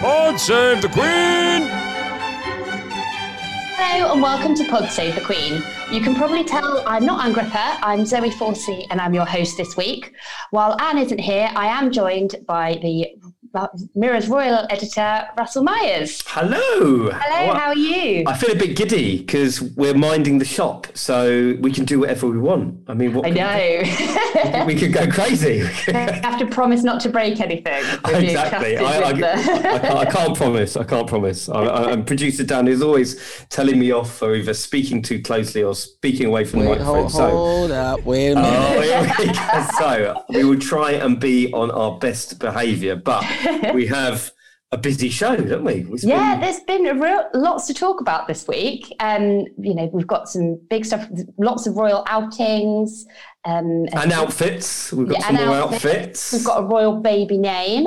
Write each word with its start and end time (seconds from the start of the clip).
Pod 0.00 0.38
Save 0.38 0.82
the 0.82 0.88
Queen! 0.90 1.70
Hello 3.78 4.12
and 4.12 4.20
welcome 4.20 4.54
to 4.54 4.64
Pod 4.68 4.90
Save 4.90 5.14
the 5.14 5.22
Queen. 5.22 5.62
You 5.90 6.02
can 6.02 6.14
probably 6.14 6.44
tell 6.44 6.86
I'm 6.86 7.06
not 7.06 7.24
Anne 7.24 7.32
I'm 7.82 8.04
Zoe 8.04 8.30
Forsey 8.30 8.86
and 8.90 9.00
I'm 9.00 9.14
your 9.14 9.24
host 9.24 9.56
this 9.56 9.74
week. 9.74 10.12
While 10.50 10.78
Anne 10.82 10.98
isn't 10.98 11.18
here, 11.18 11.48
I 11.56 11.68
am 11.68 11.90
joined 11.90 12.36
by 12.46 12.78
the 12.82 13.06
Mirror's 13.94 14.28
royal 14.28 14.66
editor, 14.70 15.26
Russell 15.36 15.62
Myers. 15.62 16.22
Hello. 16.26 17.10
Hello, 17.10 17.46
well, 17.46 17.54
how 17.56 17.68
are 17.68 17.76
you? 17.76 18.24
I 18.26 18.36
feel 18.36 18.52
a 18.52 18.56
bit 18.56 18.76
giddy 18.76 19.18
because 19.18 19.62
we're 19.62 19.94
minding 19.94 20.38
the 20.38 20.44
shop, 20.44 20.86
so 20.94 21.56
we 21.60 21.72
can 21.72 21.84
do 21.84 22.00
whatever 22.00 22.28
we 22.28 22.38
want. 22.38 22.78
I 22.88 22.94
mean, 22.94 23.18
I 23.24 23.30
know. 23.30 24.64
we, 24.66 24.74
we 24.74 24.80
could 24.80 24.92
go 24.92 25.06
crazy. 25.10 25.66
We 25.86 25.92
have 25.92 26.38
to 26.38 26.46
promise 26.46 26.82
not 26.82 27.00
to 27.02 27.08
break 27.08 27.40
anything. 27.40 27.84
Exactly. 28.04 28.76
I, 28.76 29.00
I, 29.00 29.12
the... 29.12 29.32
I, 29.32 29.42
can't, 29.42 29.84
I, 29.84 30.04
can't, 30.04 30.36
promise. 30.36 30.76
I 30.76 30.84
can't 30.84 31.06
promise. 31.06 31.48
I, 31.48 31.92
am 31.92 32.04
producer 32.04 32.44
Dan 32.44 32.68
is 32.68 32.82
always 32.82 33.46
telling 33.48 33.78
me 33.78 33.92
off 33.92 34.12
for 34.12 34.34
either 34.34 34.54
speaking 34.54 35.02
too 35.02 35.22
closely 35.22 35.62
or 35.62 35.74
speaking 35.74 36.26
away 36.26 36.44
from 36.44 36.60
wait, 36.60 36.78
the 36.78 36.84
microphone. 36.84 36.96
Hold, 36.96 37.12
so, 37.12 37.30
hold 37.30 37.70
up. 37.70 38.02
Wait 38.02 38.32
a 38.32 38.34
oh, 38.36 38.80
minute. 38.80 39.36
Oh, 39.38 39.70
so 39.78 40.24
we 40.30 40.44
will 40.44 40.58
try 40.58 40.92
and 40.92 41.18
be 41.20 41.52
on 41.52 41.70
our 41.70 41.98
best 41.98 42.38
behaviour, 42.38 42.96
but 42.96 43.24
we 43.74 43.86
have 43.86 44.32
a 44.72 44.78
busy 44.78 45.08
show, 45.08 45.36
don't 45.36 45.64
we? 45.64 45.86
It's 45.92 46.04
yeah, 46.04 46.34
been... 46.34 46.40
there's 46.40 46.60
been 46.60 46.86
a 46.86 46.94
real, 46.94 47.24
lots 47.34 47.66
to 47.68 47.74
talk 47.74 48.00
about 48.00 48.26
this 48.26 48.48
week. 48.48 48.94
Um, 49.00 49.46
you 49.58 49.74
know, 49.74 49.88
we've 49.92 50.06
got 50.06 50.28
some 50.28 50.60
big 50.68 50.84
stuff, 50.84 51.08
lots 51.38 51.66
of 51.66 51.76
royal 51.76 52.04
outings. 52.08 53.06
Um, 53.44 53.86
and, 53.92 54.12
outfits. 54.12 54.92
We've 54.92 55.08
got 55.08 55.20
yeah, 55.20 55.26
some 55.26 55.46
more 55.46 55.54
outfits. 55.56 55.84
outfits. 55.84 56.32
We've 56.32 56.44
got 56.44 56.64
a 56.64 56.66
royal 56.66 57.00
baby 57.00 57.38
name. 57.38 57.86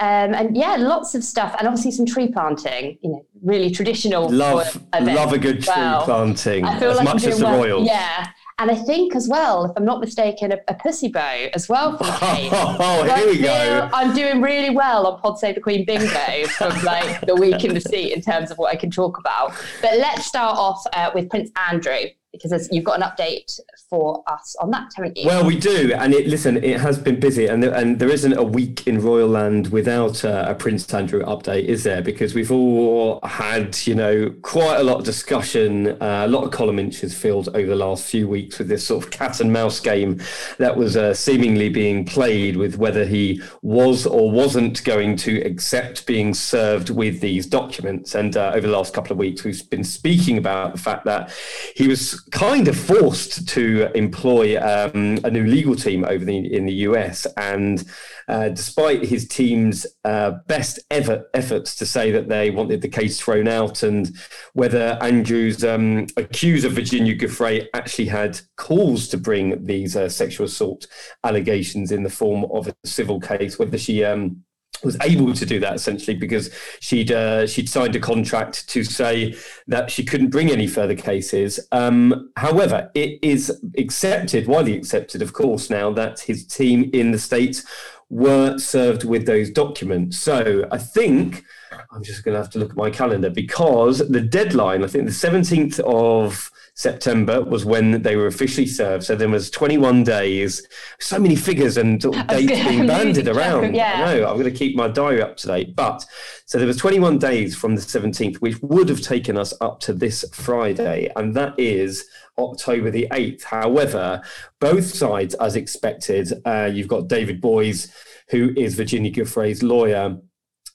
Um, 0.00 0.32
and 0.34 0.56
yeah, 0.56 0.76
lots 0.76 1.14
of 1.14 1.22
stuff, 1.22 1.54
and 1.58 1.68
obviously 1.68 1.90
some 1.90 2.06
tree 2.06 2.28
planting. 2.28 2.98
You 3.02 3.10
know, 3.10 3.26
really 3.42 3.70
traditional. 3.70 4.30
Love, 4.30 4.82
love 4.98 5.34
a 5.34 5.38
good 5.38 5.62
tree 5.62 5.74
well. 5.76 6.04
planting 6.04 6.64
as 6.64 6.96
like 6.96 7.04
much 7.04 7.24
as 7.24 7.38
the 7.38 7.44
well. 7.44 7.58
royals. 7.58 7.86
Yeah, 7.86 8.28
and 8.60 8.70
I 8.70 8.74
think 8.74 9.16
as 9.16 9.26
well, 9.26 9.64
if 9.64 9.72
I'm 9.74 9.86
not 9.86 10.00
mistaken, 10.00 10.52
a, 10.52 10.58
a 10.68 10.74
pussy 10.74 11.08
bow 11.08 11.48
as 11.54 11.66
well 11.66 11.96
from 11.96 12.06
Kate. 12.18 12.50
oh, 12.52 13.04
here 13.04 13.26
we 13.26 13.38
go. 13.38 13.88
I'm 13.92 14.14
doing 14.14 14.42
really 14.42 14.68
well 14.68 15.06
on 15.06 15.18
Pod 15.18 15.38
Save 15.38 15.54
the 15.54 15.62
Queen 15.62 15.86
bingo 15.86 16.46
from 16.58 16.84
like 16.84 17.22
the 17.22 17.34
week 17.34 17.64
in 17.64 17.72
the 17.72 17.80
seat 17.80 18.12
in 18.12 18.20
terms 18.20 18.50
of 18.50 18.58
what 18.58 18.70
I 18.70 18.76
can 18.76 18.90
talk 18.90 19.18
about. 19.18 19.54
But 19.80 19.96
let's 19.96 20.26
start 20.26 20.58
off 20.58 20.84
uh, 20.92 21.10
with 21.14 21.30
Prince 21.30 21.50
Andrew 21.70 22.10
because 22.32 22.68
you've 22.70 22.84
got 22.84 23.00
an 23.00 23.08
update 23.08 23.58
for 23.88 24.22
us 24.26 24.54
on 24.60 24.70
that, 24.70 24.92
haven't 24.96 25.16
you? 25.16 25.26
Well, 25.26 25.44
we 25.44 25.58
do, 25.58 25.92
and 25.94 26.14
it, 26.14 26.26
listen, 26.26 26.62
it 26.62 26.80
has 26.80 26.98
been 26.98 27.18
busy, 27.18 27.46
and 27.46 27.62
there, 27.62 27.74
and 27.74 27.98
there 27.98 28.08
isn't 28.08 28.32
a 28.32 28.42
week 28.42 28.86
in 28.86 29.00
Royal 29.00 29.28
Land 29.28 29.68
without 29.68 30.24
uh, 30.24 30.46
a 30.48 30.54
Prince 30.54 30.92
Andrew 30.94 31.22
update, 31.24 31.64
is 31.64 31.82
there? 31.82 32.02
Because 32.02 32.34
we've 32.34 32.52
all 32.52 33.20
had, 33.24 33.76
you 33.86 33.94
know, 33.94 34.30
quite 34.42 34.76
a 34.76 34.84
lot 34.84 34.98
of 34.98 35.04
discussion, 35.04 35.88
uh, 36.00 36.22
a 36.24 36.28
lot 36.28 36.44
of 36.44 36.50
column 36.50 36.78
inches 36.78 37.16
filled 37.16 37.48
over 37.48 37.66
the 37.66 37.76
last 37.76 38.08
few 38.08 38.28
weeks 38.28 38.58
with 38.58 38.68
this 38.68 38.86
sort 38.86 39.04
of 39.04 39.10
cat 39.10 39.40
and 39.40 39.52
mouse 39.52 39.80
game 39.80 40.20
that 40.58 40.76
was 40.76 40.96
uh, 40.96 41.12
seemingly 41.12 41.68
being 41.68 42.04
played 42.04 42.56
with 42.56 42.78
whether 42.78 43.04
he 43.04 43.42
was 43.62 44.06
or 44.06 44.30
wasn't 44.30 44.82
going 44.84 45.16
to 45.16 45.40
accept 45.42 46.06
being 46.06 46.32
served 46.32 46.90
with 46.90 47.20
these 47.20 47.46
documents. 47.46 48.14
And 48.14 48.36
uh, 48.36 48.52
over 48.54 48.66
the 48.66 48.72
last 48.72 48.94
couple 48.94 49.12
of 49.12 49.18
weeks, 49.18 49.44
we've 49.44 49.68
been 49.70 49.84
speaking 49.84 50.38
about 50.38 50.72
the 50.72 50.80
fact 50.80 51.04
that 51.06 51.32
he 51.74 51.88
was 51.88 52.19
kind 52.30 52.68
of 52.68 52.78
forced 52.78 53.48
to 53.48 53.90
employ 53.94 54.60
um, 54.60 55.18
a 55.24 55.30
new 55.30 55.46
legal 55.46 55.74
team 55.74 56.04
over 56.04 56.24
the, 56.24 56.36
in 56.54 56.66
the 56.66 56.72
US. 56.72 57.26
And 57.36 57.84
uh, 58.28 58.50
despite 58.50 59.04
his 59.04 59.26
team's 59.26 59.86
uh, 60.04 60.32
best 60.46 60.78
ever 60.90 61.28
efforts 61.34 61.74
to 61.76 61.86
say 61.86 62.10
that 62.12 62.28
they 62.28 62.50
wanted 62.50 62.82
the 62.82 62.88
case 62.88 63.20
thrown 63.20 63.48
out 63.48 63.82
and 63.82 64.16
whether 64.52 64.98
Andrew's 65.00 65.64
um, 65.64 66.06
accuser 66.16 66.68
Virginia 66.68 67.16
Giuffre 67.16 67.66
actually 67.74 68.06
had 68.06 68.40
cause 68.56 69.08
to 69.08 69.16
bring 69.16 69.64
these 69.64 69.96
uh, 69.96 70.08
sexual 70.08 70.46
assault 70.46 70.86
allegations 71.24 71.92
in 71.92 72.02
the 72.02 72.10
form 72.10 72.44
of 72.52 72.68
a 72.68 72.74
civil 72.84 73.20
case, 73.20 73.58
whether 73.58 73.78
she 73.78 74.04
um, 74.04 74.44
was 74.82 74.96
able 75.02 75.32
to 75.34 75.46
do 75.46 75.60
that 75.60 75.74
essentially 75.74 76.16
because 76.16 76.50
she'd 76.80 77.12
uh, 77.12 77.46
she'd 77.46 77.68
signed 77.68 77.96
a 77.96 78.00
contract 78.00 78.68
to 78.68 78.84
say 78.84 79.36
that 79.66 79.90
she 79.90 80.04
couldn't 80.04 80.30
bring 80.30 80.50
any 80.50 80.66
further 80.66 80.94
cases. 80.94 81.60
Um, 81.72 82.30
however, 82.36 82.90
it 82.94 83.18
is 83.22 83.60
accepted, 83.78 84.46
widely 84.46 84.76
accepted, 84.76 85.22
of 85.22 85.32
course, 85.32 85.70
now 85.70 85.92
that 85.92 86.20
his 86.20 86.46
team 86.46 86.90
in 86.92 87.10
the 87.10 87.18
states 87.18 87.64
were 88.10 88.58
served 88.58 89.04
with 89.04 89.24
those 89.24 89.50
documents. 89.50 90.18
So 90.18 90.68
I 90.72 90.78
think 90.78 91.44
I'm 91.92 92.02
just 92.02 92.24
going 92.24 92.34
to 92.34 92.40
have 92.40 92.50
to 92.50 92.58
look 92.58 92.70
at 92.70 92.76
my 92.76 92.90
calendar 92.90 93.30
because 93.30 93.98
the 93.98 94.20
deadline, 94.20 94.82
I 94.82 94.88
think 94.88 95.06
the 95.06 95.12
17th 95.12 95.78
of 95.80 96.50
September 96.74 97.42
was 97.42 97.64
when 97.64 98.02
they 98.02 98.16
were 98.16 98.26
officially 98.26 98.66
served. 98.66 99.04
So 99.04 99.14
there 99.14 99.28
was 99.28 99.50
21 99.50 100.02
days, 100.02 100.66
so 100.98 101.18
many 101.18 101.36
figures 101.36 101.76
and 101.76 102.00
dates 102.28 102.68
being 102.68 102.86
banded 102.86 103.28
around. 103.28 103.74
Yeah. 103.80 103.92
I 103.94 104.14
know, 104.14 104.26
I'm 104.26 104.36
going 104.36 104.52
to 104.52 104.58
keep 104.58 104.74
my 104.74 104.88
diary 104.88 105.22
up 105.22 105.36
to 105.38 105.46
date. 105.46 105.76
But 105.76 106.04
so 106.46 106.58
there 106.58 106.66
was 106.66 106.76
21 106.78 107.18
days 107.18 107.54
from 107.54 107.76
the 107.76 107.80
17th, 107.80 108.36
which 108.36 108.60
would 108.62 108.88
have 108.88 109.00
taken 109.00 109.36
us 109.36 109.54
up 109.60 109.78
to 109.80 109.92
this 109.92 110.24
Friday. 110.32 111.10
And 111.14 111.34
that 111.36 111.54
is 111.58 112.04
October 112.40 112.90
the 112.90 113.06
8th. 113.10 113.44
However, 113.44 114.22
both 114.60 114.86
sides, 114.86 115.34
as 115.34 115.56
expected, 115.56 116.32
uh, 116.44 116.70
you've 116.72 116.88
got 116.88 117.08
David 117.08 117.40
Boies, 117.40 117.92
who 118.30 118.52
is 118.56 118.74
Virginia 118.74 119.10
Giuffre's 119.10 119.62
lawyer 119.62 120.18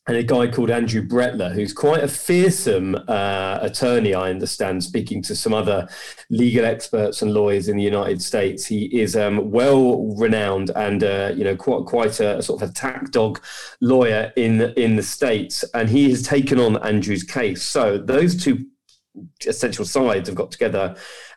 and 0.07 0.17
a 0.17 0.23
guy 0.23 0.47
called 0.47 0.69
Andrew 0.69 1.01
Brettler, 1.01 1.51
who's 1.51 1.73
quite 1.73 2.03
a 2.03 2.07
fearsome 2.07 2.95
uh, 3.07 3.57
attorney, 3.61 4.13
I 4.13 4.29
understand, 4.29 4.83
speaking 4.83 5.23
to 5.23 5.35
some 5.35 5.51
other 5.51 5.87
legal 6.29 6.63
experts 6.63 7.23
and 7.23 7.33
lawyers 7.33 7.69
in 7.69 7.77
the 7.77 7.83
United 7.83 8.21
States. 8.21 8.67
He 8.67 8.85
is 8.99 9.15
um, 9.15 9.49
well 9.49 10.15
renowned 10.15 10.69
and 10.75 11.03
uh, 11.03 11.31
you 11.35 11.43
know 11.43 11.55
quite 11.55 11.85
quite 11.85 12.19
a, 12.19 12.37
a, 12.37 12.43
sort 12.43 12.61
of 12.61 12.69
attack 12.69 13.09
dog 13.09 13.41
lawyer 13.81 14.31
in 14.35 14.61
in 14.77 14.95
the 14.95 15.03
states, 15.03 15.63
and 15.73 15.89
he 15.89 16.11
has 16.11 16.21
taken 16.21 16.59
on 16.59 16.77
Andrew's 16.85 17.23
case. 17.23 17.63
So 17.63 17.97
those 17.97 18.41
two 18.41 18.63
essential 19.47 19.85
sides 19.85 20.29
have 20.29 20.35
got 20.35 20.51
together 20.51 20.95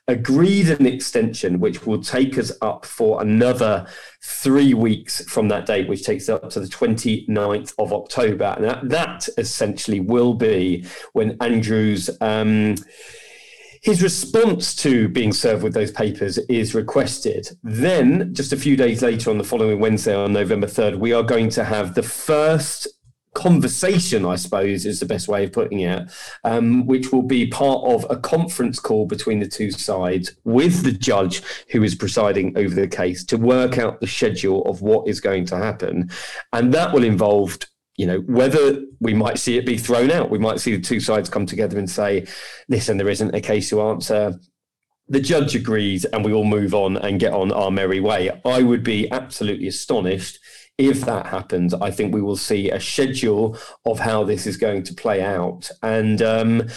agreed 0.09 0.71
an 0.71 0.87
extension 0.87 1.61
which 1.61 1.87
will 1.87 2.03
take 2.03 2.39
us 2.39 2.51
up 2.63 2.85
for 2.85 3.23
another 3.23 3.87
three 4.23 4.75
weeks 4.75 5.23
from 5.27 5.49
that 5.49 5.67
date, 5.67 5.87
which 5.87 6.03
takes 6.03 6.29
us 6.29 6.43
up 6.43 6.51
to 6.51 6.61
the 6.61 6.67
29th 6.67 7.75
of 7.79 7.93
October. 7.93 8.55
And 8.57 8.65
that, 8.65 8.89
that 8.89 9.29
essentially 9.39 10.01
will 10.01 10.35
be 10.35 10.87
when 11.13 11.37
Andrew's. 11.41 12.11
Um, 12.21 12.77
his 13.81 14.03
response 14.03 14.75
to 14.77 15.09
being 15.09 15.33
served 15.33 15.63
with 15.63 15.73
those 15.73 15.93
papers 15.93 16.37
is 16.37 16.75
requested. 16.75 17.49
Then, 17.63 18.35
just 18.35 18.53
a 18.53 18.57
few 18.57 18.77
days 18.77 19.03
later, 19.03 19.31
on 19.31 19.39
the 19.39 19.45
following 19.45 19.79
Wednesday, 19.79 20.17
on 20.17 20.33
November 20.33 20.67
3rd, 20.67 20.99
we 20.99 21.13
are 21.13 21.23
going 21.23 21.49
to 21.51 21.63
have 21.63 21.95
the 21.95 22.03
first 22.03 22.89
conversation, 23.35 24.25
I 24.25 24.37
suppose, 24.37 24.87
is 24.87 25.01
the 25.01 25.07
best 25.07 25.29
way 25.29 25.45
of 25.45 25.53
putting 25.53 25.81
it, 25.81 26.11
um, 26.45 26.87
which 26.87 27.13
will 27.13 27.23
be 27.23 27.47
part 27.47 27.85
of 27.85 28.07
a 28.11 28.17
conference 28.17 28.81
call 28.81 29.07
between 29.07 29.41
the 29.41 29.49
two 29.49 29.71
sides 29.71 30.35
with 30.45 30.83
the 30.83 30.93
judge 30.93 31.43
who 31.71 31.83
is 31.83 31.95
presiding 31.95 32.57
over 32.57 32.75
the 32.75 32.89
case 32.89 33.25
to 33.25 33.37
work 33.37 33.79
out 33.79 34.01
the 34.01 34.07
schedule 34.07 34.63
of 34.63 34.83
what 34.83 35.09
is 35.09 35.21
going 35.21 35.47
to 35.47 35.57
happen. 35.57 36.11
And 36.53 36.73
that 36.75 36.93
will 36.93 37.05
involve 37.05 37.59
you 37.99 38.07
know, 38.07 38.21
whether 38.21 38.81
we 39.01 39.13
might 39.13 39.39
see 39.39 39.59
it 39.59 39.67
be 39.67 39.77
thrown 39.77 40.13
out, 40.13 40.31
we 40.31 40.39
might 40.39 40.61
see 40.61 40.75
the 40.75 40.81
two 40.81 41.01
sides 41.01 41.29
come 41.29 41.45
together 41.45 41.79
and 41.81 41.91
say, 41.91 42.27
listen, 42.69 42.97
there 42.97 43.09
isn't 43.09 43.35
a 43.35 43.41
case 43.41 43.69
to 43.71 43.83
answer. 43.83 44.39
The 45.09 45.21
judge 45.21 45.57
agrees 45.57 46.05
and 46.05 46.25
we 46.25 46.33
all 46.33 46.45
move 46.45 46.75
on 46.75 46.97
and 46.97 47.19
get 47.19 47.33
on 47.33 47.51
our 47.51 47.73
merry 47.73 47.99
way. 47.99 48.31
I 48.45 48.63
would 48.63 48.85
be 48.85 49.11
absolutely 49.11 49.67
astonished 49.67 50.39
if 50.79 51.03
that 51.03 51.27
happens. 51.27 51.75
I 51.75 51.91
think 51.91 52.15
we 52.15 52.23
will 52.23 52.37
see 52.37 52.71
a 52.71 52.81
schedule 52.81 53.59
of 53.85 53.99
how 53.99 54.25
this 54.25 54.47
is 54.47 54.57
going 54.57 54.85
to 54.85 54.95
play 54.95 55.23
out. 55.23 55.71
And 55.83 56.23
um, 56.23 56.69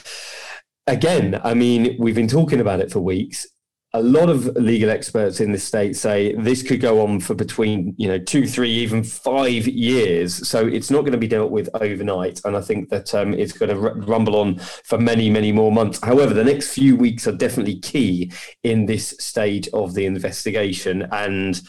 again, 0.88 1.39
I 1.44 1.53
mean, 1.53 1.95
we've 2.00 2.15
been 2.15 2.27
talking 2.27 2.59
about 2.59 2.80
it 2.80 2.92
for 2.92 3.00
weeks 3.00 3.48
a 3.94 4.01
lot 4.01 4.30
of 4.30 4.45
legal 4.56 4.89
experts 4.89 5.42
in 5.42 5.51
the 5.51 5.57
state 5.57 5.95
say 5.98 6.33
this 6.36 6.63
could 6.63 6.80
go 6.80 7.01
on 7.01 7.19
for 7.19 7.33
between 7.33 7.94
you 7.98 8.07
know 8.07 8.18
two 8.18 8.48
three 8.48 8.69
even 8.69 9.03
five 9.03 9.68
years 9.68 10.47
so 10.47 10.65
it's 10.65 10.89
not 10.89 11.01
going 11.01 11.12
to 11.12 11.18
be 11.18 11.27
dealt 11.27 11.51
with 11.51 11.69
overnight 11.74 12.39
and 12.45 12.56
i 12.56 12.62
think 12.62 12.89
that 12.89 13.13
um, 13.13 13.33
it's 13.33 13.51
going 13.51 13.69
to 13.69 13.77
rumble 14.06 14.38
on 14.38 14.57
for 14.86 14.97
many 14.97 15.30
many 15.30 15.51
more 15.51 15.71
months 15.71 16.00
however 16.04 16.33
the 16.33 16.44
next 16.44 16.74
few 16.74 16.95
weeks 16.95 17.27
are 17.27 17.33
definitely 17.33 17.80
key 17.80 18.31
in 18.63 18.86
this 18.86 19.13
stage 19.19 19.68
of 19.74 19.94
the 19.94 20.06
investigation 20.06 21.06
and 21.12 21.62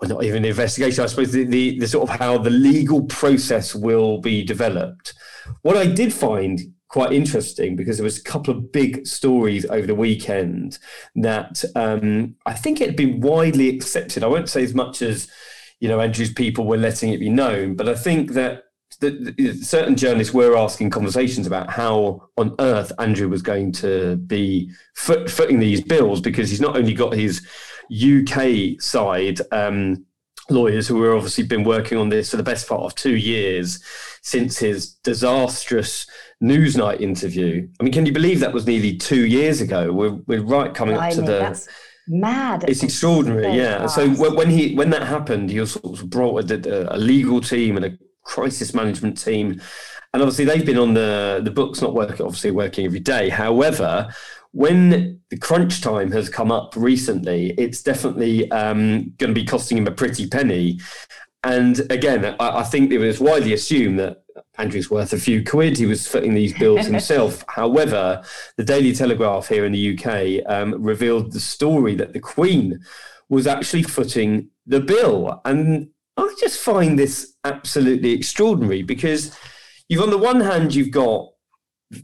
well, 0.00 0.10
not 0.10 0.24
even 0.24 0.42
the 0.42 0.48
investigation 0.48 1.04
i 1.04 1.06
suppose 1.06 1.32
the, 1.32 1.44
the, 1.44 1.78
the 1.78 1.88
sort 1.88 2.08
of 2.08 2.18
how 2.18 2.38
the 2.38 2.50
legal 2.50 3.02
process 3.04 3.74
will 3.74 4.18
be 4.18 4.42
developed 4.42 5.14
what 5.62 5.76
i 5.76 5.86
did 5.86 6.12
find 6.12 6.60
quite 6.90 7.12
interesting 7.12 7.76
because 7.76 7.96
there 7.96 8.04
was 8.04 8.18
a 8.18 8.22
couple 8.22 8.52
of 8.52 8.72
big 8.72 9.06
stories 9.06 9.64
over 9.66 9.86
the 9.86 9.94
weekend 9.94 10.78
that 11.14 11.64
um, 11.76 12.34
I 12.44 12.52
think 12.52 12.80
it 12.80 12.88
had 12.88 12.96
been 12.96 13.20
widely 13.20 13.68
accepted. 13.68 14.24
I 14.24 14.26
won't 14.26 14.48
say 14.48 14.64
as 14.64 14.74
much 14.74 15.00
as 15.00 15.28
you 15.78 15.88
know 15.88 16.00
Andrew's 16.00 16.32
people 16.32 16.66
were 16.66 16.76
letting 16.76 17.12
it 17.12 17.20
be 17.20 17.30
known, 17.30 17.76
but 17.76 17.88
I 17.88 17.94
think 17.94 18.32
that 18.32 18.64
certain 19.62 19.96
journalists 19.96 20.34
were 20.34 20.56
asking 20.56 20.90
conversations 20.90 21.46
about 21.46 21.70
how 21.70 22.28
on 22.36 22.54
earth 22.58 22.92
Andrew 22.98 23.28
was 23.28 23.40
going 23.40 23.72
to 23.72 24.16
be 24.16 24.70
foot, 24.94 25.30
footing 25.30 25.58
these 25.58 25.80
bills 25.80 26.20
because 26.20 26.50
he's 26.50 26.60
not 26.60 26.76
only 26.76 26.92
got 26.92 27.14
his 27.14 27.46
UK 27.90 28.80
side 28.80 29.40
um, 29.52 30.04
lawyers 30.50 30.88
who 30.88 31.02
have 31.02 31.16
obviously 31.16 31.44
been 31.44 31.64
working 31.64 31.98
on 31.98 32.08
this 32.08 32.30
for 32.30 32.36
the 32.36 32.42
best 32.42 32.68
part 32.68 32.82
of 32.82 32.94
two 32.94 33.16
years 33.16 33.82
since 34.22 34.58
his 34.58 34.94
disastrous 35.04 36.06
Newsnight 36.42 37.00
interview. 37.00 37.68
I 37.78 37.82
mean, 37.82 37.92
can 37.92 38.06
you 38.06 38.12
believe 38.12 38.40
that 38.40 38.52
was 38.52 38.66
nearly 38.66 38.96
two 38.96 39.26
years 39.26 39.60
ago? 39.60 39.92
We're, 39.92 40.18
we're 40.26 40.42
right 40.42 40.74
coming 40.74 40.96
up 40.96 41.10
to 41.12 41.22
the. 41.22 41.68
Mad. 42.08 42.64
It's 42.66 42.82
extraordinary, 42.82 43.56
yeah. 43.56 43.86
So 43.86 44.08
when 44.08 44.50
he 44.50 44.74
when 44.74 44.90
that 44.90 45.06
happened, 45.06 45.50
he 45.50 45.64
sort 45.64 46.00
of 46.00 46.10
brought 46.10 46.50
a, 46.50 46.94
a 46.94 46.98
legal 46.98 47.40
team 47.40 47.76
and 47.76 47.84
a 47.84 47.98
crisis 48.24 48.74
management 48.74 49.20
team, 49.22 49.60
and 50.12 50.22
obviously 50.22 50.44
they've 50.44 50.66
been 50.66 50.78
on 50.78 50.94
the 50.94 51.40
the 51.44 51.52
books, 51.52 51.80
not 51.80 51.94
working 51.94 52.26
obviously 52.26 52.50
working 52.50 52.84
every 52.84 52.98
day. 52.98 53.28
However, 53.28 54.12
when 54.52 55.20
the 55.30 55.38
crunch 55.38 55.80
time 55.80 56.10
has 56.12 56.28
come 56.28 56.50
up 56.50 56.74
recently, 56.76 57.54
it's 57.56 57.82
definitely 57.82 58.50
um, 58.50 59.12
going 59.18 59.32
to 59.32 59.40
be 59.40 59.44
costing 59.44 59.78
him 59.78 59.86
a 59.86 59.92
pretty 59.92 60.26
penny. 60.26 60.80
And 61.42 61.80
again, 61.90 62.24
I, 62.38 62.60
I, 62.60 62.62
think 62.64 62.92
it 62.92 62.98
was 62.98 63.20
widely 63.20 63.54
assumed 63.54 63.98
that 63.98 64.22
Andrew's 64.58 64.90
worth 64.90 65.12
a 65.12 65.18
few 65.18 65.42
quid. 65.42 65.78
He 65.78 65.86
was 65.86 66.06
footing 66.06 66.34
these 66.34 66.52
bills 66.58 66.86
himself. 66.88 67.44
However, 67.48 68.22
the 68.56 68.64
Daily 68.64 68.92
Telegraph 68.92 69.48
here 69.48 69.64
in 69.64 69.72
the 69.72 69.98
UK 69.98 70.44
um, 70.52 70.82
revealed 70.82 71.32
the 71.32 71.40
story 71.40 71.94
that 71.94 72.12
the 72.12 72.20
Queen 72.20 72.80
was 73.28 73.46
actually 73.46 73.84
footing 73.84 74.48
the 74.66 74.80
bill. 74.80 75.40
And 75.44 75.88
I 76.16 76.34
just 76.38 76.58
find 76.58 76.98
this 76.98 77.34
absolutely 77.44 78.12
extraordinary 78.12 78.82
because 78.82 79.34
you've, 79.88 80.02
on 80.02 80.10
the 80.10 80.18
one 80.18 80.40
hand, 80.40 80.74
you've 80.74 80.90
got, 80.90 81.30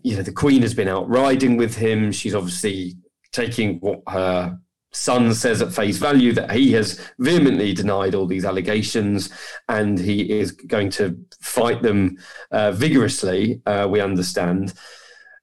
you 0.02 0.16
know, 0.16 0.22
the 0.22 0.32
Queen 0.32 0.62
has 0.62 0.74
been 0.74 0.88
out 0.88 1.08
riding 1.08 1.56
with 1.56 1.76
him. 1.76 2.12
She's 2.12 2.34
obviously 2.34 2.96
taking 3.32 3.78
what 3.80 4.02
her 4.08 4.58
Son 4.92 5.34
says 5.34 5.60
at 5.60 5.74
face 5.74 5.98
value 5.98 6.32
that 6.32 6.50
he 6.50 6.72
has 6.72 7.00
vehemently 7.18 7.74
denied 7.74 8.14
all 8.14 8.26
these 8.26 8.46
allegations 8.46 9.30
and 9.68 9.98
he 9.98 10.38
is 10.38 10.52
going 10.52 10.88
to 10.90 11.18
fight 11.40 11.82
them 11.82 12.16
uh, 12.50 12.72
vigorously, 12.72 13.60
uh, 13.66 13.86
we 13.90 14.00
understand. 14.00 14.72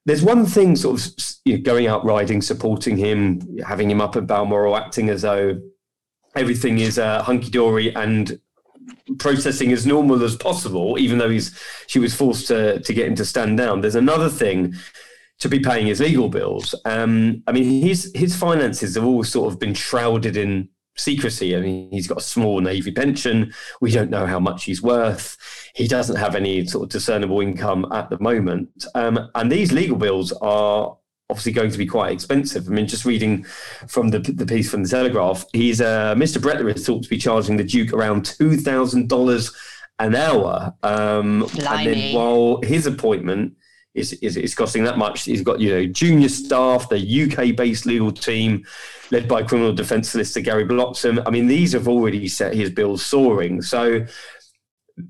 There's 0.06 0.24
one 0.24 0.44
thing 0.44 0.76
sort 0.76 1.00
of 1.00 1.12
you 1.44 1.56
know, 1.56 1.62
going 1.62 1.86
out 1.86 2.04
riding, 2.04 2.42
supporting 2.42 2.96
him, 2.96 3.58
having 3.64 3.90
him 3.90 4.00
up 4.00 4.16
at 4.16 4.26
Balmoral, 4.26 4.76
acting 4.76 5.08
as 5.08 5.22
though 5.22 5.60
everything 6.34 6.78
is 6.78 6.98
uh, 6.98 7.22
hunky 7.22 7.50
dory 7.50 7.94
and 7.94 8.38
processing 9.18 9.72
as 9.72 9.86
normal 9.86 10.22
as 10.22 10.36
possible, 10.36 10.98
even 10.98 11.18
though 11.18 11.30
he's 11.30 11.58
she 11.86 11.98
was 11.98 12.14
forced 12.14 12.46
to 12.48 12.80
to 12.80 12.94
get 12.94 13.06
him 13.06 13.14
to 13.16 13.24
stand 13.24 13.58
down. 13.58 13.80
There's 13.80 13.94
another 13.94 14.28
thing 14.28 14.74
to 15.40 15.48
be 15.48 15.60
paying 15.60 15.86
his 15.86 16.00
legal 16.00 16.28
bills. 16.28 16.74
Um, 16.84 17.42
I 17.46 17.52
mean, 17.52 17.82
his 17.82 18.10
his 18.14 18.36
finances 18.36 18.94
have 18.94 19.04
always 19.04 19.30
sort 19.30 19.52
of 19.52 19.58
been 19.58 19.74
shrouded 19.74 20.36
in 20.36 20.68
secrecy. 20.96 21.56
I 21.56 21.60
mean, 21.60 21.90
he's 21.90 22.06
got 22.06 22.18
a 22.18 22.22
small 22.22 22.60
navy 22.60 22.92
pension. 22.92 23.52
We 23.80 23.90
don't 23.90 24.10
know 24.10 24.26
how 24.26 24.38
much 24.38 24.64
he's 24.64 24.82
worth. 24.82 25.36
He 25.74 25.88
doesn't 25.88 26.16
have 26.16 26.34
any 26.34 26.66
sort 26.66 26.84
of 26.84 26.90
discernible 26.90 27.40
income 27.40 27.86
at 27.92 28.10
the 28.10 28.18
moment. 28.20 28.86
Um, 28.94 29.28
and 29.34 29.50
these 29.50 29.72
legal 29.72 29.96
bills 29.96 30.32
are 30.40 30.96
obviously 31.30 31.52
going 31.52 31.70
to 31.70 31.78
be 31.78 31.86
quite 31.86 32.12
expensive. 32.12 32.68
I 32.68 32.70
mean, 32.70 32.86
just 32.86 33.04
reading 33.04 33.44
from 33.88 34.08
the, 34.08 34.18
the 34.18 34.46
piece 34.46 34.70
from 34.70 34.82
the 34.82 34.88
Telegraph, 34.88 35.44
he's 35.52 35.80
uh, 35.80 36.14
Mr. 36.14 36.38
Brettler 36.38 36.74
is 36.74 36.86
thought 36.86 37.02
to 37.02 37.08
be 37.08 37.18
charging 37.18 37.56
the 37.56 37.64
Duke 37.64 37.92
around 37.92 38.24
two 38.26 38.56
thousand 38.56 39.08
dollars 39.08 39.54
an 39.98 40.14
hour. 40.14 40.74
Um, 40.82 41.48
and 41.68 41.86
then 41.86 42.14
while 42.14 42.60
his 42.62 42.86
appointment 42.86 43.54
is, 43.94 44.12
is, 44.14 44.36
is 44.36 44.54
costing 44.54 44.84
that 44.84 44.98
much. 44.98 45.24
He's 45.24 45.42
got 45.42 45.60
you 45.60 45.70
know 45.70 45.86
junior 45.86 46.28
staff, 46.28 46.88
the 46.88 46.98
UK 46.98 47.56
based 47.56 47.86
legal 47.86 48.12
team 48.12 48.64
led 49.10 49.28
by 49.28 49.42
criminal 49.42 49.72
defence 49.72 50.10
solicitor 50.10 50.40
Gary 50.40 50.64
Bloxsome. 50.64 51.22
I 51.26 51.30
mean, 51.30 51.46
these 51.46 51.72
have 51.72 51.88
already 51.88 52.26
set 52.28 52.54
his 52.54 52.70
bills 52.70 53.04
soaring. 53.04 53.62
So 53.62 54.04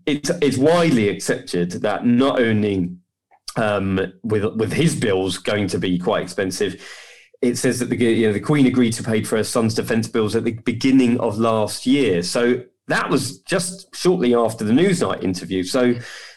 it's 0.06 0.30
it's 0.42 0.58
widely 0.58 1.08
accepted 1.08 1.72
that 1.82 2.06
not 2.06 2.40
only 2.40 2.90
um, 3.56 4.00
with 4.22 4.44
with 4.56 4.72
his 4.72 4.94
bills 4.94 5.38
going 5.38 5.68
to 5.68 5.78
be 5.78 5.98
quite 5.98 6.22
expensive. 6.22 6.82
It 7.42 7.56
says 7.56 7.78
that 7.80 7.90
the 7.90 7.96
you 7.96 8.26
know 8.26 8.32
the 8.32 8.40
Queen 8.40 8.66
agreed 8.66 8.92
to 8.94 9.02
pay 9.02 9.22
for 9.22 9.36
her 9.36 9.44
son's 9.44 9.74
defence 9.74 10.08
bills 10.08 10.34
at 10.34 10.44
the 10.44 10.52
beginning 10.52 11.20
of 11.20 11.38
last 11.38 11.86
year. 11.86 12.22
So 12.22 12.62
that 12.88 13.08
was 13.08 13.38
just 13.40 13.94
shortly 13.94 14.34
after 14.34 14.64
the 14.64 14.72
Newsnight 14.72 15.22
interview. 15.22 15.62
So 15.62 15.94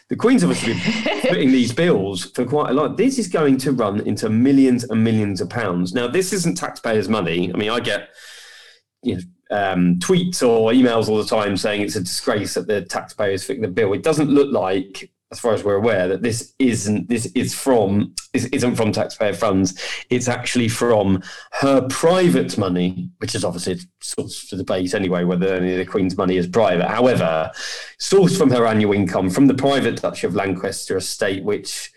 the 0.08 0.16
Queen's 0.16 0.42
obviously 0.42 0.74
been 0.74 1.20
putting 1.28 1.52
these 1.52 1.72
bills 1.72 2.30
for 2.30 2.44
quite 2.44 2.70
a 2.70 2.74
lot. 2.74 2.96
This 2.96 3.18
is 3.18 3.28
going 3.28 3.58
to 3.58 3.72
run 3.72 4.00
into 4.00 4.30
millions 4.30 4.84
and 4.84 5.04
millions 5.04 5.40
of 5.40 5.50
pounds. 5.50 5.92
Now, 5.92 6.08
this 6.08 6.32
isn't 6.32 6.56
taxpayers' 6.56 7.08
money. 7.08 7.52
I 7.52 7.56
mean, 7.56 7.70
I 7.70 7.80
get 7.80 8.08
you 9.02 9.16
know, 9.16 9.20
um, 9.50 9.98
tweets 9.98 10.42
or 10.42 10.72
emails 10.72 11.08
all 11.08 11.18
the 11.18 11.24
time 11.24 11.56
saying 11.56 11.82
it's 11.82 11.96
a 11.96 12.00
disgrace 12.00 12.54
that 12.54 12.66
the 12.66 12.82
taxpayers 12.82 13.44
footing 13.44 13.62
the 13.62 13.68
bill. 13.68 13.92
It 13.92 14.02
doesn't 14.02 14.30
look 14.30 14.52
like 14.52 15.10
as 15.30 15.38
far 15.38 15.52
as 15.52 15.62
we're 15.62 15.74
aware, 15.74 16.08
that 16.08 16.22
this 16.22 16.54
isn't 16.58 17.08
this 17.08 17.26
is 17.34 17.54
from 17.54 18.14
this 18.32 18.46
isn't 18.46 18.76
from 18.76 18.92
taxpayer 18.92 19.34
funds. 19.34 19.78
It's 20.08 20.28
actually 20.28 20.68
from 20.68 21.22
her 21.52 21.86
private 21.88 22.56
money, 22.56 23.10
which 23.18 23.34
is 23.34 23.44
obviously 23.44 23.76
sourced 24.00 24.48
for 24.48 24.56
debate 24.56 24.94
anyway 24.94 25.24
whether 25.24 25.54
any 25.54 25.72
of 25.72 25.78
the 25.78 25.84
Queen's 25.84 26.16
money 26.16 26.36
is 26.36 26.46
private. 26.46 26.88
However, 26.88 27.50
sourced 28.00 28.38
from 28.38 28.50
her 28.50 28.66
annual 28.66 28.94
income 28.94 29.28
from 29.28 29.46
the 29.46 29.54
private 29.54 30.00
Duchy 30.00 30.26
of 30.26 30.34
Lancaster 30.34 30.96
estate, 30.96 31.44
which 31.44 31.92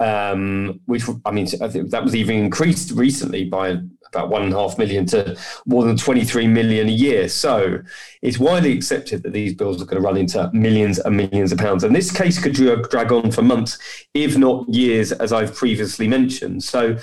um, 0.00 0.80
which 0.86 1.04
I 1.24 1.30
mean, 1.30 1.46
I 1.60 1.68
think 1.68 1.90
that 1.90 2.02
was 2.02 2.14
even 2.14 2.36
increased 2.36 2.90
recently 2.92 3.44
by 3.44 3.78
about 4.14 4.28
one 4.28 4.42
and 4.42 4.52
a 4.52 4.56
half 4.56 4.78
million 4.78 5.06
to 5.06 5.36
more 5.66 5.84
than 5.84 5.96
23 5.96 6.46
million 6.46 6.88
a 6.88 6.92
year. 6.92 7.28
So 7.28 7.78
it's 8.22 8.38
widely 8.38 8.72
accepted 8.72 9.22
that 9.22 9.32
these 9.32 9.54
bills 9.54 9.82
are 9.82 9.84
going 9.84 10.00
to 10.00 10.06
run 10.06 10.16
into 10.16 10.50
millions 10.52 10.98
and 10.98 11.16
millions 11.16 11.52
of 11.52 11.58
pounds. 11.58 11.84
And 11.84 11.94
this 11.94 12.10
case 12.10 12.42
could 12.42 12.54
drag 12.54 13.12
on 13.12 13.30
for 13.30 13.42
months, 13.42 13.78
if 14.14 14.36
not 14.36 14.68
years, 14.68 15.12
as 15.12 15.32
I've 15.32 15.54
previously 15.54 16.08
mentioned. 16.08 16.62
So 16.62 16.96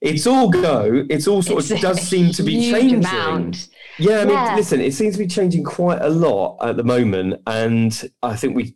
it's 0.00 0.26
all 0.26 0.50
go. 0.50 1.06
It's 1.10 1.26
all 1.26 1.42
sort 1.42 1.60
it's 1.60 1.70
of 1.70 1.80
does 1.80 2.00
seem 2.00 2.32
to 2.32 2.42
be 2.42 2.70
changing. 2.70 3.04
Amount. 3.04 3.68
Yeah, 3.98 4.20
I 4.20 4.24
mean, 4.24 4.34
yeah. 4.34 4.56
listen, 4.56 4.80
it 4.80 4.94
seems 4.94 5.14
to 5.14 5.18
be 5.18 5.26
changing 5.26 5.64
quite 5.64 6.00
a 6.00 6.08
lot 6.08 6.56
at 6.62 6.76
the 6.76 6.84
moment. 6.84 7.42
And 7.46 8.10
I 8.22 8.34
think 8.34 8.56
we 8.56 8.74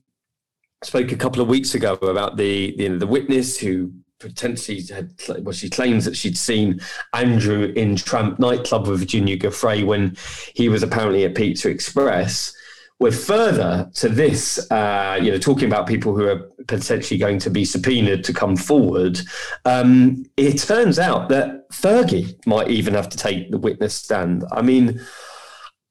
spoke 0.87 1.13
a 1.13 1.17
couple 1.17 1.43
of 1.43 1.49
weeks 1.49 1.75
ago 1.75 1.95
about 1.95 2.37
the 2.37 2.75
you 2.79 2.89
know, 2.89 2.99
the 2.99 3.07
witness 3.07 3.59
who 3.59 3.93
potentially 4.21 4.81
had 4.83 5.13
well 5.41 5.53
she 5.53 5.69
claims 5.69 6.05
that 6.05 6.17
she'd 6.17 6.39
seen 6.39 6.81
Andrew 7.13 7.73
in 7.77 7.97
Tramp 7.97 8.39
nightclub 8.39 8.87
with 8.87 9.01
Virginia 9.01 9.37
Giuffre 9.37 9.85
when 9.85 10.17
he 10.55 10.69
was 10.69 10.83
apparently 10.83 11.25
at 11.25 11.35
Pizza 11.35 11.69
Express. 11.69 12.55
We're 13.01 13.11
further 13.11 13.91
to 13.95 14.09
this, 14.09 14.71
uh, 14.71 15.19
you 15.21 15.33
know, 15.33 15.39
talking 15.39 15.67
about 15.67 15.89
people 15.89 16.15
who 16.15 16.29
are 16.29 16.49
potentially 16.69 17.19
going 17.19 17.41
to 17.41 17.51
be 17.51 17.65
subpoenaed 17.65 18.23
to 18.25 18.33
come 18.33 18.57
forward. 18.57 19.21
Um, 19.65 20.25
it 20.37 20.59
turns 20.59 21.01
out 21.01 21.29
that 21.31 21.69
Fergie 21.71 22.35
might 22.47 22.71
even 22.71 22.95
have 22.95 23.09
to 23.09 23.17
take 23.17 23.51
the 23.51 23.59
witness 23.59 23.95
stand. 23.95 24.45
I 24.53 24.63
mean, 24.63 25.01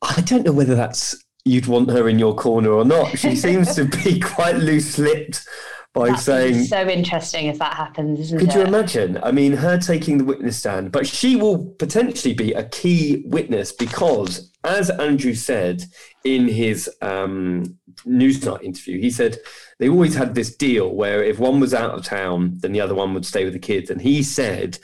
I 0.02 0.22
don't 0.22 0.46
know 0.46 0.54
whether 0.54 0.76
that's 0.76 1.24
you'd 1.46 1.68
want 1.68 1.90
her 1.90 2.08
in 2.08 2.20
your 2.20 2.36
corner 2.36 2.72
or 2.72 2.86
not. 2.86 3.18
She 3.18 3.36
seems 3.36 3.76
to 3.76 3.86
be 3.86 4.20
quite 4.22 4.56
loose-lipped 4.58 5.46
by 5.94 6.08
That'd 6.08 6.24
saying 6.24 6.64
so 6.64 6.88
interesting 6.88 7.46
if 7.46 7.60
that 7.60 7.76
happens, 7.76 8.20
isn't 8.20 8.40
could 8.40 8.50
it? 8.50 8.56
you 8.56 8.62
imagine? 8.62 9.20
I 9.22 9.32
mean, 9.32 9.54
her 9.54 9.78
taking 9.78 10.18
the 10.18 10.24
witness 10.24 10.58
stand, 10.58 10.92
but 10.92 11.06
she 11.06 11.36
will 11.36 11.66
potentially 11.78 12.34
be 12.34 12.54
a 12.54 12.68
key 12.70 13.24
witness 13.28 13.72
because, 13.72 14.52
as 14.64 14.90
Andrew 14.90 15.36
said 15.36 15.84
in 16.24 16.48
his 16.48 16.90
um, 17.02 17.78
Newsnight 18.08 18.64
interview, 18.64 19.00
he 19.00 19.12
said 19.12 19.38
they 19.78 19.88
always 19.88 20.16
had 20.16 20.34
this 20.34 20.56
deal 20.56 20.96
where 20.96 21.24
if 21.24 21.38
one 21.38 21.60
was 21.60 21.76
out 21.76 21.92
of 21.92 22.04
town, 22.04 22.58
then 22.62 22.72
the 22.72 22.82
other 22.82 22.96
one 22.96 23.14
would 23.14 23.26
stay 23.26 23.44
with 23.44 23.54
the 23.54 23.60
kids. 23.60 23.92
And 23.92 24.02
he 24.02 24.24
said, 24.24 24.80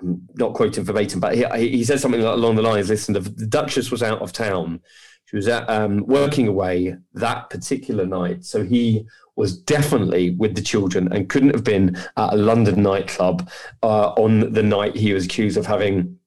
I'm 0.00 0.26
not 0.34 0.54
quoting 0.54 0.82
verbatim, 0.82 1.20
but 1.20 1.36
he, 1.36 1.44
he 1.68 1.84
said 1.84 2.00
something 2.00 2.20
along 2.20 2.56
the 2.56 2.62
lines 2.62 2.88
listen, 2.88 3.14
the 3.14 3.20
Duchess 3.20 3.92
was 3.92 4.02
out 4.02 4.22
of 4.22 4.32
town. 4.32 4.80
She 5.32 5.36
was 5.36 5.48
at, 5.48 5.68
um, 5.70 6.04
working 6.06 6.46
away 6.46 6.94
that 7.14 7.48
particular 7.48 8.04
night. 8.04 8.44
So 8.44 8.64
he 8.64 9.06
was 9.34 9.56
definitely 9.56 10.30
with 10.30 10.54
the 10.54 10.60
children 10.60 11.10
and 11.10 11.30
couldn't 11.30 11.54
have 11.54 11.64
been 11.64 11.96
at 12.18 12.34
a 12.34 12.36
London 12.36 12.82
nightclub 12.82 13.48
uh, 13.82 14.10
on 14.10 14.52
the 14.52 14.62
night 14.62 14.94
he 14.94 15.14
was 15.14 15.24
accused 15.24 15.56
of 15.56 15.64
having 15.64 16.18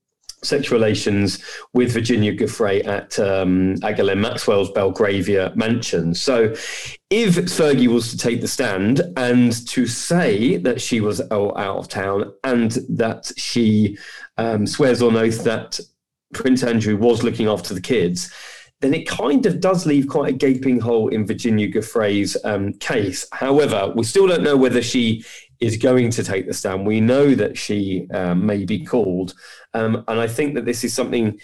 sexual 0.41 0.79
relations 0.79 1.39
with 1.73 1.91
Virginia 1.91 2.35
Giuffre 2.35 2.83
at 2.87 3.19
um, 3.19 3.75
Maxwell's 4.19 4.71
Belgravia 4.71 5.53
mansion. 5.55 6.15
So, 6.15 6.55
if 7.11 7.35
Fergie 7.35 7.87
was 7.87 8.09
to 8.09 8.17
take 8.17 8.41
the 8.41 8.47
stand 8.47 9.01
and 9.17 9.67
to 9.67 9.85
say 9.85 10.57
that 10.57 10.81
she 10.81 10.99
was 10.99 11.21
out 11.31 11.55
of 11.55 11.87
town 11.87 12.33
and 12.43 12.71
that 12.89 13.31
she 13.37 13.97
um, 14.37 14.65
swears 14.65 15.03
on 15.03 15.15
oath 15.15 15.43
that 15.43 15.79
Prince 16.33 16.63
Andrew 16.63 16.97
was 16.97 17.23
looking 17.23 17.47
after 17.47 17.73
the 17.73 17.81
kids, 17.81 18.31
then 18.85 18.93
it 18.93 19.07
kind 19.07 19.45
of 19.47 19.59
does 19.59 19.87
leave 19.87 20.07
quite 20.07 20.29
a 20.29 20.37
gaping 20.37 20.79
hole 20.79 21.07
in 21.07 21.25
Virginia 21.25 21.67
Giuffre's 21.67 22.37
um, 22.43 22.73
case. 22.73 23.27
However, 23.31 23.91
we 23.95 24.03
still 24.03 24.27
don't 24.27 24.43
know 24.43 24.55
whether 24.55 24.81
she 24.81 25.25
is 25.59 25.77
going 25.77 26.11
to 26.11 26.23
take 26.23 26.45
the 26.45 26.53
stand. 26.53 26.85
We 26.85 27.01
know 27.01 27.33
that 27.33 27.57
she 27.57 28.07
um, 28.13 28.45
may 28.45 28.63
be 28.63 28.85
called. 28.85 29.33
Um, 29.73 30.03
and 30.07 30.19
I 30.19 30.27
think 30.27 30.53
that 30.53 30.65
this 30.65 30.83
is 30.83 30.93
something 30.93 31.39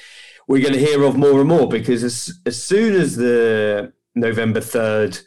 we're 0.48 0.62
going 0.62 0.76
to 0.76 0.80
hear 0.80 1.04
of 1.04 1.18
more 1.18 1.40
and 1.40 1.50
more 1.50 1.68
because 1.68 2.04
as, 2.04 2.40
as 2.46 2.62
soon 2.62 2.94
as 2.94 3.16
the 3.16 3.92
November 4.14 4.60
3rd 4.60 5.24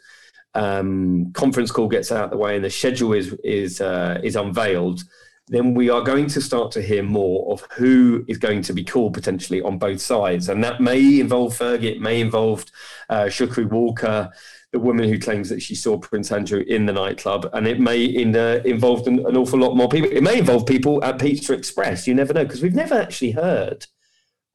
um, 0.55 1.33
conference 1.33 1.73
call 1.73 1.89
gets 1.89 2.13
out 2.13 2.27
of 2.27 2.31
the 2.31 2.37
way 2.37 2.55
and 2.55 2.65
the 2.65 2.71
schedule 2.71 3.13
is, 3.13 3.35
is, 3.43 3.81
uh, 3.81 4.21
is 4.23 4.37
unveiled, 4.37 5.03
then 5.49 5.75
we 5.75 5.91
are 5.91 6.01
going 6.01 6.27
to 6.27 6.41
start 6.41 6.73
to 6.73 6.81
hear 6.81 7.03
more 7.03 7.53
of 7.53 7.67
who 7.73 8.25
is 8.29 8.39
going 8.39 8.63
to 8.63 8.73
be 8.73 8.83
called 8.83 9.13
potentially 9.13 9.61
on 9.61 9.79
both 9.79 10.01
sides. 10.01 10.49
And 10.49 10.65
that 10.65 10.81
may 10.81 11.21
involve 11.21 11.57
Fergie, 11.57 11.97
it 11.97 12.01
may 12.01 12.21
involve 12.21 12.65
uh, 13.11 13.25
Shukri 13.25 13.69
Walker, 13.69 14.33
the 14.73 14.79
woman 14.81 15.09
who 15.09 15.19
claims 15.19 15.51
that 15.51 15.63
she 15.63 15.75
saw 15.75 15.99
Prince 15.99 16.33
Andrew 16.33 16.65
in 16.67 16.87
the 16.87 16.93
nightclub, 16.93 17.49
and 17.53 17.69
it 17.69 17.79
may 17.79 18.05
in, 18.05 18.35
uh, 18.35 18.61
involve 18.65 19.07
an, 19.07 19.25
an, 19.27 19.37
awful 19.37 19.59
lot 19.59 19.77
more 19.77 19.89
people. 19.89 20.11
It 20.11 20.23
may 20.23 20.39
involve 20.39 20.67
people 20.67 21.03
at 21.05 21.21
Pizza 21.21 21.53
Express. 21.53 22.09
You 22.09 22.15
never 22.15 22.33
know 22.33 22.45
because 22.45 22.63
we've 22.63 22.75
never 22.75 22.95
actually 22.95 23.31
heard 23.33 23.87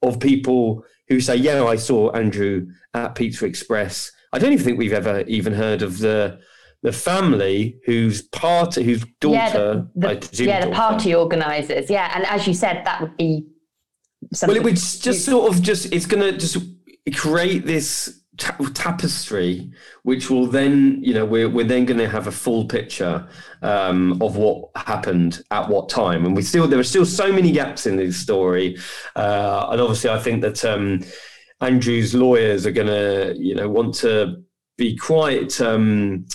of 0.02 0.20
people 0.20 0.84
who 1.08 1.20
say, 1.20 1.36
"Yeah, 1.36 1.64
I 1.64 1.76
saw 1.76 2.10
Andrew 2.10 2.66
at 2.92 3.14
Pizza 3.14 3.46
Express." 3.46 4.12
I 4.32 4.38
don't 4.38 4.52
even 4.52 4.64
think 4.64 4.78
we've 4.78 4.92
ever 4.92 5.22
even 5.22 5.54
heard 5.54 5.80
of 5.80 5.98
the 5.98 6.40
the 6.82 6.92
family 6.92 7.78
whose 7.84 8.22
party, 8.22 8.82
whose 8.82 9.04
daughter, 9.20 9.86
yeah, 9.94 10.14
the, 10.14 10.28
the 10.32 10.44
yeah, 10.44 10.60
the 10.60 10.66
daughter. 10.66 10.76
party 10.76 11.14
organisers, 11.14 11.90
yeah, 11.90 12.12
and 12.14 12.24
as 12.26 12.46
you 12.46 12.54
said, 12.54 12.84
that 12.84 13.00
would 13.00 13.16
be. 13.16 13.46
Well, 14.42 14.56
it 14.56 14.62
would 14.62 14.76
just 14.76 15.24
sort 15.24 15.52
of 15.52 15.62
just 15.62 15.92
it's 15.92 16.06
going 16.06 16.22
to 16.22 16.38
just 16.38 16.58
create 17.14 17.64
this 17.66 18.20
tapestry, 18.74 19.70
which 20.02 20.30
will 20.30 20.46
then, 20.46 20.98
you 21.02 21.12
know, 21.12 21.24
we're, 21.24 21.48
we're 21.48 21.66
then 21.66 21.84
going 21.84 21.98
to 21.98 22.08
have 22.08 22.26
a 22.26 22.32
full 22.32 22.64
picture 22.64 23.28
um, 23.62 24.20
of 24.22 24.36
what 24.36 24.70
happened 24.76 25.42
at 25.50 25.68
what 25.68 25.88
time. 25.88 26.24
And 26.24 26.34
we 26.34 26.42
still, 26.42 26.66
there 26.66 26.78
are 26.78 26.84
still 26.84 27.04
so 27.04 27.32
many 27.32 27.52
gaps 27.52 27.86
in 27.86 27.96
this 27.96 28.16
story. 28.16 28.78
Uh, 29.14 29.68
and 29.70 29.80
obviously, 29.80 30.10
I 30.10 30.18
think 30.18 30.42
that 30.42 30.64
um, 30.64 31.04
Andrew's 31.60 32.14
lawyers 32.14 32.66
are 32.66 32.72
going 32.72 32.86
to, 32.86 33.34
you 33.38 33.54
know, 33.54 33.68
want 33.68 33.94
to 33.96 34.42
be 34.78 34.96
quite. 34.96 35.60
Um, 35.60 36.26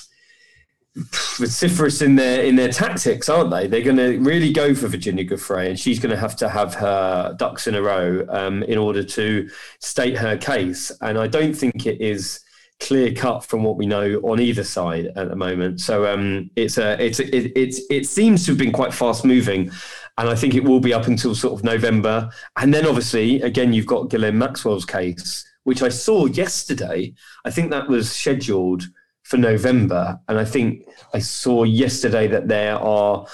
vociferous 0.96 2.02
in 2.02 2.16
their 2.16 2.44
in 2.44 2.56
their 2.56 2.70
tactics, 2.70 3.28
aren't 3.28 3.52
they? 3.52 3.68
They're 3.68 3.82
going 3.82 3.98
to 3.98 4.18
really 4.20 4.52
go 4.54 4.74
for 4.74 4.88
Virginia 4.88 5.26
Giuffre, 5.26 5.68
and 5.68 5.80
she's 5.80 6.00
going 6.00 6.12
to 6.12 6.18
have 6.18 6.36
to 6.38 6.50
have 6.50 6.74
her 6.76 7.36
ducks 7.38 7.68
in 7.68 7.76
a 7.76 7.82
row 7.82 8.26
um, 8.30 8.64
in 8.64 8.78
order 8.78 9.04
to 9.04 9.50
state 9.80 10.18
her 10.18 10.38
case. 10.38 10.92
And 11.02 11.18
I 11.18 11.28
don't 11.28 11.54
think 11.54 11.86
it 11.86 12.00
is 12.02 12.40
clear 12.80 13.14
cut 13.14 13.44
from 13.44 13.64
what 13.64 13.78
we 13.78 13.86
know 13.86 14.16
on 14.24 14.40
either 14.40 14.64
side 14.64 15.08
at 15.16 15.30
the 15.30 15.36
moment. 15.36 15.82
So 15.82 16.12
um, 16.12 16.50
it's 16.56 16.78
a 16.78 17.02
it's 17.04 17.20
it, 17.20 17.52
it's 17.56 17.82
it 17.90 18.06
seems 18.06 18.46
to 18.46 18.52
have 18.52 18.60
been 18.60 18.72
quite 18.72 18.94
fast 18.94 19.26
moving. 19.26 19.72
And 20.18 20.30
I 20.30 20.36
think 20.36 20.56
it 20.56 20.64
will 20.64 20.80
be 20.80 20.94
up 20.94 21.08
until 21.08 21.36
sort 21.36 21.60
of 21.60 21.66
November. 21.66 22.30
And 22.56 22.74
then 22.74 22.88
obviously, 22.88 23.42
again, 23.42 23.74
you've 23.74 23.86
got 23.86 24.10
Ghislaine 24.10 24.38
Maxwell's 24.38 24.86
case, 24.86 25.46
which 25.64 25.82
I 25.82 25.90
saw 25.90 26.26
yesterday. 26.28 27.14
I 27.44 27.52
think 27.52 27.70
that 27.72 27.90
was 27.90 28.10
scheduled 28.10 28.86
for 29.26 29.38
November. 29.38 30.20
And 30.28 30.38
I 30.38 30.46
think 30.46 30.88
I 31.14 31.20
saw 31.20 31.64
yesterday 31.64 32.28
that 32.28 32.48
there 32.48 32.76
are 32.76 33.26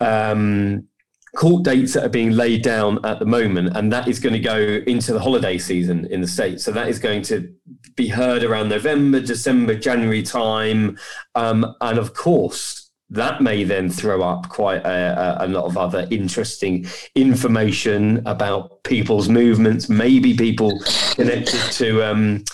um, 0.00 0.86
court 1.34 1.64
dates 1.64 1.94
that 1.94 2.04
are 2.04 2.10
being 2.10 2.32
laid 2.32 2.62
down 2.62 3.04
at 3.04 3.18
the 3.18 3.24
moment, 3.24 3.74
and 3.76 3.90
that 3.92 4.06
is 4.06 4.20
going 4.20 4.34
to 4.34 4.38
go 4.38 4.58
into 4.86 5.12
the 5.12 5.20
holiday 5.20 5.56
season 5.58 6.06
in 6.10 6.20
the 6.20 6.28
States. 6.28 6.62
So 6.62 6.72
that 6.72 6.88
is 6.88 6.98
going 6.98 7.22
to 7.22 7.52
be 7.96 8.08
heard 8.08 8.44
around 8.44 8.68
November, 8.68 9.20
December, 9.20 9.74
January 9.74 10.22
time. 10.22 10.98
Um, 11.34 11.74
and 11.80 11.98
of 11.98 12.12
course, 12.12 12.90
that 13.08 13.40
may 13.40 13.64
then 13.64 13.88
throw 13.88 14.22
up 14.22 14.50
quite 14.50 14.84
a, 14.84 15.44
a, 15.44 15.48
lot 15.48 15.64
of 15.64 15.78
other 15.78 16.06
interesting 16.10 16.86
information 17.14 18.22
about 18.26 18.82
people's 18.82 19.28
movements, 19.28 19.88
maybe 19.88 20.36
people 20.36 20.80
connected 21.14 21.60
to. 21.72 22.02
Um, 22.02 22.44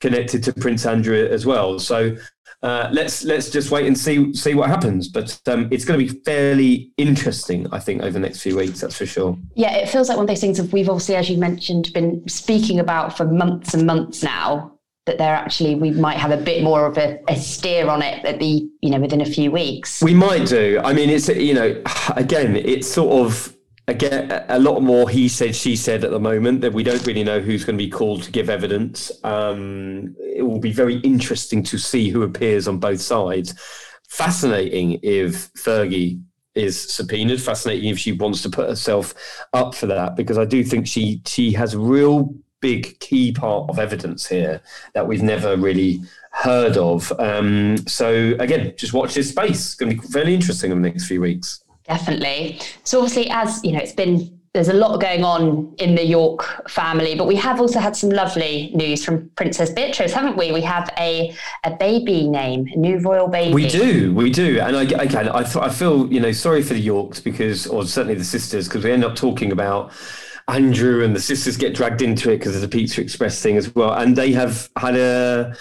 connected 0.00 0.42
to 0.44 0.52
Prince 0.52 0.86
Andrew 0.86 1.26
as 1.30 1.44
well. 1.46 1.78
So 1.78 2.16
uh, 2.62 2.88
let's 2.92 3.24
let's 3.24 3.50
just 3.50 3.70
wait 3.70 3.86
and 3.86 3.96
see 3.96 4.34
see 4.34 4.54
what 4.54 4.68
happens. 4.68 5.08
But 5.08 5.40
um, 5.46 5.68
it's 5.70 5.84
going 5.84 5.98
to 5.98 6.12
be 6.12 6.20
fairly 6.20 6.92
interesting, 6.96 7.66
I 7.72 7.78
think, 7.78 8.02
over 8.02 8.12
the 8.12 8.20
next 8.20 8.40
few 8.40 8.56
weeks. 8.56 8.80
That's 8.80 8.96
for 8.96 9.06
sure. 9.06 9.38
Yeah, 9.54 9.76
it 9.76 9.88
feels 9.88 10.08
like 10.08 10.16
one 10.16 10.24
of 10.24 10.28
those 10.28 10.40
things 10.40 10.58
that 10.58 10.72
we've 10.72 10.88
obviously, 10.88 11.16
as 11.16 11.30
you 11.30 11.38
mentioned, 11.38 11.92
been 11.92 12.26
speaking 12.28 12.80
about 12.80 13.16
for 13.16 13.24
months 13.26 13.74
and 13.74 13.86
months 13.86 14.22
now. 14.22 14.74
That 15.06 15.16
they're 15.16 15.34
actually, 15.34 15.74
we 15.74 15.90
might 15.90 16.18
have 16.18 16.32
a 16.32 16.36
bit 16.36 16.62
more 16.62 16.84
of 16.84 16.98
a, 16.98 17.18
a 17.28 17.36
steer 17.36 17.88
on 17.88 18.02
it 18.02 18.22
at 18.26 18.38
the, 18.38 18.68
you 18.82 18.90
know, 18.90 19.00
within 19.00 19.22
a 19.22 19.24
few 19.24 19.50
weeks. 19.50 20.02
We 20.02 20.12
might 20.12 20.46
do. 20.46 20.82
I 20.84 20.92
mean, 20.92 21.08
it's 21.08 21.28
you 21.28 21.54
know, 21.54 21.82
again, 22.14 22.56
it's 22.56 22.86
sort 22.86 23.24
of 23.24 23.56
again 23.88 24.44
a 24.50 24.58
lot 24.58 24.80
more 24.80 25.08
he 25.08 25.28
said 25.28 25.56
she 25.56 25.74
said 25.74 26.04
at 26.04 26.10
the 26.10 26.20
moment 26.20 26.60
that 26.60 26.72
we 26.72 26.82
don't 26.82 27.04
really 27.06 27.24
know 27.24 27.40
who's 27.40 27.64
going 27.64 27.76
to 27.76 27.84
be 27.84 27.90
called 27.90 28.22
to 28.22 28.30
give 28.30 28.50
evidence. 28.50 29.10
Um, 29.24 30.14
it 30.20 30.42
will 30.42 30.60
be 30.60 30.72
very 30.72 30.98
interesting 30.98 31.62
to 31.64 31.78
see 31.78 32.10
who 32.10 32.22
appears 32.22 32.68
on 32.68 32.78
both 32.78 33.00
sides. 33.00 33.54
Fascinating 34.08 35.00
if 35.02 35.52
fergie 35.54 36.22
is 36.54 36.80
subpoenaed. 36.92 37.40
Fascinating 37.40 37.88
if 37.88 37.98
she 37.98 38.12
wants 38.12 38.42
to 38.42 38.50
put 38.50 38.68
herself 38.68 39.14
up 39.54 39.74
for 39.74 39.86
that 39.86 40.16
because 40.16 40.38
i 40.38 40.44
do 40.44 40.62
think 40.62 40.86
she 40.86 41.22
she 41.26 41.52
has 41.52 41.74
a 41.74 41.78
real 41.78 42.34
big 42.60 42.98
key 43.00 43.32
part 43.32 43.70
of 43.70 43.78
evidence 43.78 44.26
here 44.26 44.60
that 44.92 45.06
we've 45.06 45.22
never 45.22 45.56
really 45.56 46.02
heard 46.32 46.76
of. 46.76 47.12
Um, 47.18 47.78
so 47.86 48.34
again 48.38 48.74
just 48.76 48.92
watch 48.92 49.14
this 49.14 49.30
space. 49.30 49.66
It's 49.66 49.74
going 49.76 49.96
to 49.96 50.02
be 50.02 50.08
fairly 50.08 50.34
interesting 50.34 50.72
in 50.72 50.82
the 50.82 50.88
next 50.88 51.06
few 51.06 51.20
weeks 51.20 51.62
Definitely. 51.88 52.60
So 52.84 52.98
obviously, 52.98 53.30
as 53.30 53.64
you 53.64 53.72
know, 53.72 53.78
it's 53.78 53.92
been 53.92 54.38
there's 54.54 54.68
a 54.68 54.74
lot 54.74 55.00
going 55.00 55.24
on 55.24 55.74
in 55.78 55.94
the 55.94 56.04
York 56.04 56.68
family, 56.68 57.14
but 57.14 57.26
we 57.26 57.36
have 57.36 57.60
also 57.60 57.78
had 57.78 57.94
some 57.94 58.10
lovely 58.10 58.70
news 58.74 59.04
from 59.04 59.28
Princess 59.36 59.70
Beatrice, 59.70 60.12
haven't 60.12 60.36
we? 60.36 60.52
We 60.52 60.62
have 60.62 60.90
a 60.98 61.34
a 61.64 61.76
baby 61.76 62.28
name, 62.28 62.66
a 62.66 62.76
new 62.76 62.98
royal 62.98 63.28
baby. 63.28 63.54
We 63.54 63.68
do, 63.68 64.14
we 64.14 64.30
do, 64.30 64.60
and 64.60 64.76
I 64.76 64.82
again, 64.82 65.28
I, 65.28 65.40
I 65.40 65.68
feel 65.68 66.12
you 66.12 66.20
know 66.20 66.32
sorry 66.32 66.62
for 66.62 66.74
the 66.74 66.80
Yorks 66.80 67.20
because, 67.20 67.66
or 67.66 67.84
certainly 67.84 68.14
the 68.14 68.24
sisters, 68.24 68.68
because 68.68 68.84
we 68.84 68.92
end 68.92 69.04
up 69.04 69.16
talking 69.16 69.52
about. 69.52 69.92
Andrew 70.48 71.04
and 71.04 71.14
the 71.14 71.20
sisters 71.20 71.58
get 71.58 71.74
dragged 71.74 72.00
into 72.00 72.30
it 72.30 72.38
because 72.38 72.54
of 72.54 72.62
the 72.62 72.68
Pizza 72.68 73.02
Express 73.02 73.42
thing 73.42 73.58
as 73.58 73.74
well, 73.74 73.92
and 73.92 74.16
they 74.16 74.32
have 74.32 74.70
had 74.78 74.96
a 74.96 75.54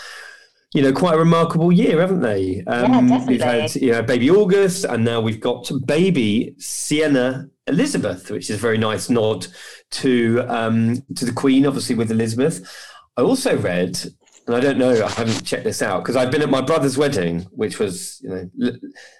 you 0.73 0.81
know, 0.81 0.91
quite 0.91 1.15
a 1.15 1.17
remarkable 1.17 1.71
year, 1.71 2.01
haven't 2.01 2.21
they? 2.21 2.63
Um, 2.67 2.91
yeah, 2.91 3.17
definitely. 3.17 3.33
We've 3.33 3.41
had 3.41 3.75
you 3.75 3.91
know, 3.93 4.01
baby 4.03 4.29
August, 4.29 4.85
and 4.85 5.03
now 5.03 5.21
we've 5.21 5.39
got 5.39 5.71
baby 5.85 6.55
Sienna 6.57 7.49
Elizabeth, 7.67 8.29
which 8.29 8.49
is 8.49 8.57
a 8.57 8.59
very 8.59 8.77
nice 8.77 9.09
nod 9.09 9.47
to 9.91 10.43
um, 10.47 11.01
to 11.15 11.25
the 11.25 11.31
Queen, 11.31 11.65
obviously 11.65 11.95
with 11.95 12.11
Elizabeth. 12.11 12.69
I 13.15 13.21
also 13.21 13.57
read 13.57 13.99
and 14.47 14.55
I 14.55 14.61
don't 14.61 14.77
know, 14.77 14.91
I 15.03 15.09
haven't 15.09 15.43
checked 15.43 15.65
this 15.65 15.81
out 15.81 16.03
because 16.03 16.15
I've 16.15 16.31
been 16.31 16.41
at 16.41 16.49
my 16.49 16.61
brother's 16.61 16.97
wedding, 16.97 17.41
which 17.51 17.79
was 17.79 18.21
you 18.21 18.29
know 18.29 18.49
l- 18.63 18.77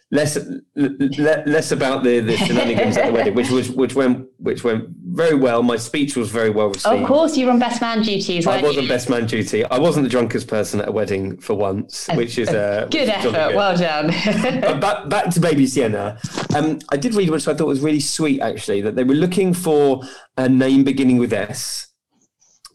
less 0.10 0.38
l- 0.38 0.62
less 0.78 1.74
about 1.74 2.04
the, 2.06 2.22
the 2.22 2.38
shenanigans 2.38 2.96
at 2.96 3.08
the 3.08 3.12
wedding, 3.12 3.36
which 3.36 3.50
was 3.50 3.70
which 3.70 3.94
went 3.94 4.26
which 4.38 4.64
went 4.64 4.88
very 5.04 5.36
well. 5.36 5.64
My 5.64 5.76
speech 5.76 6.16
was 6.16 6.30
very 6.30 6.50
well 6.50 6.70
received. 6.70 7.02
Of 7.02 7.08
course, 7.08 7.36
you 7.36 7.46
were 7.46 7.52
on 7.52 7.60
best 7.60 7.82
man 7.82 8.04
duties. 8.04 8.48
I 8.48 8.62
wasn't 8.62 8.84
you? 8.84 8.90
best 8.90 9.10
man 9.10 9.26
duty. 9.26 9.66
I 9.66 9.78
wasn't 9.78 10.06
the 10.06 10.10
drunkest 10.10 10.48
person 10.48 10.80
at 10.80 10.88
a 10.88 10.92
wedding 10.94 11.36
for 11.40 11.56
once, 11.56 12.08
which 12.14 12.38
is 12.38 12.48
uh, 12.48 12.88
good 12.90 13.10
effort. 13.10 13.34
Good. 13.34 13.56
Well 13.56 13.76
done. 13.76 14.08
but 14.62 14.80
back, 14.80 15.10
back 15.10 15.30
to 15.32 15.42
Baby 15.42 15.68
Sienna. 15.68 16.22
Um, 16.56 16.80
I 16.90 16.96
did 16.96 17.16
read 17.16 17.30
which 17.32 17.50
I 17.50 17.54
thought 17.54 17.68
was 17.68 17.82
really 17.82 18.00
sweet, 18.00 18.40
actually, 18.40 18.80
that 18.82 18.96
they 18.96 19.04
were 19.04 19.16
looking 19.16 19.54
for 19.54 20.04
a 20.38 20.48
name 20.48 20.86
beginning 20.86 21.18
with 21.18 21.34
S, 21.34 21.88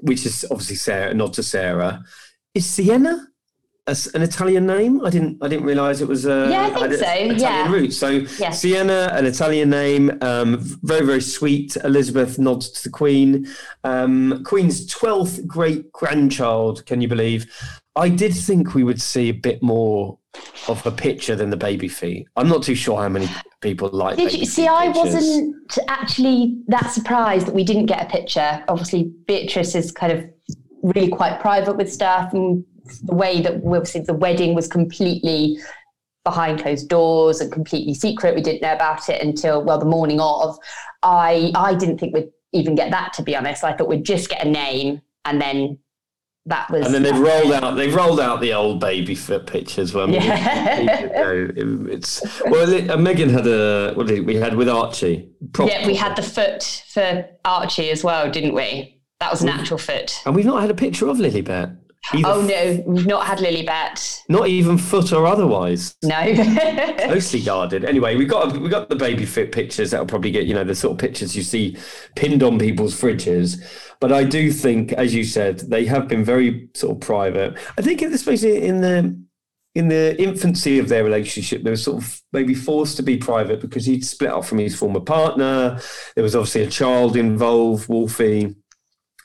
which 0.01 0.27
is 0.27 0.45
obviously 0.51 0.77
Sarah, 0.77 1.15
not 1.15 1.33
to 1.35 1.43
Sarah 1.43 2.05
is 2.55 2.67
Sienna 2.67 3.29
a, 3.87 3.97
an 4.15 4.23
Italian 4.23 4.67
name? 4.67 5.05
I 5.05 5.11
didn't. 5.11 5.39
I 5.43 5.49
didn't 5.49 5.65
realize 5.65 6.01
it 6.01 6.09
was. 6.09 6.27
Uh, 6.27 6.49
yeah, 6.51 6.73
I 6.75 6.89
think 6.89 6.95
so. 6.95 7.05
Italian 7.05 7.39
yeah. 7.39 7.71
roots. 7.71 7.97
So 7.97 8.09
yes. 8.11 8.61
Sienna, 8.61 9.11
an 9.13 9.27
Italian 9.27 9.71
name, 9.71 10.19
um, 10.21 10.59
very 10.83 11.05
very 11.05 11.21
sweet. 11.21 11.77
Elizabeth 11.83 12.39
nods 12.39 12.71
to 12.71 12.85
the 12.85 12.91
Queen. 12.91 13.49
Um, 13.85 14.45
Queen's 14.45 14.87
twelfth 14.87 15.47
great 15.47 15.91
grandchild. 15.93 16.87
Can 16.87 17.01
you 17.01 17.09
believe? 17.09 17.47
I 17.97 18.09
did 18.09 18.33
think 18.33 18.75
we 18.75 18.85
would 18.85 19.03
see 19.03 19.29
a 19.29 19.35
bit 19.35 19.63
more 19.63 20.19
of 20.67 20.81
her 20.83 20.91
picture 20.91 21.37
than 21.37 21.51
the 21.51 21.59
baby 21.59 21.89
feet. 21.89 22.27
I'm 22.37 22.49
not 22.49 22.63
too 22.63 22.75
sure 22.75 22.99
how 22.99 23.09
many 23.09 23.29
people 23.61 23.91
like. 23.93 24.17
Did 24.17 24.33
you 24.33 24.47
see? 24.47 24.67
I 24.67 24.89
wasn't 24.89 25.57
actually 25.89 26.63
that 26.69 26.91
surprised 26.93 27.49
that 27.49 27.55
we 27.55 27.65
didn't 27.65 27.87
get 27.87 28.01
a 28.01 28.09
picture. 28.09 28.65
Obviously, 28.69 29.13
Beatrice 29.27 29.75
is 29.75 29.91
kind 29.91 30.13
of 30.13 30.25
really 30.83 31.09
quite 31.09 31.41
private 31.41 31.77
with 31.77 31.93
staff 31.93 32.33
and 32.33 32.65
the 33.03 33.15
way 33.15 33.41
that 33.41 33.63
we 33.63 33.77
obviously 33.77 34.01
the 34.01 34.15
wedding 34.15 34.55
was 34.55 34.67
completely 34.67 35.59
behind 36.25 36.61
closed 36.61 36.89
doors 36.89 37.41
and 37.41 37.51
completely 37.51 37.95
secret. 37.95 38.35
We 38.35 38.43
didn't 38.43 38.63
know 38.63 38.75
about 38.75 39.09
it 39.09 39.23
until 39.23 39.63
well 39.63 39.79
the 39.79 39.85
morning 39.85 40.21
of. 40.21 40.59
I 41.03 41.53
I 41.55 41.75
didn't 41.75 41.99
think 41.99 42.15
we'd 42.15 42.31
even 42.53 42.75
get 42.75 42.91
that 42.91 43.13
to 43.15 43.23
be 43.23 43.37
honest. 43.37 43.65
I 43.65 43.73
thought 43.73 43.89
we'd 43.89 44.05
just 44.05 44.29
get 44.29 44.45
a 44.45 44.49
name 44.49 45.03
and 45.25 45.41
then 45.41 45.79
that 46.47 46.69
was 46.71 46.85
and 46.85 46.95
then 46.95 47.03
they've 47.05 47.19
rolled 47.19 47.53
out 47.53 47.77
they've 47.77 47.95
rolled 47.95 48.19
out 48.19 48.41
the 48.41 48.53
old 48.53 48.81
baby 48.81 49.15
foot 49.15 49.47
pictures 49.47 49.95
when 49.95 50.13
yeah. 50.13 51.13
it's 51.55 52.21
well 52.47 52.65
uh, 52.65 52.97
Meghan 52.97 53.31
had 53.31 53.47
a 53.47 53.93
what 53.95 54.09
did 54.09 54.27
we 54.27 54.35
had 54.35 54.57
with 54.57 54.69
Archie 54.69 55.31
yeah 55.61 55.87
we 55.87 55.95
had 55.95 56.17
the 56.17 56.23
foot 56.23 56.85
for 56.89 57.25
Archie 57.45 57.91
as 57.91 58.03
well 58.03 58.29
didn't 58.29 58.55
we 58.55 59.01
that 59.23 59.31
was 59.31 59.43
an 59.43 59.49
actual 59.49 59.79
foot. 59.79 60.21
And 60.27 60.35
we've 60.35 60.45
not 60.45 60.61
had 60.61 60.71
a 60.71 60.75
picture 60.75 61.09
of 61.09 61.19
Lilibet. 61.19 61.77
Either. 62.13 62.29
Oh 62.29 62.43
no, 62.43 62.83
we've 62.85 63.07
not 63.07 63.25
had 63.25 63.39
Lilibet. 63.39 64.23
Not 64.29 64.49
even 64.49 64.77
foot 64.77 65.13
or 65.13 65.25
otherwise. 65.25 65.95
No. 66.03 66.17
Closely 67.05 67.41
guarded. 67.41 67.85
Anyway, 67.85 68.17
we 68.17 68.27
got 68.27 68.57
we 68.57 68.69
got 68.69 68.89
the 68.89 68.97
baby 68.97 69.25
fit 69.25 69.53
pictures 69.53 69.93
that'll 69.93 70.07
probably 70.07 70.33
get 70.33 70.47
you 70.47 70.55
know 70.55 70.65
the 70.65 70.75
sort 70.75 70.93
of 70.93 70.99
pictures 70.99 71.37
you 71.37 71.45
see 71.45 71.77
pinned 72.17 72.43
on 72.43 72.59
people's 72.59 73.01
fridges. 73.01 73.65
But 74.01 74.11
I 74.11 74.25
do 74.25 74.51
think, 74.51 74.93
as 74.95 75.15
you 75.15 75.23
said, 75.23 75.61
they 75.61 75.85
have 75.85 76.09
been 76.09 76.25
very 76.25 76.69
sort 76.75 76.97
of 76.97 77.01
private. 77.01 77.57
I 77.79 77.83
think 77.83 78.03
especially 78.03 78.67
in 78.67 78.81
the 78.81 79.17
in 79.77 79.89
the 79.89 80.21
infancy 80.21 80.81
of 80.81 80.89
their 80.89 81.05
relationship, 81.05 81.63
they 81.63 81.71
were 81.71 81.77
sort 81.77 82.03
of 82.03 82.21
maybe 82.33 82.55
forced 82.55 82.97
to 82.97 83.03
be 83.03 83.17
private 83.17 83.61
because 83.61 83.87
he'd 83.87 84.05
split 84.05 84.31
up 84.31 84.45
from 84.45 84.59
his 84.59 84.75
former 84.75 85.01
partner. 85.01 85.81
There 86.17 86.25
was 86.25 86.35
obviously 86.35 86.65
a 86.65 86.71
child 86.71 87.17
involved, 87.17 87.89
Wolfie. 87.89 88.57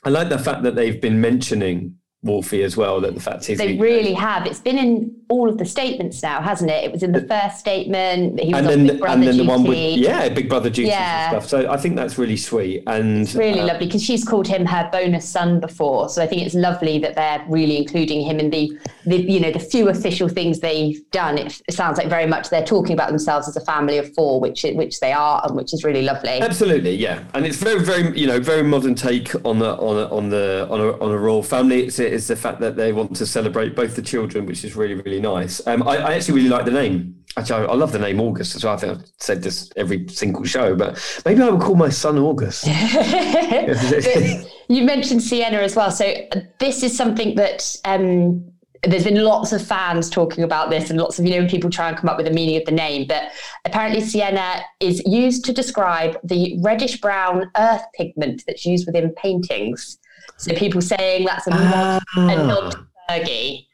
I 0.04 0.10
like 0.10 0.28
the 0.28 0.38
fact 0.38 0.62
that 0.62 0.74
they've 0.74 1.00
been 1.00 1.20
mentioning 1.20 1.96
Wolfie 2.22 2.62
as 2.62 2.76
well. 2.76 3.00
That 3.00 3.14
the 3.14 3.20
fact 3.20 3.48
is 3.48 3.58
they 3.58 3.76
really 3.76 4.14
have. 4.14 4.46
It's 4.46 4.60
been 4.60 4.78
in 4.78 5.18
all 5.28 5.48
of 5.48 5.58
the 5.58 5.64
statements 5.64 6.22
now, 6.22 6.40
hasn't 6.40 6.70
it? 6.70 6.84
It 6.84 6.92
was 6.92 7.02
in 7.02 7.12
the 7.12 7.22
first 7.22 7.58
statement. 7.58 8.40
He 8.40 8.52
was 8.52 8.58
and 8.58 8.68
then, 8.68 8.86
Big 8.86 8.98
Brother 8.98 9.14
and 9.14 9.22
then 9.22 9.34
duty. 9.34 9.46
the 9.46 9.50
one 9.52 9.64
with 9.64 9.98
yeah, 9.98 10.28
Big 10.28 10.48
Brother 10.48 10.70
duties 10.70 10.88
yeah. 10.88 11.34
and 11.34 11.42
stuff. 11.42 11.48
So 11.48 11.70
I 11.70 11.76
think 11.76 11.96
that's 11.96 12.18
really 12.18 12.36
sweet 12.36 12.82
and 12.86 13.22
it's 13.22 13.34
really 13.34 13.60
uh, 13.60 13.66
lovely 13.66 13.86
because 13.86 14.02
she's 14.02 14.24
called 14.24 14.46
him 14.46 14.64
her 14.66 14.88
bonus 14.90 15.28
son 15.28 15.60
before. 15.60 16.08
So 16.08 16.22
I 16.22 16.26
think 16.26 16.42
it's 16.42 16.54
lovely 16.54 16.98
that 17.00 17.14
they're 17.14 17.44
really 17.48 17.76
including 17.76 18.22
him 18.22 18.40
in 18.40 18.50
the, 18.50 18.78
the 19.06 19.16
you 19.16 19.40
know 19.40 19.50
the 19.50 19.60
few 19.60 19.88
official 19.88 20.28
things 20.28 20.60
they've 20.60 20.98
done. 21.10 21.38
It, 21.38 21.60
it 21.68 21.74
sounds 21.74 21.98
like 21.98 22.08
very 22.08 22.26
much 22.26 22.48
they're 22.48 22.64
talking 22.64 22.94
about 22.94 23.10
themselves 23.10 23.48
as 23.48 23.56
a 23.56 23.64
family 23.64 23.98
of 23.98 24.12
four, 24.14 24.40
which 24.40 24.64
which 24.74 25.00
they 25.00 25.12
are, 25.12 25.42
and 25.44 25.54
which 25.54 25.74
is 25.74 25.84
really 25.84 26.02
lovely. 26.02 26.40
Absolutely, 26.40 26.96
yeah, 26.96 27.22
and 27.34 27.44
it's 27.44 27.58
very 27.58 27.80
very 27.80 28.18
you 28.18 28.26
know 28.26 28.40
very 28.40 28.62
modern 28.62 28.94
take 28.94 29.34
on 29.44 29.58
the 29.58 29.76
on 29.76 29.96
a, 29.96 30.14
on 30.14 30.28
the 30.30 30.66
on 30.70 30.80
a, 30.80 30.92
on 31.00 31.10
a 31.10 31.18
royal 31.18 31.42
family. 31.42 31.84
It's 31.84 31.98
is 32.12 32.28
the 32.28 32.36
fact 32.36 32.60
that 32.60 32.76
they 32.76 32.92
want 32.92 33.16
to 33.16 33.26
celebrate 33.26 33.74
both 33.74 33.96
the 33.96 34.02
children, 34.02 34.46
which 34.46 34.64
is 34.64 34.76
really, 34.76 34.94
really 34.94 35.20
nice. 35.20 35.64
Um, 35.66 35.82
I, 35.82 35.96
I, 35.96 36.14
actually 36.14 36.34
really 36.34 36.48
like 36.48 36.64
the 36.64 36.70
name. 36.70 37.24
Actually, 37.36 37.66
I, 37.66 37.72
I, 37.72 37.74
love 37.74 37.92
the 37.92 37.98
name 37.98 38.20
August 38.20 38.62
well. 38.64 38.74
I 38.74 38.76
think 38.76 38.98
I've 38.98 39.12
said 39.18 39.42
this 39.42 39.70
every 39.76 40.08
single 40.08 40.44
show, 40.44 40.74
but 40.74 41.22
maybe 41.24 41.42
I 41.42 41.50
would 41.50 41.60
call 41.60 41.74
my 41.74 41.88
son 41.88 42.18
August. 42.18 42.66
you 44.68 44.84
mentioned 44.84 45.22
Sienna 45.22 45.58
as 45.58 45.76
well. 45.76 45.90
So 45.90 46.14
this 46.58 46.82
is 46.82 46.96
something 46.96 47.34
that 47.36 47.76
um, 47.84 48.52
there's 48.82 49.04
been 49.04 49.22
lots 49.22 49.52
of 49.52 49.66
fans 49.66 50.08
talking 50.08 50.44
about 50.44 50.70
this 50.70 50.90
and 50.90 51.00
lots 51.00 51.18
of 51.18 51.26
you 51.26 51.40
know 51.40 51.48
people 51.48 51.70
try 51.70 51.88
and 51.88 51.96
come 51.96 52.08
up 52.08 52.16
with 52.16 52.26
a 52.26 52.30
meaning 52.30 52.56
of 52.56 52.64
the 52.64 52.72
name 52.72 53.06
but 53.08 53.32
apparently 53.64 54.00
sienna 54.00 54.62
is 54.80 55.02
used 55.04 55.44
to 55.44 55.52
describe 55.52 56.16
the 56.22 56.58
reddish 56.62 57.00
brown 57.00 57.50
earth 57.56 57.82
pigment 57.94 58.42
that's 58.46 58.64
used 58.64 58.86
within 58.86 59.12
paintings 59.14 59.98
so 60.38 60.54
people 60.54 60.80
saying 60.80 61.26
that's 61.26 61.46
a 61.46 61.50
nod, 61.50 62.02
a 62.16 62.36
nod 62.36 62.70
to 62.72 62.86
Fergie. 63.10 63.66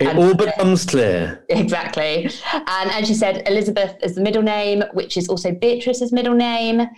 It 0.00 0.08
and, 0.08 0.18
all 0.18 0.34
becomes 0.34 0.84
clear. 0.84 1.44
Exactly. 1.48 2.24
And 2.52 2.90
as 2.90 3.08
you 3.08 3.14
said, 3.14 3.46
Elizabeth 3.46 3.96
is 4.02 4.14
the 4.14 4.20
middle 4.20 4.42
name, 4.42 4.82
which 4.94 5.16
is 5.16 5.28
also 5.28 5.52
Beatrice's 5.52 6.12
middle 6.12 6.34
name. 6.34 6.88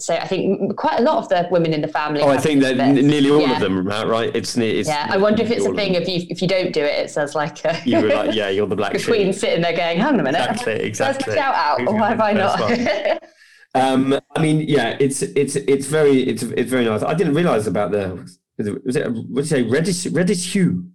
So 0.00 0.14
I 0.14 0.26
think 0.26 0.76
quite 0.76 0.98
a 0.98 1.02
lot 1.02 1.18
of 1.18 1.28
the 1.28 1.46
women 1.50 1.72
in 1.72 1.80
the 1.80 1.88
family. 1.88 2.20
Oh, 2.20 2.28
I 2.28 2.36
think 2.36 2.62
that 2.62 2.76
nearly 2.76 3.30
all 3.30 3.40
yeah. 3.40 3.52
of 3.52 3.60
them, 3.60 3.86
right? 3.86 4.34
It's, 4.34 4.56
it's 4.56 4.88
yeah. 4.88 5.06
I 5.08 5.18
wonder 5.18 5.42
if 5.42 5.50
it's 5.52 5.64
a 5.64 5.72
thing 5.72 5.94
if 5.94 6.08
you 6.08 6.26
if 6.28 6.42
you 6.42 6.48
don't 6.48 6.72
do 6.72 6.82
it, 6.82 7.04
it 7.04 7.10
says 7.10 7.36
like 7.36 7.64
a, 7.64 7.80
you 7.84 8.00
were 8.00 8.08
like 8.08 8.34
yeah, 8.34 8.48
you're 8.48 8.66
the 8.66 8.74
black. 8.80 8.92
the 8.92 8.98
sheep. 8.98 9.08
queen 9.08 9.32
sitting 9.32 9.62
there 9.62 9.76
going, 9.76 9.98
hang 9.98 10.14
on 10.14 10.20
a 10.20 10.22
minute, 10.24 10.40
exactly, 10.40 10.80
exactly. 10.80 11.34
Shout 11.34 11.54
out, 11.54 11.80
or 11.86 11.94
why 11.94 12.08
have 12.08 12.20
I 12.20 12.32
not? 12.32 13.22
um, 13.76 14.18
I 14.34 14.42
mean, 14.42 14.62
yeah, 14.62 14.96
it's 14.98 15.22
it's 15.22 15.54
it's 15.54 15.86
very 15.86 16.24
it's 16.24 16.42
it's 16.42 16.70
very 16.70 16.86
nice. 16.86 17.04
I 17.04 17.14
didn't 17.14 17.34
realize 17.34 17.68
about 17.68 17.92
the 17.92 18.36
was 18.58 18.96
it, 18.96 19.10
what 19.10 19.24
do 19.24 19.40
you 19.40 19.44
say, 19.44 19.62
reddish, 19.62 20.06
reddish 20.06 20.52
hue? 20.52 20.86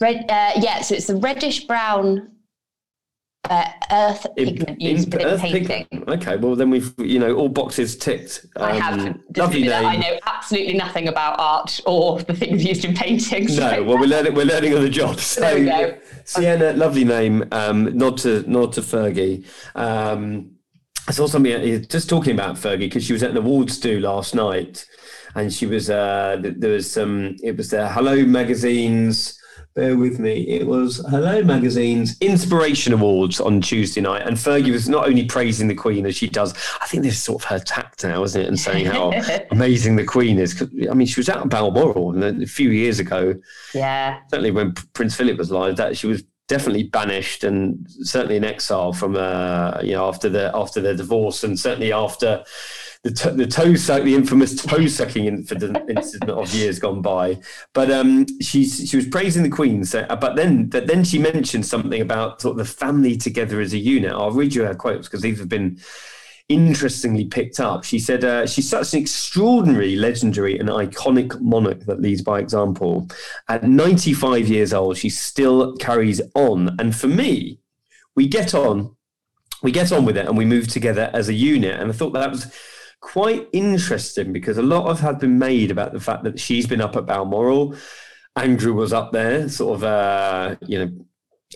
Red, 0.00 0.24
uh, 0.28 0.52
yeah, 0.60 0.82
so 0.82 0.94
it's 0.94 1.08
a 1.08 1.16
reddish 1.16 1.64
brown 1.64 2.34
uh, 3.50 3.68
earth 3.90 4.26
pigment 4.36 4.80
used 4.80 5.14
in, 5.14 5.22
earth 5.22 5.40
painting. 5.40 5.86
Pigment. 5.86 6.08
Okay, 6.08 6.36
well 6.36 6.56
then 6.56 6.70
we've 6.70 6.94
you 6.98 7.18
know 7.18 7.34
all 7.34 7.48
boxes 7.48 7.96
ticked. 7.96 8.46
Um, 8.56 8.62
I 8.64 8.74
have 8.74 9.18
lovely 9.36 9.62
name. 9.62 9.86
I 9.86 9.96
know 9.96 10.18
absolutely 10.26 10.74
nothing 10.74 11.08
about 11.08 11.38
art 11.38 11.80
or 11.86 12.22
the 12.22 12.34
things 12.34 12.64
used 12.64 12.84
in 12.84 12.94
paintings. 12.94 13.58
No, 13.58 13.82
well 13.82 13.98
we're 13.98 14.06
learning 14.06 14.34
we're 14.34 14.46
learning 14.46 14.74
on 14.74 14.82
the 14.82 14.90
job. 14.90 15.20
So 15.20 15.40
there 15.42 15.58
we 15.58 15.66
go. 15.66 15.98
Sienna, 16.24 16.72
lovely 16.72 17.04
name. 17.04 17.44
Um, 17.52 17.96
nod 17.96 18.18
to 18.18 18.48
nod 18.50 18.72
to 18.74 18.80
Fergie. 18.80 19.46
Um, 19.74 20.52
I 21.06 21.12
saw 21.12 21.26
something 21.26 21.52
uh, 21.52 21.78
just 21.80 22.08
talking 22.08 22.32
about 22.32 22.56
Fergie 22.56 22.78
because 22.78 23.04
she 23.04 23.12
was 23.12 23.22
at 23.22 23.30
an 23.30 23.36
awards 23.36 23.78
do 23.78 24.00
last 24.00 24.34
night 24.34 24.86
and 25.34 25.52
she 25.52 25.66
was 25.66 25.90
uh, 25.90 26.40
there 26.40 26.70
was 26.72 26.90
some. 26.90 27.36
It 27.42 27.56
was 27.56 27.70
the 27.70 27.88
Hello 27.88 28.24
magazines. 28.24 29.38
Bear 29.74 29.96
with 29.96 30.20
me. 30.20 30.42
It 30.46 30.68
was 30.68 31.04
Hello 31.10 31.42
Magazine's 31.42 32.16
Inspiration 32.20 32.92
Awards 32.92 33.40
on 33.40 33.60
Tuesday 33.60 34.00
night, 34.00 34.24
and 34.24 34.36
Fergie 34.36 34.70
was 34.70 34.88
not 34.88 35.08
only 35.08 35.24
praising 35.24 35.66
the 35.66 35.74
Queen 35.74 36.06
as 36.06 36.14
she 36.14 36.28
does. 36.28 36.54
I 36.80 36.86
think 36.86 37.02
this 37.02 37.14
is 37.14 37.22
sort 37.22 37.42
of 37.42 37.48
her 37.48 37.58
tact 37.58 38.04
now, 38.04 38.22
isn't 38.22 38.40
it? 38.40 38.46
And 38.46 38.58
saying 38.58 38.86
how 38.86 39.12
amazing 39.50 39.96
the 39.96 40.04
Queen 40.04 40.38
is. 40.38 40.62
I 40.88 40.94
mean, 40.94 41.08
she 41.08 41.18
was 41.18 41.28
out 41.28 41.42
at 41.42 41.48
Balmoral 41.48 42.22
a 42.22 42.46
few 42.46 42.70
years 42.70 43.00
ago. 43.00 43.34
Yeah. 43.74 44.20
Certainly 44.30 44.52
when 44.52 44.74
Prince 44.92 45.16
Philip 45.16 45.38
was 45.38 45.50
alive, 45.50 45.74
that 45.76 45.96
she 45.96 46.06
was 46.06 46.22
definitely 46.46 46.84
banished 46.84 47.42
and 47.42 47.86
certainly 48.02 48.36
in 48.36 48.44
exile 48.44 48.92
from 48.92 49.16
uh, 49.16 49.80
you 49.82 49.92
know 49.92 50.06
after 50.06 50.28
the 50.28 50.50
after 50.54 50.80
their 50.80 50.94
divorce 50.94 51.42
and 51.42 51.58
certainly 51.58 51.92
after 51.92 52.44
the, 53.04 53.10
t- 53.10 53.30
the 53.30 53.46
toe 53.46 53.74
suck, 53.74 54.02
the 54.02 54.14
infamous 54.14 54.60
toe 54.60 54.86
sucking 54.86 55.26
incident, 55.26 55.78
incident 55.88 56.30
of 56.30 56.52
years 56.54 56.78
gone 56.78 57.02
by. 57.02 57.38
But 57.74 57.90
um, 57.90 58.26
she's 58.40 58.88
she 58.88 58.96
was 58.96 59.06
praising 59.06 59.42
the 59.42 59.50
Queen. 59.50 59.84
So, 59.84 60.00
uh, 60.00 60.16
but 60.16 60.36
then 60.36 60.66
but 60.68 60.86
then 60.86 61.04
she 61.04 61.18
mentioned 61.18 61.66
something 61.66 62.00
about 62.00 62.40
sort 62.40 62.52
of 62.52 62.66
the 62.66 62.72
family 62.72 63.16
together 63.16 63.60
as 63.60 63.74
a 63.74 63.78
unit. 63.78 64.12
I'll 64.12 64.32
read 64.32 64.54
you 64.54 64.64
her 64.64 64.74
quotes 64.74 65.06
because 65.06 65.20
these 65.20 65.38
have 65.38 65.50
been 65.50 65.78
interestingly 66.48 67.26
picked 67.26 67.60
up. 67.60 67.84
She 67.84 67.98
said, 67.98 68.24
uh, 68.24 68.46
She's 68.46 68.68
such 68.68 68.94
an 68.94 69.00
extraordinary, 69.00 69.96
legendary, 69.96 70.58
and 70.58 70.68
iconic 70.68 71.38
monarch 71.40 71.80
that 71.80 72.00
leads 72.00 72.22
by 72.22 72.38
example. 72.38 73.08
At 73.48 73.64
95 73.64 74.48
years 74.48 74.72
old, 74.72 74.96
she 74.96 75.10
still 75.10 75.76
carries 75.76 76.20
on. 76.34 76.76
And 76.78 76.96
for 76.96 77.08
me, 77.08 77.60
we 78.14 78.28
get 78.28 78.54
on, 78.54 78.96
we 79.62 79.72
get 79.72 79.92
on 79.92 80.04
with 80.04 80.16
it 80.16 80.26
and 80.26 80.36
we 80.36 80.44
move 80.44 80.68
together 80.68 81.10
as 81.12 81.28
a 81.28 81.34
unit. 81.34 81.80
And 81.80 81.90
I 81.90 81.94
thought 81.94 82.12
that 82.12 82.30
was 82.30 82.54
quite 83.04 83.46
interesting 83.52 84.32
because 84.32 84.56
a 84.56 84.62
lot 84.62 84.86
of 84.86 84.98
had 84.98 85.18
been 85.18 85.38
made 85.38 85.70
about 85.70 85.92
the 85.92 86.00
fact 86.00 86.24
that 86.24 86.40
she's 86.40 86.66
been 86.66 86.80
up 86.80 86.96
at 86.96 87.04
Balmoral. 87.04 87.76
Andrew 88.34 88.72
was 88.72 88.94
up 88.94 89.12
there, 89.12 89.46
sort 89.50 89.76
of, 89.76 89.84
uh, 89.84 90.56
you 90.66 90.78
know, 90.78 90.90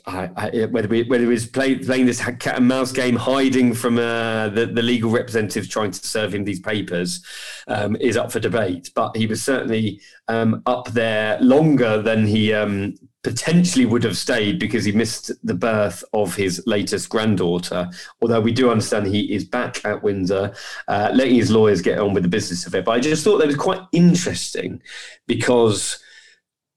I, 0.07 0.31
I, 0.37 0.67
whether 0.67 0.87
we, 0.87 1.05
whether 1.05 1.25
he 1.25 1.31
was 1.31 1.47
play, 1.47 1.77
playing 1.77 2.05
this 2.05 2.21
cat 2.21 2.59
and 2.59 2.69
mouse 2.69 2.93
game, 2.93 3.17
hiding 3.17 3.73
from 3.73 3.99
uh, 3.99 4.51
the, 4.51 4.67
the 4.67 4.83
legal 4.83 5.11
representatives 5.11 5.69
trying 5.69 5.91
to 5.91 6.07
serve 6.07 6.35
him 6.35 6.45
these 6.45 6.61
papers, 6.61 7.25
um, 7.67 7.97
is 7.97 8.19
up 8.19 8.31
for 8.31 8.41
debate. 8.41 8.91
But 8.95 9.17
he 9.17 9.27
was 9.27 9.43
certainly 9.43 10.03
um, 10.29 10.63
up 10.67 10.89
there 10.93 11.41
longer 11.41 12.03
than 12.03 12.27
he 12.27 12.53
um, 12.53 12.95
potentially 13.25 13.85
would 13.85 14.05
have 14.05 14.17
stayed 14.17 14.59
because 14.59 14.85
he 14.85 14.93
missed 14.93 15.33
the 15.45 15.55
birth 15.55 16.05
of 16.13 16.35
his 16.35 16.63
latest 16.67 17.09
granddaughter. 17.09 17.89
Although 18.23 18.41
we 18.41 18.53
do 18.53 18.71
understand 18.71 19.07
he 19.07 19.33
is 19.33 19.45
back 19.45 19.85
at 19.85 20.03
Windsor, 20.03 20.55
uh, 20.87 21.11
letting 21.13 21.35
his 21.35 21.51
lawyers 21.51 21.83
get 21.83 21.99
on 21.99 22.15
with 22.15 22.23
the 22.23 22.29
business 22.29 22.67
of 22.67 22.75
it. 22.75 22.85
But 22.85 22.93
I 22.93 23.01
just 23.01 23.25
thought 23.25 23.39
that 23.39 23.47
was 23.47 23.57
quite 23.57 23.81
interesting 23.93 24.81
because 25.27 25.99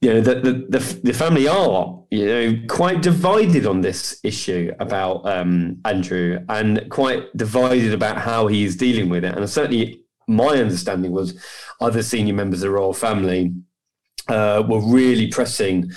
you 0.02 0.12
know, 0.12 0.22
the, 0.22 0.36
the, 0.36 0.80
the, 0.80 1.00
the, 1.04 1.14
family 1.14 1.48
are, 1.48 2.04
you 2.10 2.26
know, 2.26 2.60
quite 2.68 3.04
divided 3.04 3.68
on 3.68 3.82
this 3.82 4.20
issue 4.24 4.72
about 4.80 5.24
um, 5.28 5.80
Andrew 5.86 6.44
and 6.50 6.90
quite 6.90 7.38
divided 7.38 7.94
about 7.94 8.18
how 8.18 8.48
he 8.48 8.64
is 8.64 8.76
dealing 8.76 9.10
with 9.10 9.24
it. 9.24 9.38
And 9.38 9.48
certainly 9.48 10.02
my 10.28 10.58
understanding 10.58 11.12
was 11.12 11.40
other 11.80 12.02
senior 12.02 12.34
members 12.34 12.64
of 12.64 12.70
the 12.70 12.72
royal 12.72 12.94
family 12.94 13.54
uh, 14.28 14.64
were 14.68 14.82
really 14.82 15.28
pressing 15.28 15.92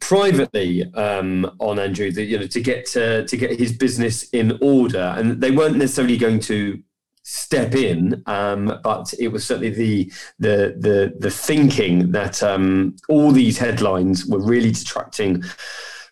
privately 0.00 0.84
um, 0.94 1.50
on 1.58 1.78
Andrew, 1.78 2.06
you 2.06 2.38
know, 2.38 2.46
to 2.46 2.60
get 2.60 2.86
to, 2.86 3.26
to 3.26 3.36
get 3.36 3.58
his 3.58 3.72
business 3.72 4.28
in 4.30 4.58
order, 4.60 5.14
and 5.16 5.40
they 5.40 5.50
weren't 5.50 5.76
necessarily 5.76 6.16
going 6.16 6.40
to 6.40 6.82
step 7.22 7.74
in, 7.74 8.22
um, 8.24 8.80
but 8.82 9.12
it 9.18 9.28
was 9.28 9.44
certainly 9.44 9.70
the 9.70 10.12
the 10.38 10.74
the, 10.78 11.14
the 11.18 11.30
thinking 11.30 12.10
that 12.12 12.42
um, 12.42 12.96
all 13.08 13.30
these 13.30 13.58
headlines 13.58 14.24
were 14.26 14.40
really 14.40 14.70
detracting 14.70 15.42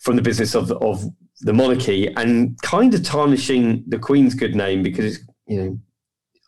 from 0.01 0.17
the 0.17 0.23
business 0.23 0.55
of 0.55 0.71
of 0.73 1.05
the 1.41 1.53
monarchy 1.53 2.09
and 2.17 2.61
kind 2.62 2.93
of 2.95 3.03
tarnishing 3.03 3.83
the 3.89 3.99
Queen's 3.99 4.35
good 4.35 4.55
name 4.55 4.83
because 4.83 5.17
it's 5.17 5.25
you 5.47 5.62
know 5.62 5.79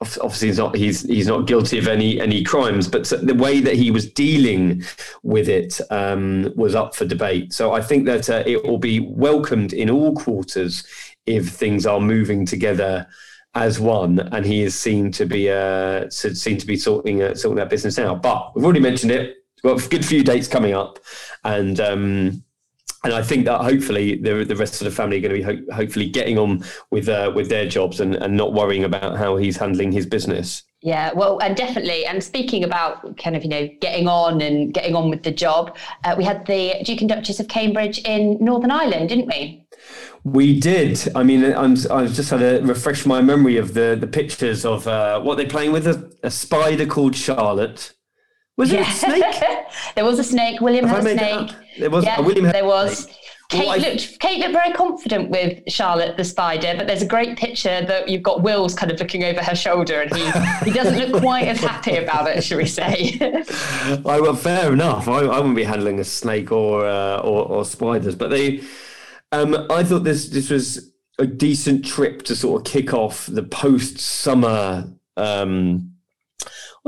obviously 0.01 0.49
he's 0.49 0.59
not 0.59 0.77
he's 0.77 1.03
he's 1.03 1.27
not 1.27 1.47
guilty 1.47 1.79
of 1.79 1.89
any 1.89 2.21
any 2.21 2.45
crimes, 2.45 2.87
but 2.87 3.09
the 3.09 3.35
way 3.35 3.61
that 3.61 3.75
he 3.75 3.91
was 3.91 4.11
dealing 4.13 4.85
with 5.23 5.49
it 5.49 5.81
um, 5.91 6.53
was 6.55 6.75
up 6.75 6.95
for 6.95 7.05
debate. 7.05 7.53
So 7.53 7.73
I 7.73 7.83
think 7.83 8.05
that 8.07 8.31
uh, 8.31 8.45
it 8.47 8.65
will 8.65 8.79
be 8.79 9.01
welcomed 9.01 9.73
in 9.73 9.91
all 9.91 10.15
quarters 10.15 10.85
if 11.27 11.49
things 11.49 11.85
are 11.85 12.01
moving 12.01 12.47
together 12.47 13.07
as 13.55 13.81
one, 13.81 14.21
and 14.21 14.47
he 14.47 14.63
is 14.63 14.79
seen 14.79 15.11
to 15.13 15.27
be 15.27 15.51
uh, 15.51 16.09
seen 16.11 16.59
to 16.59 16.67
be 16.67 16.77
sorting 16.77 17.23
uh, 17.23 17.35
sorting 17.35 17.57
that 17.57 17.71
business 17.71 17.99
out. 17.99 18.23
But 18.23 18.55
we've 18.55 18.65
already 18.65 18.81
mentioned 18.81 19.13
it. 19.13 19.37
We've 19.65 19.75
got 19.75 19.85
a 19.85 19.89
good 19.89 20.05
few 20.05 20.23
dates 20.23 20.47
coming 20.47 20.75
up, 20.75 21.01
and 21.43 21.81
um, 21.81 22.45
and 23.05 23.13
I 23.13 23.23
think 23.23 23.45
that 23.45 23.61
hopefully 23.61 24.17
the 24.17 24.45
the 24.45 24.57
rest 24.57 24.81
of 24.81 24.85
the 24.85 24.91
family 24.91 25.19
are 25.19 25.21
going 25.21 25.35
to 25.35 25.39
be 25.39 25.43
ho- 25.43 25.75
hopefully 25.75 26.09
getting 26.09 26.39
on 26.39 26.65
with 26.91 27.09
uh, 27.09 27.33
with 27.35 27.49
their 27.49 27.69
jobs 27.69 28.01
and, 28.01 28.15
and 28.17 28.37
not 28.37 28.53
worrying 28.53 28.85
about 28.85 29.17
how 29.17 29.37
he's 29.37 29.57
handling 29.57 29.93
his 29.93 30.07
business. 30.07 30.65
Yeah, 30.81 31.13
well, 31.13 31.41
and 31.41 31.57
definitely. 31.57 32.07
And 32.07 32.23
speaking 32.23 32.63
about 32.63 33.17
kind 33.19 33.35
of, 33.35 33.43
you 33.43 33.49
know, 33.49 33.69
getting 33.81 34.07
on 34.07 34.41
and 34.41 34.73
getting 34.73 34.95
on 34.95 35.11
with 35.11 35.25
the 35.25 35.33
job, 35.33 35.77
uh, 36.05 36.15
we 36.17 36.23
had 36.23 36.47
the 36.47 36.75
Duke 36.85 37.01
and 37.01 37.09
Duchess 37.09 37.41
of 37.41 37.49
Cambridge 37.49 37.99
in 38.05 38.39
Northern 38.41 38.71
Ireland, 38.71 39.09
didn't 39.09 39.27
we? 39.27 39.67
We 40.23 40.61
did. 40.61 41.01
I 41.17 41.25
mean, 41.25 41.45
I'm, 41.45 41.77
I've 41.91 42.13
just 42.13 42.31
had 42.31 42.39
to 42.39 42.61
refresh 42.65 43.07
my 43.07 43.21
memory 43.21 43.57
of 43.57 43.75
the, 43.75 43.97
the 43.99 44.07
pictures 44.07 44.65
of 44.65 44.87
uh, 44.87 45.21
what 45.21 45.37
they're 45.37 45.49
playing 45.49 45.73
with 45.73 45.89
a, 45.89 46.13
a 46.23 46.31
spider 46.31 46.87
called 46.87 47.17
Charlotte. 47.17 47.95
Was 48.59 48.73
yeah. 48.73 48.81
it 48.81 48.88
a 48.88 48.90
snake? 48.90 49.66
there 49.94 50.05
was 50.05 50.18
a 50.18 50.25
snake. 50.25 50.61
William 50.61 50.87
Have 50.87 51.05
had 51.05 51.07
a 51.07 51.18
snake. 51.18 51.57
There 51.79 51.90
was. 51.90 52.05
Yeah, 52.05 52.21
William 52.21 52.44
there 52.44 52.66
was. 52.66 53.05
Snake. 53.05 53.14
Kate 53.49 53.66
well, 53.66 53.79
looked 53.79 54.18
Kate 54.21 54.40
looked 54.40 54.53
very 54.53 54.73
confident 54.75 55.31
with 55.31 55.62
Charlotte 55.68 56.18
the 56.18 56.25
spider, 56.25 56.75
but 56.77 56.87
there's 56.87 57.01
a 57.01 57.07
great 57.07 57.38
picture 57.38 57.83
that 57.87 58.07
you've 58.07 58.23
got 58.23 58.42
Will's 58.42 58.75
kind 58.75 58.92
of 58.92 59.01
looking 59.01 59.25
over 59.25 59.42
her 59.42 59.55
shoulder, 59.55 60.03
and 60.03 60.14
he 60.14 60.25
he 60.66 60.71
doesn't 60.71 60.99
look 60.99 61.23
quite 61.23 61.49
as 61.49 61.61
happy 61.61 61.97
about 61.97 62.29
it, 62.29 62.44
shall 62.44 62.59
we 62.59 62.66
say? 62.66 63.16
I, 64.05 64.21
well, 64.21 64.35
fair 64.35 64.71
enough. 64.75 65.09
I, 65.09 65.21
I 65.21 65.38
wouldn't 65.38 65.57
be 65.57 65.64
handling 65.64 65.99
a 65.99 66.05
snake 66.05 66.53
or 66.53 66.85
uh, 66.85 67.21
or, 67.21 67.47
or 67.47 67.64
spiders, 67.64 68.16
but 68.16 68.29
they. 68.29 68.62
Um, 69.33 69.66
I 69.71 69.83
thought 69.83 70.05
this 70.05 70.29
this 70.29 70.51
was 70.51 70.90
a 71.18 71.27
decent 71.27 71.87
trip 71.87 72.25
to 72.25 72.37
sort 72.37 72.61
of 72.61 72.71
kick 72.71 72.92
off 72.92 73.27
the 73.27 73.42
post 73.42 73.99
summer 73.99 74.92
um, 75.16 75.94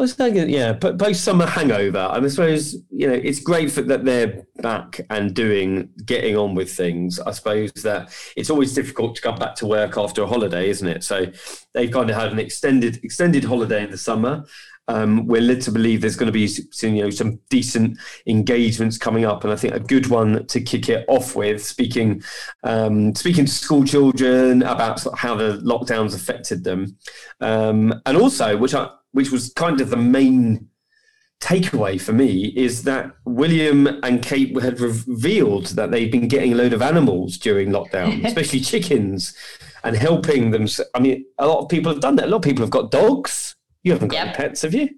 was 0.01 0.15
thinking, 0.15 0.49
yeah, 0.49 0.73
but 0.73 0.99
post 0.99 1.23
summer 1.23 1.47
hangover. 1.47 2.09
I 2.11 2.27
suppose 2.29 2.75
you 2.91 3.07
know 3.07 3.15
it's 3.15 3.41
great 3.41 3.71
for, 3.71 3.83
that 3.83 4.05
they're 4.05 4.45
back 4.57 5.01
and 5.11 5.35
doing, 5.35 5.91
getting 6.05 6.37
on 6.37 6.55
with 6.55 6.73
things. 6.73 7.21
I 7.21 7.31
suppose 7.33 7.73
that 7.83 8.13
it's 8.37 8.51
always 8.51 8.75
difficult 8.75 9.17
to 9.17 9.23
come 9.23 9.37
back 9.37 9.55
to 9.57 9.67
work 9.67 9.97
after 9.97 10.23
a 10.23 10.27
holiday, 10.27 10.69
isn't 10.71 10.89
it? 10.89 11.05
So 11.05 11.27
they've 11.75 11.91
kind 11.91 12.11
of 12.11 12.17
had 12.17 12.33
an 12.33 12.39
extended 12.39 13.05
extended 13.05 13.45
holiday 13.45 13.85
in 13.85 13.91
the 13.91 13.99
summer. 13.99 14.45
Um, 14.89 15.27
we're 15.27 15.41
led 15.41 15.61
to 15.63 15.71
believe 15.71 16.01
there's 16.01 16.17
going 16.17 16.27
to 16.27 16.33
be 16.33 16.49
some, 16.49 16.95
you 16.95 17.05
know 17.05 17.11
some 17.11 17.39
decent 17.49 17.97
engagements 18.27 18.99
coming 18.99 19.25
up, 19.25 19.45
and 19.45 19.53
I 19.53 19.57
think 19.57 19.75
a 19.75 19.81
good 19.81 20.09
one 20.09 20.47
to 20.47 20.61
kick 20.61 20.89
it 20.89 21.05
off 21.09 21.37
with 21.37 21.65
speaking 21.65 22.23
um, 22.65 23.15
speaking 23.15 23.45
to 23.45 23.53
school 23.53 23.85
children 23.85 24.63
about 24.63 25.07
how 25.17 25.37
the 25.37 25.59
lockdowns 25.59 26.15
affected 26.15 26.65
them, 26.65 26.97
um, 27.41 28.01
and 28.05 28.17
also 28.17 28.57
which 28.57 28.75
I 28.75 28.89
which 29.13 29.31
was 29.31 29.53
kind 29.55 29.81
of 29.81 29.91
the 29.91 29.97
main 29.97 30.69
takeaway 31.41 32.01
for 32.01 32.13
me, 32.13 32.53
is 32.57 32.85
that 32.85 33.11
William 33.25 33.87
and 34.03 34.23
Kate 34.23 34.55
had 34.61 34.81
revealed 34.81 35.67
that 35.69 35.91
they'd 35.91 36.11
been 36.11 36.29
getting 36.29 36.53
a 36.53 36.57
load 36.57 36.73
of 36.73 36.83
animals 36.83 37.39
during 37.39 37.71
lockdown, 37.71 38.25
especially 38.27 38.61
chickens, 38.61 39.35
and 39.83 39.97
helping 39.97 40.51
them. 40.51 40.67
I 40.95 41.01
mean, 41.01 41.25
a 41.39 41.47
lot 41.47 41.61
of 41.61 41.69
people 41.69 41.93
have 41.93 42.01
done 42.01 42.17
that. 42.17 42.27
A 42.27 42.29
lot 42.29 42.39
of 42.39 42.43
people 42.43 42.63
have 42.63 42.71
got 42.71 42.91
dogs. 42.91 43.57
You 43.83 43.93
haven't 43.93 44.09
got 44.09 44.27
yep. 44.27 44.37
pets, 44.37 44.63
have 44.63 44.75
you? 44.75 44.91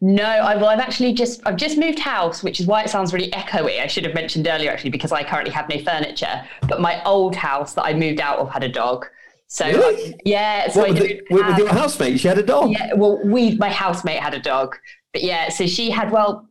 No, 0.00 0.24
I, 0.24 0.56
well, 0.56 0.66
I've 0.66 0.78
actually 0.78 1.12
just 1.12 1.40
I've 1.46 1.56
just 1.56 1.78
moved 1.78 1.98
house, 1.98 2.42
which 2.42 2.60
is 2.60 2.66
why 2.66 2.82
it 2.82 2.90
sounds 2.90 3.12
really 3.12 3.30
echoey. 3.30 3.80
I 3.80 3.86
should 3.86 4.04
have 4.04 4.14
mentioned 4.14 4.46
earlier 4.46 4.70
actually 4.70 4.90
because 4.90 5.12
I 5.12 5.24
currently 5.24 5.52
have 5.52 5.68
no 5.68 5.78
furniture. 5.80 6.44
But 6.68 6.80
my 6.80 7.02
old 7.04 7.34
house 7.34 7.74
that 7.74 7.84
I 7.84 7.94
moved 7.94 8.20
out 8.20 8.38
of 8.38 8.50
had 8.50 8.62
a 8.62 8.68
dog, 8.68 9.06
so 9.48 9.66
really? 9.66 10.14
yeah, 10.24 10.68
so 10.68 10.80
what, 10.80 10.90
with, 10.90 10.98
the, 10.98 11.22
with, 11.30 11.58
your 11.58 11.68
housemate, 11.68 12.20
she 12.20 12.28
had 12.28 12.36
a 12.36 12.42
dog. 12.42 12.70
Yeah, 12.70 12.92
well, 12.94 13.18
we 13.24 13.56
my 13.56 13.70
housemate 13.70 14.20
had 14.20 14.34
a 14.34 14.38
dog, 14.38 14.76
but 15.12 15.22
yeah, 15.22 15.48
so 15.48 15.66
she 15.66 15.90
had 15.90 16.12
well, 16.12 16.46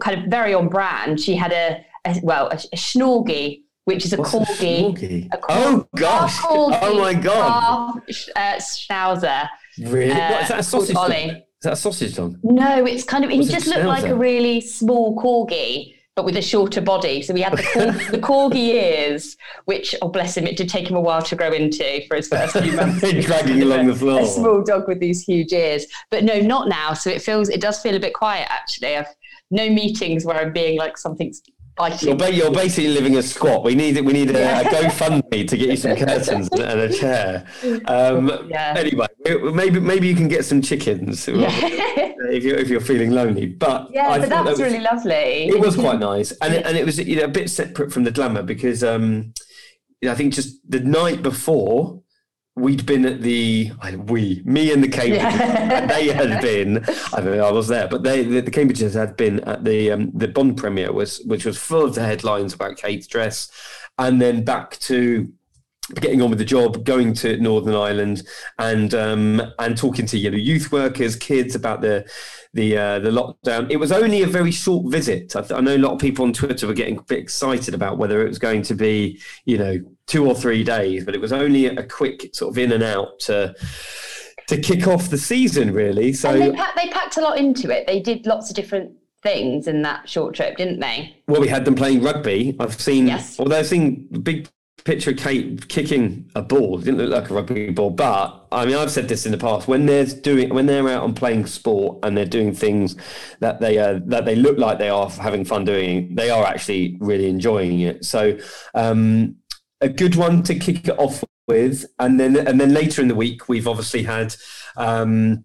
kind 0.00 0.22
of 0.22 0.30
very 0.30 0.52
on 0.52 0.68
brand. 0.68 1.20
She 1.20 1.34
had 1.34 1.52
a, 1.52 1.84
a 2.04 2.20
well 2.22 2.48
a, 2.48 2.56
a 2.72 3.64
which 3.84 4.04
is 4.04 4.12
a 4.12 4.18
What's 4.18 4.32
corgi. 4.32 5.30
A, 5.32 5.36
a 5.36 5.38
corgi? 5.38 5.46
oh 5.48 5.88
gosh! 5.96 6.36
Corgi, 6.38 6.78
oh 6.82 7.00
my 7.00 7.14
god! 7.14 8.02
Uh, 8.36 8.56
schnauzer. 8.56 9.48
Really? 9.78 10.12
Uh, 10.12 10.30
what, 10.30 10.42
is 10.42 10.48
that 10.48 10.58
a 10.60 10.62
sausage? 10.62 10.94
Dog? 10.94 11.10
Is 11.12 11.42
that 11.62 11.72
a 11.72 11.76
sausage 11.76 12.14
dog? 12.14 12.38
No, 12.42 12.84
it's 12.84 13.04
kind 13.04 13.24
of. 13.24 13.30
What's 13.30 13.46
he 13.48 13.54
just 13.54 13.66
looked 13.66 13.86
like 13.86 14.04
a 14.04 14.14
really 14.14 14.60
small 14.60 15.16
corgi 15.16 15.94
but 16.16 16.24
with 16.24 16.36
a 16.36 16.42
shorter 16.42 16.80
body. 16.80 17.22
So 17.22 17.34
we 17.34 17.40
had 17.40 17.56
the, 17.56 17.62
cor- 17.62 17.92
the 18.10 18.18
corgi 18.18 18.74
ears, 18.74 19.36
which, 19.64 19.94
oh 20.00 20.08
bless 20.08 20.36
him, 20.36 20.46
it 20.46 20.56
did 20.56 20.68
take 20.68 20.88
him 20.88 20.96
a 20.96 21.00
while 21.00 21.22
to 21.22 21.36
grow 21.36 21.52
into 21.52 22.02
for 22.06 22.16
his 22.16 22.28
first 22.28 22.56
few 22.56 22.72
months. 22.76 23.00
Dragging 23.00 23.62
along 23.62 23.86
the 23.86 23.94
floor. 23.94 24.20
A 24.20 24.26
small 24.26 24.62
dog 24.62 24.86
with 24.86 25.00
these 25.00 25.22
huge 25.22 25.52
ears. 25.52 25.86
But 26.10 26.24
no, 26.24 26.40
not 26.40 26.68
now. 26.68 26.92
So 26.94 27.10
it 27.10 27.22
feels, 27.22 27.48
it 27.48 27.60
does 27.60 27.80
feel 27.80 27.96
a 27.96 28.00
bit 28.00 28.14
quiet 28.14 28.46
actually. 28.50 28.96
I've 28.96 29.08
no 29.50 29.68
meetings 29.68 30.24
where 30.24 30.36
I'm 30.36 30.52
being 30.52 30.78
like 30.78 30.96
something's 30.96 31.42
you're, 32.00 32.14
ba- 32.14 32.32
you're, 32.32 32.52
basically 32.52 32.88
living 32.88 33.16
a 33.16 33.22
squat. 33.22 33.64
We 33.64 33.74
need 33.74 33.98
we 34.00 34.12
need 34.12 34.30
a, 34.30 34.38
yeah. 34.38 34.60
a 34.60 34.64
GoFundMe 34.64 35.48
to 35.48 35.56
get 35.56 35.68
you 35.70 35.76
some 35.76 35.96
curtains 35.96 36.48
and 36.48 36.80
a 36.80 36.92
chair. 36.92 37.46
Um, 37.86 38.48
yeah. 38.48 38.74
Anyway, 38.76 39.06
maybe 39.52 39.80
maybe 39.80 40.06
you 40.06 40.14
can 40.14 40.28
get 40.28 40.44
some 40.44 40.62
chickens 40.62 41.26
yeah. 41.28 41.50
if 42.30 42.44
you're 42.44 42.58
if 42.58 42.68
you're 42.68 42.80
feeling 42.80 43.10
lonely. 43.10 43.46
But 43.46 43.90
yeah, 43.92 44.08
I 44.08 44.20
but 44.20 44.28
that 44.28 44.44
was, 44.44 44.58
that 44.58 44.64
was 44.64 44.72
really 44.72 44.84
lovely. 44.84 45.48
It 45.48 45.60
was 45.60 45.74
quite 45.74 45.98
nice, 46.12 46.30
and 46.42 46.54
it, 46.54 46.64
and 46.64 46.76
it 46.76 46.86
was 46.86 46.98
you 46.98 47.16
know 47.16 47.24
a 47.24 47.28
bit 47.28 47.50
separate 47.50 47.92
from 47.92 48.04
the 48.04 48.12
glamour 48.12 48.42
because 48.42 48.84
um, 48.84 49.34
I 50.08 50.14
think 50.14 50.34
just 50.34 50.58
the 50.70 50.80
night 50.80 51.22
before 51.22 52.03
we'd 52.56 52.86
been 52.86 53.04
at 53.04 53.20
the 53.20 53.72
we 54.06 54.40
me 54.44 54.72
and 54.72 54.82
the 54.82 54.88
Cambridges 54.88 55.38
yeah. 55.38 55.86
they 55.86 56.08
had 56.08 56.40
been 56.42 56.84
I 57.12 57.20
don't 57.20 57.40
I 57.40 57.50
was 57.50 57.68
there 57.68 57.88
but 57.88 58.02
they 58.02 58.22
the, 58.22 58.40
the 58.40 58.50
Cambridges 58.50 58.94
had 58.94 59.16
been 59.16 59.40
at 59.40 59.64
the 59.64 59.90
um, 59.90 60.10
the 60.14 60.28
Bond 60.28 60.56
premiere 60.56 60.92
was 60.92 61.20
which 61.26 61.44
was 61.44 61.58
full 61.58 61.84
of 61.84 61.94
the 61.94 62.04
headlines 62.04 62.54
about 62.54 62.76
Kate's 62.76 63.06
dress 63.06 63.50
and 63.98 64.20
then 64.20 64.44
back 64.44 64.78
to 64.80 65.32
getting 65.94 66.22
on 66.22 66.30
with 66.30 66.38
the 66.38 66.44
job, 66.44 66.84
going 66.84 67.14
to 67.14 67.36
Northern 67.38 67.74
Ireland, 67.74 68.22
and 68.58 68.94
um, 68.94 69.42
and 69.58 69.76
talking 69.76 70.06
to 70.06 70.18
you 70.18 70.30
know 70.30 70.36
youth 70.36 70.72
workers, 70.72 71.16
kids 71.16 71.54
about 71.54 71.80
the 71.80 72.08
the 72.52 72.76
uh, 72.76 72.98
the 73.00 73.10
lockdown. 73.10 73.70
It 73.70 73.76
was 73.76 73.92
only 73.92 74.22
a 74.22 74.26
very 74.26 74.50
short 74.50 74.90
visit. 74.90 75.36
I, 75.36 75.40
th- 75.40 75.52
I, 75.52 75.60
know 75.60 75.76
a 75.76 75.78
lot 75.78 75.92
of 75.92 75.98
people 75.98 76.24
on 76.24 76.32
Twitter 76.32 76.66
were 76.66 76.74
getting 76.74 76.98
a 76.98 77.02
bit 77.02 77.18
excited 77.18 77.74
about 77.74 77.98
whether 77.98 78.24
it 78.24 78.28
was 78.28 78.38
going 78.38 78.62
to 78.62 78.74
be 78.74 79.20
you 79.44 79.58
know 79.58 79.78
two 80.06 80.26
or 80.26 80.34
three 80.34 80.64
days, 80.64 81.04
but 81.04 81.14
it 81.14 81.20
was 81.20 81.32
only 81.32 81.66
a 81.66 81.82
quick 81.82 82.34
sort 82.34 82.52
of 82.52 82.58
in 82.58 82.72
and 82.72 82.82
out 82.82 83.18
to 83.20 83.54
to 84.48 84.60
kick 84.60 84.86
off 84.86 85.10
the 85.10 85.18
season 85.18 85.72
really. 85.72 86.12
So 86.12 86.38
they, 86.38 86.52
pack, 86.52 86.76
they 86.76 86.88
packed 86.88 87.16
a 87.16 87.20
lot 87.20 87.38
into 87.38 87.70
it. 87.70 87.86
They 87.86 88.00
did 88.00 88.26
lots 88.26 88.50
of 88.50 88.56
different 88.56 88.92
things 89.22 89.66
in 89.66 89.82
that 89.82 90.08
short 90.08 90.34
trip, 90.34 90.56
didn't 90.56 90.80
they? 90.80 91.16
Well, 91.26 91.40
we 91.40 91.48
had 91.48 91.64
them 91.64 91.74
playing 91.74 92.02
rugby. 92.02 92.54
I've 92.60 92.78
seen, 92.78 93.06
yes. 93.06 93.40
although 93.40 93.58
I've 93.58 93.66
seen 93.66 94.06
big 94.22 94.48
picture 94.84 95.10
of 95.10 95.16
Kate 95.16 95.66
kicking 95.68 96.30
a 96.34 96.42
ball. 96.42 96.78
It 96.78 96.84
didn't 96.84 96.98
look 96.98 97.10
like 97.10 97.30
a 97.30 97.34
rugby 97.34 97.70
ball, 97.70 97.90
but 97.90 98.46
I 98.52 98.66
mean, 98.66 98.76
I've 98.76 98.90
said 98.90 99.08
this 99.08 99.24
in 99.24 99.32
the 99.32 99.38
past. 99.38 99.66
When 99.66 99.86
they're 99.86 100.04
doing, 100.04 100.54
when 100.54 100.66
they're 100.66 100.88
out 100.88 101.04
and 101.04 101.16
playing 101.16 101.46
sport 101.46 101.98
and 102.02 102.16
they're 102.16 102.26
doing 102.26 102.52
things 102.54 102.94
that 103.40 103.60
they 103.60 103.78
uh, 103.78 104.00
that 104.06 104.26
they 104.26 104.36
look 104.36 104.58
like 104.58 104.78
they 104.78 104.90
are 104.90 105.08
having 105.08 105.44
fun 105.44 105.64
doing, 105.64 106.14
they 106.14 106.30
are 106.30 106.44
actually 106.44 106.96
really 107.00 107.28
enjoying 107.28 107.80
it. 107.80 108.04
So, 108.04 108.38
um, 108.74 109.36
a 109.80 109.88
good 109.88 110.16
one 110.16 110.42
to 110.44 110.54
kick 110.54 110.86
it 110.86 110.98
off 110.98 111.24
with, 111.48 111.86
and 111.98 112.20
then 112.20 112.36
and 112.36 112.60
then 112.60 112.74
later 112.74 113.00
in 113.00 113.08
the 113.08 113.14
week, 113.14 113.48
we've 113.48 113.68
obviously 113.68 114.02
had. 114.02 114.34
Um, 114.76 115.44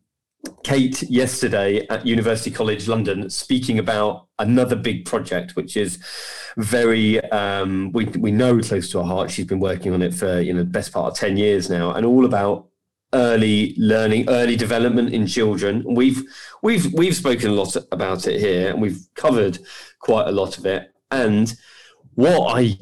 Kate 0.63 1.01
yesterday 1.03 1.85
at 1.87 2.05
University 2.05 2.51
College 2.51 2.87
London 2.87 3.29
speaking 3.29 3.79
about 3.79 4.27
another 4.39 4.75
big 4.75 5.05
project, 5.05 5.55
which 5.55 5.75
is 5.75 5.99
very 6.57 7.19
um, 7.31 7.91
we 7.91 8.05
we 8.05 8.31
know 8.31 8.59
close 8.59 8.89
to 8.91 8.99
her 8.99 9.03
heart. 9.03 9.31
She's 9.31 9.45
been 9.45 9.59
working 9.59 9.93
on 9.93 10.01
it 10.01 10.13
for 10.13 10.39
you 10.39 10.53
know 10.53 10.59
the 10.59 10.65
best 10.65 10.93
part 10.93 11.11
of 11.11 11.17
ten 11.17 11.37
years 11.37 11.69
now, 11.69 11.91
and 11.91 12.05
all 12.05 12.25
about 12.25 12.67
early 13.13 13.73
learning, 13.77 14.29
early 14.29 14.55
development 14.55 15.13
in 15.13 15.27
children. 15.27 15.83
We've 15.85 16.21
we've 16.61 16.93
we've 16.93 17.15
spoken 17.15 17.49
a 17.49 17.53
lot 17.53 17.75
about 17.91 18.27
it 18.27 18.39
here, 18.39 18.69
and 18.69 18.81
we've 18.81 19.01
covered 19.15 19.59
quite 19.99 20.27
a 20.27 20.31
lot 20.31 20.57
of 20.57 20.65
it. 20.65 20.93
And 21.11 21.53
what 22.15 22.57
I 22.57 22.77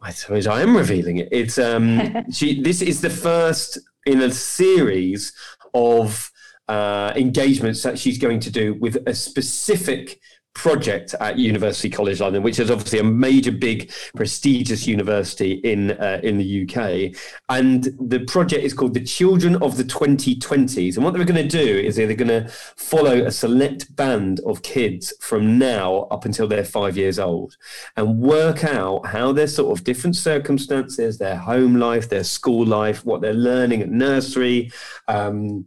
I 0.00 0.10
suppose 0.10 0.46
I 0.46 0.62
am 0.62 0.76
revealing 0.76 1.18
it. 1.18 1.28
It's 1.32 1.58
um 1.58 2.24
she. 2.30 2.62
This 2.62 2.82
is 2.82 3.00
the 3.00 3.10
first 3.10 3.78
in 4.06 4.20
a 4.20 4.30
series 4.30 5.32
of 5.72 6.30
uh, 6.68 7.12
engagements 7.16 7.82
that 7.82 7.98
she's 7.98 8.18
going 8.18 8.40
to 8.40 8.50
do 8.50 8.74
with 8.74 8.96
a 9.06 9.14
specific 9.14 10.20
project 10.54 11.14
at 11.20 11.36
University 11.36 11.90
College 11.90 12.20
London, 12.20 12.42
which 12.42 12.58
is 12.58 12.70
obviously 12.70 13.00
a 13.00 13.04
major, 13.04 13.52
big, 13.52 13.92
prestigious 14.16 14.86
university 14.86 15.52
in 15.52 15.90
uh, 15.92 16.20
in 16.22 16.38
the 16.38 16.62
UK. 16.62 17.14
And 17.48 17.84
the 18.00 18.20
project 18.26 18.64
is 18.64 18.72
called 18.72 18.94
the 18.94 19.04
Children 19.04 19.56
of 19.56 19.76
the 19.76 19.84
2020s. 19.84 20.94
And 20.94 21.04
what 21.04 21.12
they're 21.12 21.24
going 21.24 21.48
to 21.48 21.48
do 21.48 21.78
is 21.78 21.96
they're 21.96 22.14
going 22.14 22.28
to 22.28 22.48
follow 22.76 23.24
a 23.24 23.30
select 23.30 23.94
band 23.96 24.40
of 24.46 24.62
kids 24.62 25.12
from 25.20 25.58
now 25.58 26.06
up 26.10 26.24
until 26.24 26.46
they're 26.46 26.64
five 26.64 26.96
years 26.96 27.18
old, 27.18 27.56
and 27.96 28.20
work 28.20 28.64
out 28.64 29.06
how 29.06 29.32
their 29.32 29.48
sort 29.48 29.76
of 29.76 29.84
different 29.84 30.16
circumstances, 30.16 31.18
their 31.18 31.36
home 31.36 31.76
life, 31.76 32.08
their 32.08 32.24
school 32.24 32.64
life, 32.64 33.04
what 33.04 33.20
they're 33.20 33.34
learning 33.34 33.82
at 33.82 33.90
nursery. 33.90 34.70
Um, 35.08 35.66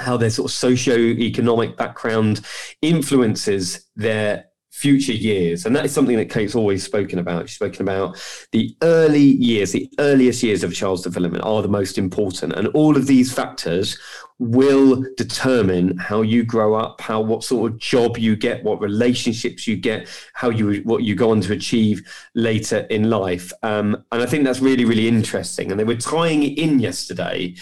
how 0.00 0.16
their 0.16 0.30
sort 0.30 0.50
of 0.50 0.54
socio-economic 0.56 1.76
background 1.76 2.40
influences 2.82 3.86
their 3.96 4.46
future 4.80 5.12
years. 5.12 5.66
And 5.66 5.76
that 5.76 5.84
is 5.84 5.92
something 5.92 6.16
that 6.16 6.30
Kate's 6.30 6.54
always 6.54 6.82
spoken 6.82 7.18
about. 7.18 7.48
She's 7.48 7.56
spoken 7.56 7.82
about 7.82 8.18
the 8.52 8.74
early 8.82 9.20
years, 9.20 9.72
the 9.72 9.90
earliest 9.98 10.42
years 10.42 10.64
of 10.64 10.70
a 10.70 10.74
child's 10.74 11.02
development 11.02 11.44
are 11.44 11.60
the 11.60 11.68
most 11.68 11.98
important. 11.98 12.54
And 12.54 12.68
all 12.68 12.96
of 12.96 13.06
these 13.06 13.30
factors 13.30 13.98
will 14.38 15.04
determine 15.18 15.98
how 15.98 16.22
you 16.22 16.44
grow 16.44 16.72
up, 16.74 16.98
how 17.02 17.20
what 17.20 17.44
sort 17.44 17.70
of 17.70 17.78
job 17.78 18.16
you 18.16 18.36
get, 18.36 18.64
what 18.64 18.80
relationships 18.80 19.66
you 19.66 19.76
get, 19.76 20.08
how 20.32 20.48
you 20.48 20.80
what 20.84 21.02
you 21.02 21.14
go 21.14 21.30
on 21.30 21.42
to 21.42 21.52
achieve 21.52 22.00
later 22.34 22.86
in 22.88 23.10
life. 23.10 23.52
Um, 23.62 24.02
and 24.12 24.22
I 24.22 24.26
think 24.26 24.44
that's 24.44 24.60
really, 24.60 24.86
really 24.86 25.08
interesting. 25.08 25.70
And 25.70 25.78
they 25.78 25.84
were 25.84 25.94
tying 25.94 26.42
it 26.42 26.58
in 26.58 26.78
yesterday 26.78 27.54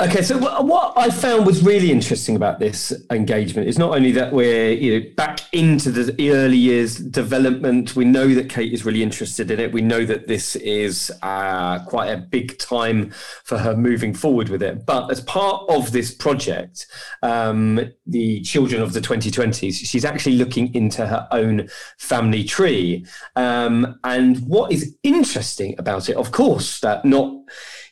Okay, 0.00 0.22
so 0.22 0.38
what 0.38 0.92
I 0.96 1.10
found 1.10 1.44
was 1.44 1.62
really 1.62 1.90
interesting 1.90 2.36
about 2.36 2.60
this 2.60 2.92
engagement 3.10 3.68
is 3.68 3.78
not 3.78 3.96
only 3.96 4.12
that 4.12 4.32
we're 4.32 4.70
you 4.70 5.00
know 5.00 5.06
back 5.16 5.40
into 5.52 5.90
the 5.90 6.30
early 6.30 6.56
years 6.56 6.96
development. 6.96 7.96
We 7.96 8.04
know 8.04 8.32
that 8.34 8.48
Kate 8.48 8.72
is 8.72 8.84
really 8.84 9.02
interested 9.02 9.50
in 9.50 9.58
it. 9.58 9.72
We 9.72 9.82
know 9.82 10.04
that 10.04 10.28
this 10.28 10.54
is 10.56 11.10
uh, 11.22 11.80
quite 11.84 12.10
a 12.10 12.16
big 12.16 12.58
time 12.58 13.10
for 13.42 13.58
her 13.58 13.76
moving 13.76 14.14
forward 14.14 14.48
with 14.50 14.62
it. 14.62 14.86
But 14.86 15.10
as 15.10 15.20
part 15.22 15.68
of 15.68 15.90
this 15.90 16.14
project, 16.14 16.86
um, 17.22 17.90
the 18.06 18.40
Children 18.42 18.82
of 18.82 18.92
the 18.92 19.00
2020s, 19.00 19.74
she's 19.84 20.04
actually 20.04 20.36
looking 20.36 20.72
into 20.74 21.06
her 21.06 21.26
own 21.32 21.68
family 21.98 22.44
tree. 22.44 23.04
Um, 23.34 23.98
and 24.04 24.38
what 24.46 24.70
is 24.70 24.96
interesting 25.02 25.74
about 25.78 26.08
it, 26.08 26.16
of 26.16 26.30
course, 26.30 26.78
that 26.80 27.04
not 27.04 27.34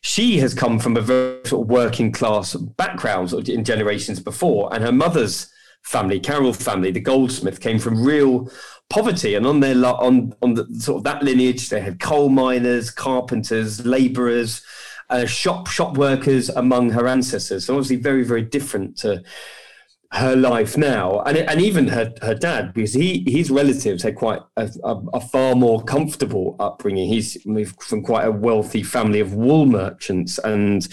she 0.01 0.39
has 0.39 0.55
come 0.55 0.79
from 0.79 0.97
a 0.97 1.01
very 1.01 1.41
sort 1.45 1.63
of 1.63 1.69
working 1.69 2.13
class 2.13 2.55
background 2.55 3.31
sort 3.31 3.49
of 3.49 3.55
in 3.55 3.65
generations 3.65 4.21
before, 4.21 4.73
and 4.73 4.83
her 4.85 4.93
mother's 4.93 5.53
family, 5.83 6.19
Carroll 6.19 6.53
family, 6.53 6.91
the 6.91 7.01
Goldsmith, 7.01 7.61
came 7.61 7.79
from 7.79 8.05
real 8.05 8.51
poverty, 8.91 9.35
and 9.35 9.47
on 9.47 9.61
their 9.61 9.77
on 9.85 10.35
on 10.43 10.55
the 10.55 10.67
sort 10.79 10.99
of 10.99 11.05
that 11.05 11.23
lineage, 11.23 11.69
they 11.69 11.81
had 11.81 12.01
coal 12.01 12.29
miners, 12.29 12.91
carpenters, 12.91 13.85
labourers, 13.87 14.63
uh, 15.11 15.25
shop 15.27 15.67
shop 15.69 15.97
workers 15.97 16.49
among 16.51 16.91
her 16.91 17.07
ancestors. 17.07 17.67
So 17.67 17.75
obviously, 17.75 17.97
very 17.97 18.25
very 18.25 18.43
different 18.43 18.97
to 18.99 19.23
her 20.13 20.37
life 20.37 20.77
now, 20.77 21.21
and 21.21 21.37
and 21.37 21.61
even 21.61 21.89
her 21.89 22.13
her 22.23 22.35
dad, 22.35 22.73
because 22.73 22.95
he 22.95 23.25
his 23.27 23.51
relatives 23.51 24.03
had 24.03 24.15
quite 24.15 24.41
a, 24.57 24.71
a, 24.85 24.95
a, 25.15 25.21
far 25.21 25.55
more 25.55 25.83
comfortable 25.83 26.57
upbringing. 26.61 27.09
He's 27.09 27.37
from 27.81 28.03
quite 28.03 28.25
a 28.25 28.31
wealthy 28.31 28.83
family 28.83 29.21
of 29.21 29.35
wool 29.35 29.67
merchants, 29.67 30.39
and 30.39 30.87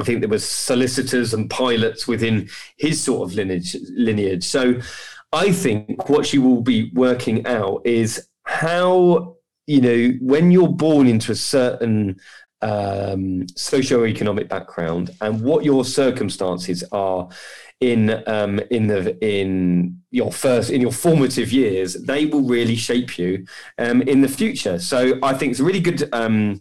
I 0.00 0.04
think 0.04 0.20
there 0.20 0.28
was 0.28 0.48
solicitors 0.48 1.34
and 1.34 1.50
pilots 1.50 2.06
within 2.06 2.48
his 2.76 3.02
sort 3.02 3.28
of 3.28 3.34
lineage 3.34 3.76
lineage. 3.90 4.44
So, 4.44 4.80
I 5.32 5.52
think 5.52 6.08
what 6.08 6.26
she 6.26 6.38
will 6.38 6.62
be 6.62 6.90
working 6.94 7.46
out 7.46 7.82
is 7.84 8.28
how 8.44 9.36
you 9.66 9.80
know 9.80 10.12
when 10.20 10.50
you're 10.52 10.68
born 10.68 11.08
into 11.08 11.32
a 11.32 11.36
certain 11.36 12.20
um, 12.62 13.46
socio-economic 13.56 14.48
background 14.48 15.10
and 15.20 15.40
what 15.40 15.64
your 15.64 15.84
circumstances 15.84 16.84
are 16.92 17.28
in 17.80 18.22
um, 18.26 18.60
in 18.70 18.86
the 18.86 19.16
in 19.24 20.00
your 20.10 20.32
first 20.32 20.70
in 20.70 20.80
your 20.80 20.92
formative 20.92 21.52
years, 21.52 21.94
they 21.94 22.26
will 22.26 22.42
really 22.42 22.76
shape 22.76 23.18
you 23.18 23.46
um, 23.78 24.02
in 24.02 24.20
the 24.20 24.28
future. 24.28 24.78
So 24.78 25.18
I 25.22 25.34
think 25.34 25.52
it's 25.52 25.60
a 25.60 25.64
really 25.64 25.80
good. 25.80 26.08
Um, 26.12 26.60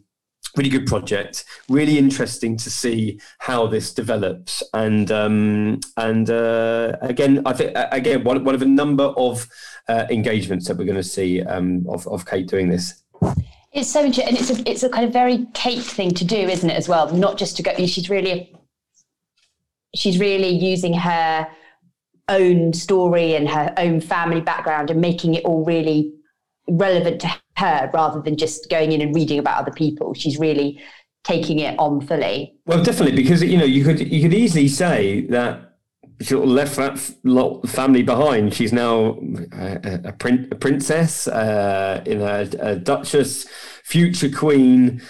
really 0.58 0.69
good 0.69 0.88
project 0.88 1.45
really 1.69 1.99
interesting 1.99 2.58
to 2.58 2.71
see 2.71 3.19
how 3.38 3.67
this 3.67 3.93
develops 3.93 4.63
and 4.73 5.12
um, 5.12 5.79
and 5.97 6.29
uh, 6.32 6.95
again 7.01 7.41
i 7.45 7.53
think 7.53 7.71
again 7.91 8.23
one, 8.23 8.43
one 8.43 8.55
of 8.55 8.62
a 8.63 8.65
number 8.65 9.03
of 9.03 9.47
uh, 9.89 10.08
engagements 10.10 10.67
that 10.67 10.75
we're 10.75 10.86
going 10.86 10.95
to 10.95 11.03
see 11.03 11.43
um, 11.43 11.86
of, 11.88 12.08
of 12.08 12.25
kate 12.25 12.47
doing 12.47 12.67
this 12.67 13.03
it's 13.73 13.91
so 13.91 14.03
interesting 14.03 14.27
and 14.27 14.38
it's 14.38 14.49
a, 14.49 14.69
it's 14.69 14.82
a 14.82 14.89
kind 14.89 15.05
of 15.05 15.13
very 15.13 15.45
kate 15.53 15.84
thing 15.84 16.12
to 16.12 16.25
do 16.25 16.36
isn't 16.36 16.71
it 16.71 16.77
as 16.77 16.89
well 16.89 17.13
not 17.13 17.38
just 17.38 17.55
to 17.55 17.62
go 17.62 17.71
she's 17.86 18.10
really 18.10 18.51
she's 19.95 20.19
really 20.19 20.49
using 20.49 20.93
her 20.93 21.47
own 22.28 22.73
story 22.73 23.36
and 23.36 23.49
her 23.49 23.73
own 23.78 23.99
family 24.02 24.41
background 24.41 24.89
and 24.89 25.02
making 25.02 25.34
it 25.34 25.43
all 25.45 25.65
really 25.65 26.13
relevant 26.69 27.21
to 27.21 27.28
her 27.58 27.89
rather 27.93 28.21
than 28.21 28.38
just 28.38 28.69
going 28.69 28.91
in 28.91 29.02
and 29.02 29.15
reading 29.15 29.39
about 29.39 29.58
other 29.58 29.71
people. 29.71 30.13
She's 30.13 30.38
really 30.39 30.82
taking 31.23 31.60
it 31.60 31.78
on 31.80 32.02
fully. 32.02 32.56
Well, 32.65 32.84
definitely, 32.84 33.15
because 33.15 33.43
you 33.43 33.58
know 33.58 33.65
you 33.65 33.84
could 33.84 33.99
you 33.99 34.21
could 34.21 34.34
easily 34.34 34.67
say 34.67 35.21
that 35.28 35.69
she 36.21 36.36
left 36.36 36.75
that 36.75 36.99
family 37.67 38.04
behind. 38.04 38.54
She's 38.54 38.73
now 38.73 39.19
a, 39.54 39.80
a, 39.84 40.10
a 40.10 40.56
princess, 40.56 41.28
uh, 41.28 42.04
in 42.06 42.21
a, 42.21 42.47
a 42.60 42.75
duchess, 42.75 43.47
future 43.84 44.30
queen 44.30 45.02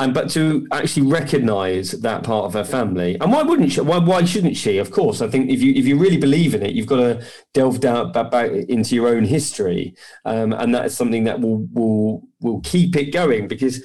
and 0.00 0.12
but 0.12 0.28
to 0.30 0.66
actually 0.72 1.06
recognise 1.06 1.92
that 1.92 2.24
part 2.24 2.46
of 2.46 2.54
her 2.54 2.64
family. 2.64 3.16
And 3.20 3.32
why 3.32 3.42
wouldn't 3.42 3.72
she? 3.72 3.80
Why 3.80 3.98
why 3.98 4.24
shouldn't 4.24 4.56
she? 4.56 4.78
Of 4.78 4.90
course, 4.90 5.20
I 5.20 5.28
think 5.28 5.50
if 5.50 5.62
you 5.62 5.72
if 5.74 5.86
you 5.86 5.96
really 5.96 6.16
believe 6.16 6.54
in 6.54 6.62
it, 6.62 6.74
you've 6.74 6.86
got 6.86 6.96
to 6.96 7.24
delve 7.52 7.80
down 7.80 8.12
back, 8.12 8.30
back 8.30 8.50
into 8.50 8.94
your 8.94 9.08
own 9.08 9.24
history, 9.24 9.94
um, 10.24 10.52
and 10.52 10.74
that 10.74 10.86
is 10.86 10.96
something 10.96 11.24
that 11.24 11.40
will 11.40 11.68
will 11.72 12.22
will 12.40 12.60
keep 12.60 12.96
it 12.96 13.12
going 13.12 13.48
because. 13.48 13.82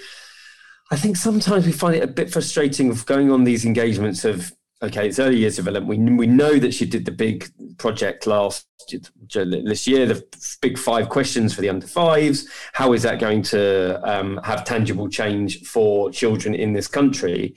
I 0.91 0.95
think 0.95 1.17
sometimes 1.17 1.67
we 1.67 1.72
find 1.72 1.93
it 1.93 2.04
a 2.04 2.08
bit 2.08 2.32
frustrating 2.32 2.89
of 2.89 3.06
going 3.06 3.30
on 3.30 3.43
these 3.43 3.63
engagements 3.63 4.26
of 4.26 4.52
okay, 4.82 5.08
it's 5.08 5.20
early 5.20 5.38
years 5.38 5.56
development. 5.56 5.88
We 5.88 6.13
we 6.13 6.28
know 6.28 6.58
that 6.60 6.74
she 6.74 6.86
did 6.86 7.06
the 7.06 7.12
big 7.12 7.50
project 7.78 8.28
last 8.28 8.65
this 9.34 9.88
year, 9.88 10.06
the 10.06 10.24
big 10.62 10.78
five 10.78 11.10
questions 11.10 11.54
for 11.54 11.62
the 11.62 11.70
under 11.70 11.88
fives. 11.88 12.48
How 12.74 12.94
is 12.94 13.04
that 13.04 13.20
going 13.20 13.44
to 13.44 14.02
um, 14.04 14.39
have 14.44 14.63
tangible 14.63 15.10
change 15.10 15.63
for 15.63 16.12
children 16.12 16.56
in 16.56 16.74
this 16.74 16.88
country? 16.88 17.56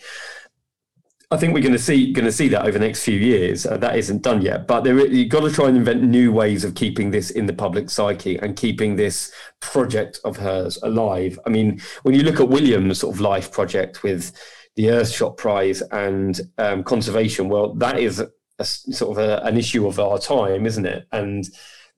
I 1.31 1.39
think 1.39 1.55
we're 1.55 1.63
going 1.63 1.73
to 1.73 1.79
see 1.79 2.13
going 2.13 2.27
to 2.27 2.33
see 2.33 2.49
that 2.49 2.63
over 2.63 2.73
the 2.73 2.87
next 2.87 3.05
few 3.05 3.19
years. 3.19 3.65
Uh, 3.65 3.79
that 3.79 3.97
isn't 3.97 4.23
done 4.23 4.43
yet, 4.43 4.67
but 4.67 4.85
there, 4.85 5.07
you've 5.07 5.31
got 5.31 5.41
to 5.41 5.51
try 5.51 5.69
and 5.69 5.79
invent 5.79 6.03
new 6.03 6.31
ways 6.31 6.63
of 6.63 6.75
keeping 6.75 7.11
this 7.11 7.31
in 7.31 7.47
the 7.47 7.55
public 7.55 7.89
psyche 7.89 8.37
and 8.41 8.55
keeping 8.55 8.97
this 8.97 9.33
project 9.61 10.21
of 10.25 10.37
hers 10.37 10.79
alive. 10.83 11.39
I 11.47 11.49
mean, 11.49 11.81
when 12.03 12.15
you 12.15 12.23
look 12.23 12.39
at 12.39 12.51
William's 12.51 12.99
sort 12.99 13.15
of 13.15 13.21
life 13.23 13.51
project 13.51 14.03
with 14.03 14.33
the 14.77 14.87
Earthshot 14.87 15.37
Prize 15.37 15.83
and 15.91 16.41
um, 16.59 16.83
conservation, 16.85 17.49
well, 17.49 17.75
that 17.75 17.99
is 17.99 18.23
a, 18.59 18.65
sort 18.65 19.19
of 19.19 19.25
a, 19.25 19.43
an 19.45 19.57
issue 19.57 19.87
of 19.87 19.99
our 19.99 20.19
time, 20.19 20.67
isn't 20.67 20.87
it? 20.87 21.07
And 21.13 21.49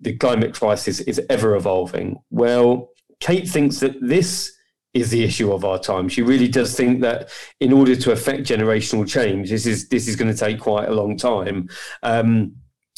the 0.00 0.16
climate 0.16 0.54
crisis 0.54 1.00
is 1.00 1.20
ever 1.30 1.54
evolving. 1.54 2.16
Well, 2.30 2.90
Kate 3.20 3.48
thinks 3.48 3.80
that 3.80 3.96
this 4.00 4.52
is 4.92 5.10
the 5.10 5.24
issue 5.24 5.52
of 5.52 5.64
our 5.64 5.78
time. 5.78 6.08
She 6.08 6.22
really 6.22 6.48
does 6.48 6.76
think 6.76 7.00
that 7.00 7.30
in 7.60 7.72
order 7.72 7.96
to 7.96 8.12
affect 8.12 8.42
generational 8.42 9.08
change, 9.08 9.50
this 9.50 9.66
is 9.66 9.88
this 9.88 10.06
is 10.06 10.16
going 10.16 10.32
to 10.32 10.38
take 10.38 10.60
quite 10.60 10.88
a 10.88 10.94
long 10.94 11.16
time. 11.16 11.68
Um, 12.02 12.56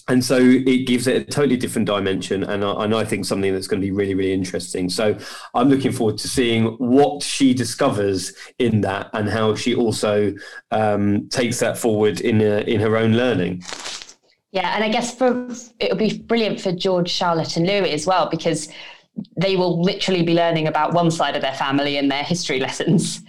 and 0.08 0.24
so 0.24 0.38
it 0.38 0.86
gives 0.86 1.06
it 1.06 1.16
a 1.16 1.24
totally 1.24 1.56
different 1.56 1.86
dimension 1.86 2.44
and 2.44 2.64
I, 2.64 2.84
and 2.84 2.94
I 2.94 3.04
think 3.04 3.24
something 3.24 3.52
that's 3.52 3.66
going 3.66 3.80
to 3.80 3.86
be 3.86 3.90
really 3.90 4.14
really 4.14 4.32
interesting 4.32 4.88
so 4.88 5.16
i'm 5.54 5.68
looking 5.68 5.92
forward 5.92 6.18
to 6.18 6.28
seeing 6.28 6.66
what 6.78 7.22
she 7.22 7.54
discovers 7.54 8.32
in 8.58 8.80
that 8.82 9.10
and 9.12 9.28
how 9.28 9.54
she 9.54 9.74
also 9.74 10.34
um, 10.70 11.28
takes 11.28 11.60
that 11.60 11.78
forward 11.78 12.20
in 12.20 12.40
a, 12.40 12.60
in 12.60 12.80
her 12.80 12.96
own 12.96 13.12
learning 13.12 13.62
yeah 14.52 14.74
and 14.74 14.84
i 14.84 14.88
guess 14.88 15.14
for 15.14 15.48
it'll 15.80 15.96
be 15.96 16.18
brilliant 16.18 16.60
for 16.60 16.72
george 16.72 17.10
charlotte 17.10 17.56
and 17.56 17.66
louis 17.66 17.92
as 17.92 18.06
well 18.06 18.28
because 18.30 18.68
they 19.38 19.56
will 19.56 19.80
literally 19.80 20.22
be 20.22 20.34
learning 20.34 20.68
about 20.68 20.92
one 20.92 21.10
side 21.10 21.36
of 21.36 21.40
their 21.40 21.54
family 21.54 21.96
in 21.96 22.08
their 22.08 22.22
history 22.22 22.60
lessons. 22.60 23.22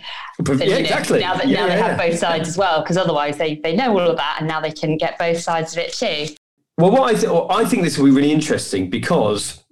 yeah, 0.46 0.54
know, 0.54 0.76
exactly. 0.76 1.22
Now 1.22 1.36
that 1.36 1.48
yeah, 1.48 1.62
now 1.62 1.68
yeah, 1.68 1.76
they 1.76 1.82
have 1.82 1.98
both 1.98 2.20
sides 2.20 2.50
as 2.50 2.58
well, 2.58 2.82
because 2.82 2.98
otherwise 2.98 3.38
they, 3.38 3.56
they 3.56 3.74
know 3.74 3.98
all 3.98 4.10
of 4.10 4.18
that 4.18 4.38
and 4.40 4.50
now 4.50 4.60
they 4.60 4.74
can 4.74 4.98
get 4.98 5.18
both 5.18 5.40
sides 5.40 5.72
of 5.72 5.80
it 5.80 5.94
too. 5.94 6.36
Well, 6.78 6.92
what 6.92 7.16
I, 7.16 7.18
th- 7.18 7.32
I 7.50 7.66
think 7.66 7.84
this 7.84 7.98
will 7.98 8.06
be 8.06 8.12
really 8.12 8.32
interesting 8.32 8.90
because 8.90 9.64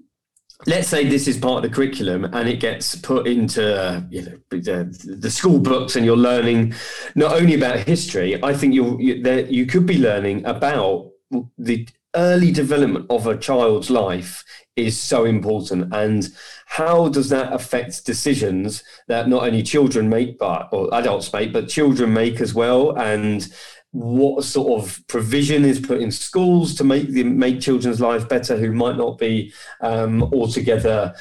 let's 0.66 0.88
say 0.88 1.08
this 1.08 1.28
is 1.28 1.38
part 1.38 1.64
of 1.64 1.70
the 1.70 1.76
curriculum 1.76 2.26
and 2.26 2.50
it 2.50 2.60
gets 2.60 2.96
put 2.96 3.28
into 3.28 4.06
you 4.10 4.24
know 4.24 4.38
the, 4.50 5.18
the 5.20 5.30
school 5.30 5.60
books 5.60 5.96
and 5.96 6.06
you're 6.06 6.18
learning 6.18 6.74
not 7.14 7.34
only 7.34 7.54
about 7.54 7.78
history 7.80 8.42
i 8.42 8.54
think 8.54 8.74
you're 8.74 9.00
you, 9.00 9.16
you 9.50 9.66
could 9.66 9.86
be 9.86 10.00
learning 10.00 10.44
about 10.46 11.12
the 11.58 11.88
early 12.16 12.52
development 12.52 13.06
of 13.10 13.28
a 13.28 13.38
child's 13.38 13.90
life 13.90 14.44
is 14.76 15.00
so 15.02 15.26
important 15.26 15.94
and 15.94 16.30
how 16.66 17.08
does 17.08 17.30
that 17.30 17.54
affect 17.54 18.06
decisions 18.06 18.84
that 19.08 19.30
not 19.30 19.44
only 19.44 19.64
children 19.64 20.10
make 20.10 20.38
but 20.38 20.68
or 20.72 20.94
adults 20.94 21.32
make 21.32 21.54
but 21.54 21.70
children 21.70 22.14
make 22.14 22.42
as 22.42 22.54
well. 22.54 22.98
And 22.98 23.48
what 23.96 24.44
sort 24.44 24.84
of 24.84 25.02
provision 25.08 25.64
is 25.64 25.80
put 25.80 26.02
in 26.02 26.12
schools 26.12 26.76
to 26.76 26.84
make 26.84 27.08
the, 27.12 27.24
make 27.24 27.62
children's 27.62 28.02
lives 28.02 28.26
better 28.26 28.58
who 28.58 28.74
might 28.74 28.98
not 28.98 29.18
be 29.18 29.54
um, 29.80 30.22
altogether 30.34 31.16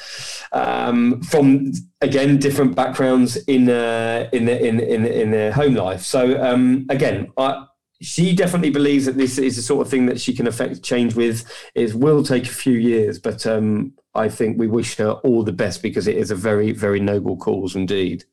um, 0.51 1.21
from 1.21 1.71
again 2.01 2.37
different 2.37 2.75
backgrounds 2.75 3.37
in 3.47 3.69
uh, 3.69 4.27
in, 4.33 4.49
in 4.49 4.81
in 4.81 5.05
in 5.05 5.31
their 5.31 5.53
home 5.53 5.73
life. 5.73 6.01
So 6.01 6.41
um, 6.43 6.85
again, 6.89 7.31
I, 7.37 7.65
she 8.01 8.35
definitely 8.35 8.71
believes 8.71 9.05
that 9.05 9.15
this 9.15 9.37
is 9.37 9.55
the 9.55 9.61
sort 9.61 9.85
of 9.85 9.89
thing 9.89 10.05
that 10.07 10.19
she 10.19 10.33
can 10.33 10.45
affect 10.45 10.83
change 10.83 11.15
with. 11.15 11.49
It 11.75 11.93
will 11.93 12.23
take 12.23 12.43
a 12.43 12.53
few 12.53 12.77
years, 12.77 13.19
but 13.19 13.47
um, 13.47 13.93
I 14.13 14.27
think 14.27 14.59
we 14.59 14.67
wish 14.67 14.97
her 14.97 15.11
all 15.11 15.43
the 15.43 15.53
best 15.53 15.81
because 15.81 16.07
it 16.07 16.17
is 16.17 16.29
a 16.29 16.35
very 16.35 16.73
very 16.73 16.99
noble 16.99 17.37
cause 17.37 17.73
indeed. 17.73 18.25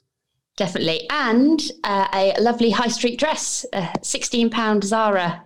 Definitely. 0.56 1.08
And 1.10 1.60
uh, 1.84 2.08
a 2.12 2.40
lovely 2.40 2.70
high 2.70 2.88
street 2.88 3.18
dress, 3.18 3.64
a 3.72 3.82
£16 4.00 4.84
Zara 4.84 5.44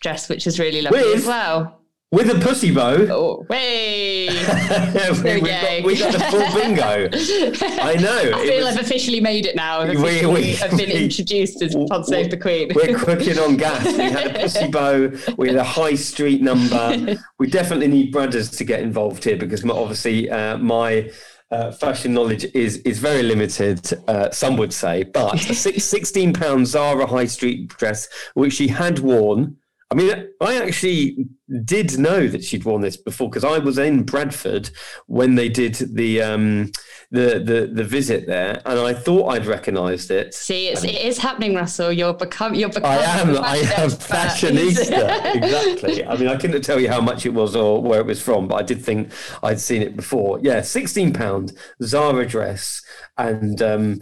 dress, 0.00 0.28
which 0.28 0.46
is 0.46 0.58
really 0.58 0.82
lovely 0.82 1.00
with, 1.00 1.16
as 1.16 1.26
well. 1.26 1.80
With 2.12 2.30
a 2.30 2.38
pussy 2.38 2.70
bow. 2.72 2.94
Oh, 3.10 3.46
way. 3.48 4.28
we, 4.28 5.40
we, 5.40 5.48
got, 5.48 5.84
we 5.84 5.98
got 5.98 6.12
the 6.12 6.20
full 6.30 6.60
bingo. 6.60 7.08
I 7.82 7.94
know. 7.94 8.38
I 8.38 8.46
feel 8.46 8.64
was, 8.66 8.76
I've 8.76 8.84
officially 8.84 9.20
made 9.20 9.46
it 9.46 9.56
now. 9.56 9.80
I've, 9.80 10.00
we, 10.00 10.24
we, 10.26 10.56
I've 10.58 10.76
been 10.76 10.90
introduced 10.90 11.62
as 11.62 11.74
Pod 11.88 12.06
Save 12.06 12.30
the 12.30 12.36
Queen. 12.36 12.70
We're 12.74 12.98
cooking 12.98 13.38
on 13.38 13.56
gas. 13.56 13.84
We 13.84 14.04
had 14.04 14.36
a 14.36 14.38
pussy 14.38 14.68
bow. 14.70 15.10
We 15.38 15.48
had 15.48 15.56
a 15.56 15.64
high 15.64 15.94
street 15.94 16.42
number. 16.42 17.16
We 17.38 17.48
definitely 17.48 17.88
need 17.88 18.12
brothers 18.12 18.50
to 18.50 18.64
get 18.64 18.80
involved 18.80 19.24
here 19.24 19.36
because 19.36 19.68
obviously 19.68 20.30
uh, 20.30 20.58
my 20.58 21.10
uh, 21.50 21.70
fashion 21.70 22.14
knowledge 22.14 22.44
is 22.54 22.78
is 22.78 22.98
very 22.98 23.22
limited, 23.22 23.80
uh, 24.08 24.30
some 24.30 24.56
would 24.56 24.72
say. 24.72 25.04
But 25.04 25.48
a 25.50 25.54
six, 25.54 25.84
16 25.84 26.32
pound 26.32 26.66
Zara 26.66 27.06
high 27.06 27.26
street 27.26 27.68
dress, 27.68 28.08
which 28.34 28.54
she 28.54 28.68
had 28.68 28.98
worn. 28.98 29.56
I 29.94 29.96
mean, 29.96 30.28
I 30.40 30.60
actually 30.60 31.28
did 31.64 31.96
know 32.00 32.26
that 32.26 32.42
she'd 32.42 32.64
worn 32.64 32.80
this 32.82 32.96
before 32.96 33.30
because 33.30 33.44
I 33.44 33.58
was 33.58 33.78
in 33.78 34.02
Bradford 34.02 34.70
when 35.06 35.36
they 35.36 35.48
did 35.48 35.74
the 35.74 36.20
um, 36.20 36.72
the, 37.12 37.38
the 37.38 37.70
the 37.72 37.84
visit 37.84 38.26
there, 38.26 38.60
and 38.66 38.80
I 38.80 38.92
thought 38.92 39.28
I'd 39.28 39.46
recognised 39.46 40.10
it. 40.10 40.34
See, 40.34 40.66
it's, 40.66 40.82
it 40.82 40.96
is 40.96 41.18
happening, 41.18 41.54
Russell. 41.54 41.92
You're 41.92 42.12
become 42.12 42.56
you're 42.56 42.70
becoming. 42.70 42.98
I 42.98 43.04
am. 43.04 43.38
I 43.38 43.56
am 43.58 43.88
fashionista. 43.88 45.34
exactly. 45.36 46.04
I 46.04 46.16
mean, 46.16 46.26
I 46.26 46.38
couldn't 46.38 46.62
tell 46.62 46.80
you 46.80 46.88
how 46.88 47.00
much 47.00 47.24
it 47.24 47.32
was 47.32 47.54
or 47.54 47.80
where 47.80 48.00
it 48.00 48.06
was 48.06 48.20
from, 48.20 48.48
but 48.48 48.56
I 48.56 48.62
did 48.64 48.84
think 48.84 49.12
I'd 49.44 49.60
seen 49.60 49.80
it 49.80 49.94
before. 49.94 50.40
Yeah, 50.42 50.60
sixteen 50.62 51.12
pound 51.12 51.52
Zara 51.84 52.26
dress, 52.26 52.82
and. 53.16 53.62
Um, 53.62 54.00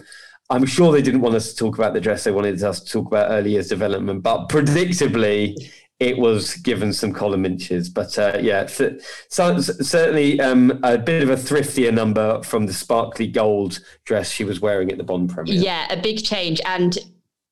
I'm 0.50 0.66
sure 0.66 0.92
they 0.92 1.00
didn't 1.00 1.22
want 1.22 1.34
us 1.34 1.50
to 1.50 1.56
talk 1.56 1.78
about 1.78 1.94
the 1.94 2.00
dress. 2.00 2.24
They 2.24 2.30
wanted 2.30 2.62
us 2.62 2.80
to 2.80 2.92
talk 2.92 3.06
about 3.06 3.30
early 3.30 3.52
years 3.52 3.68
development, 3.68 4.22
but 4.22 4.50
predictably, 4.50 5.54
it 6.02 6.18
was 6.18 6.54
given 6.56 6.92
some 6.92 7.12
column 7.12 7.46
inches. 7.46 7.88
But 7.88 8.18
uh, 8.18 8.38
yeah, 8.40 8.66
so, 8.66 8.98
so, 9.28 9.60
certainly 9.60 10.40
um, 10.40 10.80
a 10.82 10.98
bit 10.98 11.22
of 11.22 11.30
a 11.30 11.36
thriftier 11.36 11.94
number 11.94 12.42
from 12.42 12.66
the 12.66 12.72
sparkly 12.72 13.28
gold 13.28 13.80
dress 14.04 14.30
she 14.30 14.44
was 14.44 14.60
wearing 14.60 14.90
at 14.90 14.98
the 14.98 15.04
Bond 15.04 15.30
premiere. 15.30 15.54
Yeah, 15.54 15.86
a 15.92 16.00
big 16.00 16.24
change. 16.24 16.60
And 16.66 16.98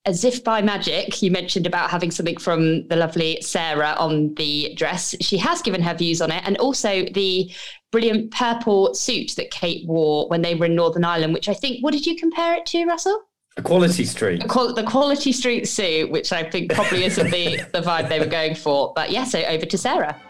as 0.07 0.25
if 0.25 0.43
by 0.43 0.63
magic, 0.63 1.23
you 1.23 1.31
mentioned 1.31 1.67
about 1.67 1.91
having 1.91 2.11
something 2.11 2.39
from 2.39 2.89
the 2.89 2.97
lovely 2.97 3.41
Sarah 3.43 3.95
on 3.99 4.35
the 4.35 4.75
dress. 4.75 5.15
She 5.21 5.37
has 5.39 5.63
given 5.63 5.83
her 5.83 5.95
views 5.95 6.21
on 6.21 6.33
it, 6.33 6.43
and 6.45 6.57
also 6.59 7.05
the 7.05 7.53
brilliant 7.93 8.31
purple 8.31 8.95
suit 8.95 9.35
that 9.37 9.51
Kate 9.51 9.87
wore 9.87 10.29
when 10.29 10.43
they 10.43 10.55
were 10.55 10.67
in 10.67 10.75
Northern 10.75 11.05
Ireland, 11.05 11.35
which 11.35 11.49
I 11.49 11.55
think, 11.55 11.85
what 11.85 11.93
did 11.93 12.07
you 12.07 12.17
compare 12.17 12.55
it 12.55 12.67
to, 12.67 12.85
Russell? 12.85 13.23
A 13.61 13.63
quality 13.63 14.05
street. 14.05 14.41
The, 14.41 14.85
quality 14.87 15.33
street 15.33 15.69
suit, 15.69 16.11
which 16.11 16.33
I 16.33 16.43
think 16.49 16.73
probably 16.73 17.05
isn't 17.05 17.31
the, 17.31 17.57
the 17.73 17.83
vibe 17.83 18.09
they 18.09 18.19
were 18.19 18.27
going 18.27 18.55
for. 18.55 18.93
But 18.95 19.11
yeah, 19.11 19.25
so 19.25 19.43
over 19.43 19.67
to 19.67 19.79
Sarah. 19.79 20.21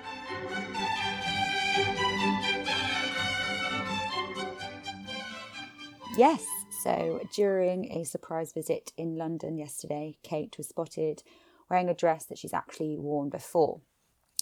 Yes. 6.16 6.44
So 6.82 7.20
during 7.34 7.92
a 7.92 8.04
surprise 8.04 8.52
visit 8.52 8.92
in 8.96 9.16
London 9.16 9.58
yesterday, 9.58 10.16
Kate 10.22 10.56
was 10.58 10.68
spotted 10.68 11.22
wearing 11.70 11.88
a 11.88 11.94
dress 11.94 12.24
that 12.24 12.38
she's 12.38 12.52
actually 12.52 12.98
worn 12.98 13.28
before. 13.28 13.80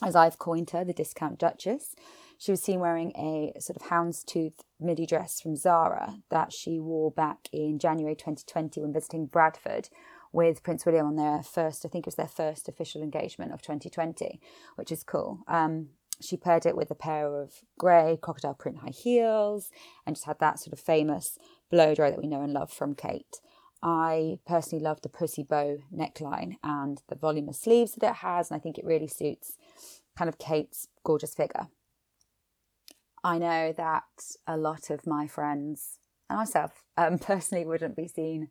As 0.03 0.17
I've 0.17 0.39
coined 0.39 0.71
her, 0.71 0.85
the 0.85 0.93
discount 0.93 1.39
Duchess. 1.39 1.95
She 2.39 2.53
was 2.53 2.63
seen 2.63 2.79
wearing 2.79 3.11
a 3.17 3.53
sort 3.61 3.77
of 3.77 3.89
houndstooth 3.89 4.61
midi 4.79 5.07
dress 5.07 5.41
from 5.41 5.57
Zara 5.57 6.19
that 6.31 6.53
she 6.53 6.79
wore 6.79 7.11
back 7.11 7.49
in 7.53 7.81
January 7.81 8.15
2020 8.15 8.81
when 8.81 8.93
visiting 8.93 9.27
Bradford 9.27 9.89
with 10.33 10.63
Prince 10.63 10.87
William 10.87 11.07
on 11.07 11.17
their 11.17 11.43
first, 11.43 11.85
I 11.85 11.89
think 11.89 12.07
it 12.07 12.09
was 12.09 12.15
their 12.15 12.29
first 12.29 12.69
official 12.69 13.03
engagement 13.03 13.53
of 13.53 13.61
2020, 13.63 14.41
which 14.77 14.93
is 14.93 15.03
cool. 15.03 15.41
Um, 15.49 15.89
she 16.21 16.37
paired 16.37 16.65
it 16.65 16.77
with 16.77 16.93
a 16.93 16.97
pair 16.97 17.43
of 17.43 17.55
grey 17.77 18.19
crocodile 18.21 18.55
print 18.55 18.79
high 18.79 18.91
heels 18.91 19.71
and 20.07 20.15
just 20.15 20.27
had 20.27 20.39
that 20.39 20.61
sort 20.61 20.73
of 20.73 20.81
famous 20.81 21.39
blow 21.71 21.95
dry 21.95 22.11
that 22.11 22.21
we 22.21 22.29
know 22.29 22.43
and 22.43 22.53
love 22.53 22.73
from 22.73 22.95
Kate. 22.95 23.41
I 23.83 24.39
personally 24.47 24.85
love 24.85 25.03
the 25.03 25.09
pussy 25.09 25.43
bow 25.43 25.79
neckline 25.95 26.55
and 26.63 27.03
the 27.09 27.17
volume 27.17 27.49
of 27.49 27.57
sleeves 27.57 27.95
that 27.95 28.11
it 28.11 28.17
has, 28.17 28.51
and 28.51 28.57
I 28.57 28.61
think 28.61 28.79
it 28.79 28.85
really 28.85 29.09
suits 29.09 29.57
kind 30.17 30.29
of 30.29 30.39
Kate's 30.39 30.89
gorgeous 31.05 31.35
figure. 31.35 31.69
I 33.29 33.37
know 33.37 33.75
that 33.77 34.25
a 34.47 34.57
lot 34.57 34.89
of 34.89 35.07
my 35.07 35.27
friends 35.27 35.99
and 36.31 36.39
myself 36.39 36.83
um, 36.97 37.19
personally 37.31 37.67
wouldn't 37.67 37.95
be 37.95 38.09
seen 38.09 38.49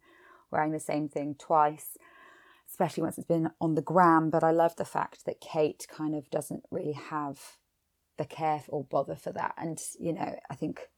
wearing 0.52 0.72
the 0.72 0.80
same 0.80 1.10
thing 1.10 1.34
twice, 1.40 1.98
especially 2.70 3.02
once 3.02 3.18
it's 3.18 3.26
been 3.26 3.50
on 3.60 3.74
the 3.74 3.82
gram. 3.82 4.30
But 4.30 4.44
I 4.44 4.52
love 4.52 4.76
the 4.76 4.86
fact 4.86 5.26
that 5.26 5.42
Kate 5.42 5.88
kind 5.90 6.14
of 6.14 6.30
doesn't 6.30 6.64
really 6.70 6.92
have 6.94 7.58
the 8.18 8.26
care 8.26 8.62
or 8.68 8.84
bother 8.84 9.16
for 9.16 9.32
that. 9.32 9.56
And, 9.58 9.82
you 10.00 10.14
know, 10.14 10.38
I 10.48 10.54
think 10.54 10.90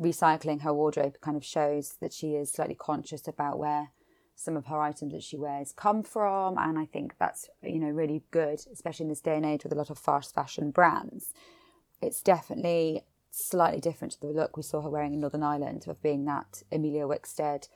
recycling 0.00 0.62
her 0.62 0.74
wardrobe 0.74 1.20
kind 1.20 1.36
of 1.36 1.44
shows 1.44 1.94
that 2.00 2.12
she 2.12 2.34
is 2.34 2.50
slightly 2.50 2.74
conscious 2.74 3.28
about 3.28 3.60
where 3.60 3.92
some 4.34 4.56
of 4.56 4.66
her 4.66 4.80
items 4.80 5.12
that 5.12 5.22
she 5.22 5.36
wears 5.36 5.70
come 5.70 6.02
from. 6.02 6.58
And 6.58 6.76
I 6.76 6.84
think 6.84 7.14
that's, 7.20 7.48
you 7.62 7.78
know, 7.78 7.90
really 7.90 8.24
good, 8.32 8.58
especially 8.72 9.04
in 9.04 9.10
this 9.10 9.20
day 9.20 9.36
and 9.36 9.46
age 9.46 9.62
with 9.62 9.72
a 9.72 9.76
lot 9.76 9.90
of 9.90 9.98
fast 9.98 10.34
fashion 10.34 10.72
brands 10.72 11.32
it's 12.00 12.22
definitely 12.22 13.02
slightly 13.30 13.80
different 13.80 14.12
to 14.12 14.20
the 14.20 14.28
look 14.28 14.56
we 14.56 14.62
saw 14.62 14.80
her 14.80 14.90
wearing 14.90 15.14
in 15.14 15.20
Northern 15.20 15.42
Ireland 15.42 15.86
of 15.86 16.02
being 16.02 16.24
that 16.24 16.62
Emilia 16.72 17.06
Wickstead 17.06 17.68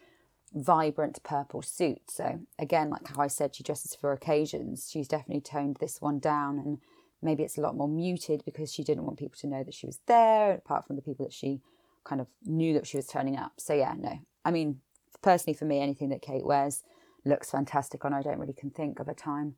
vibrant 0.54 1.22
purple 1.22 1.62
suit. 1.62 2.10
So 2.10 2.40
again, 2.58 2.90
like 2.90 3.08
how 3.08 3.22
I 3.22 3.26
said, 3.26 3.54
she 3.54 3.62
dresses 3.62 3.94
for 3.94 4.12
occasions. 4.12 4.88
She's 4.90 5.08
definitely 5.08 5.40
toned 5.40 5.78
this 5.80 6.00
one 6.00 6.18
down 6.18 6.58
and 6.58 6.78
maybe 7.22 7.42
it's 7.42 7.56
a 7.56 7.62
lot 7.62 7.76
more 7.76 7.88
muted 7.88 8.44
because 8.44 8.72
she 8.72 8.82
didn't 8.82 9.04
want 9.04 9.18
people 9.18 9.38
to 9.40 9.46
know 9.46 9.62
that 9.62 9.74
she 9.74 9.86
was 9.86 10.00
there, 10.06 10.54
apart 10.54 10.86
from 10.86 10.96
the 10.96 11.02
people 11.02 11.24
that 11.24 11.32
she 11.32 11.62
kind 12.04 12.20
of 12.20 12.26
knew 12.44 12.74
that 12.74 12.86
she 12.86 12.96
was 12.96 13.06
turning 13.06 13.36
up. 13.36 13.52
So 13.58 13.74
yeah, 13.74 13.94
no. 13.96 14.18
I 14.44 14.50
mean, 14.50 14.80
personally 15.22 15.56
for 15.56 15.64
me, 15.64 15.80
anything 15.80 16.08
that 16.10 16.22
Kate 16.22 16.44
wears 16.44 16.82
looks 17.24 17.50
fantastic 17.50 18.04
on. 18.04 18.12
I 18.12 18.22
don't 18.22 18.38
really 18.38 18.52
can 18.52 18.70
think 18.70 18.98
of 18.98 19.08
a 19.08 19.14
time 19.14 19.54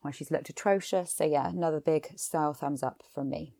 where 0.00 0.12
she's 0.12 0.30
looked 0.30 0.48
atrocious. 0.48 1.12
So 1.12 1.24
yeah, 1.24 1.48
another 1.48 1.80
big 1.80 2.18
style 2.18 2.54
thumbs 2.54 2.82
up 2.82 3.02
from 3.14 3.28
me. 3.28 3.54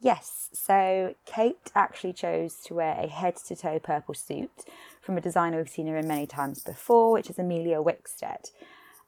Yes, 0.00 0.48
so 0.52 1.14
Kate 1.26 1.72
actually 1.74 2.12
chose 2.12 2.56
to 2.66 2.74
wear 2.74 2.96
a 2.98 3.08
head 3.08 3.36
to 3.48 3.56
toe 3.56 3.80
purple 3.80 4.14
suit 4.14 4.50
from 5.00 5.18
a 5.18 5.20
designer 5.20 5.58
we've 5.58 5.68
seen 5.68 5.88
her 5.88 5.96
in 5.96 6.06
many 6.06 6.26
times 6.26 6.62
before, 6.62 7.10
which 7.10 7.28
is 7.28 7.38
Emilia 7.38 7.78
Wickstead. 7.82 8.52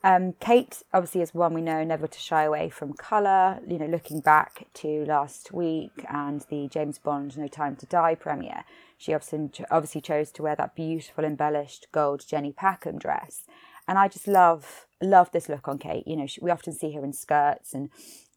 Um, 0.03 0.33
Kate 0.41 0.83
obviously 0.93 1.21
is 1.21 1.35
one 1.35 1.55
we 1.55 1.61
know 1.61 1.85
never 1.85 2.07
to 2.07 2.19
shy 2.19 2.43
away 2.43 2.71
from 2.71 2.95
colour. 2.95 3.61
You 3.69 3.79
know, 3.79 3.87
looking 3.87 4.21
back 4.21 4.67
to 4.75 5.05
last 5.05 5.53
week 5.53 6.05
and 6.09 6.41
the 6.49 6.69
James 6.69 6.99
Bond 6.99 7.39
No 7.39 7.47
Time 7.47 7.77
to 7.77 7.87
Die 7.87 8.15
premiere, 8.17 8.65
she 8.97 9.15
obviously, 9.15 9.65
obviously 9.71 10.01
chose 10.01 10.33
to 10.33 10.43
wear 10.43 10.57
that 10.57 10.75
beautiful 10.75 11.25
embellished 11.25 11.87
gold 11.93 12.25
Jenny 12.27 12.53
Packham 12.53 12.99
dress. 12.99 13.45
And 13.87 13.99
I 13.99 14.09
just 14.09 14.27
love 14.27 14.87
love 15.03 15.31
this 15.33 15.49
look 15.49 15.69
on 15.69 15.79
Kate. 15.79 16.07
You 16.07 16.17
know, 16.17 16.27
she, 16.27 16.41
we 16.41 16.51
often 16.51 16.73
see 16.73 16.93
her 16.93 17.05
in 17.05 17.13
skirts 17.13 17.75
and 17.75 17.91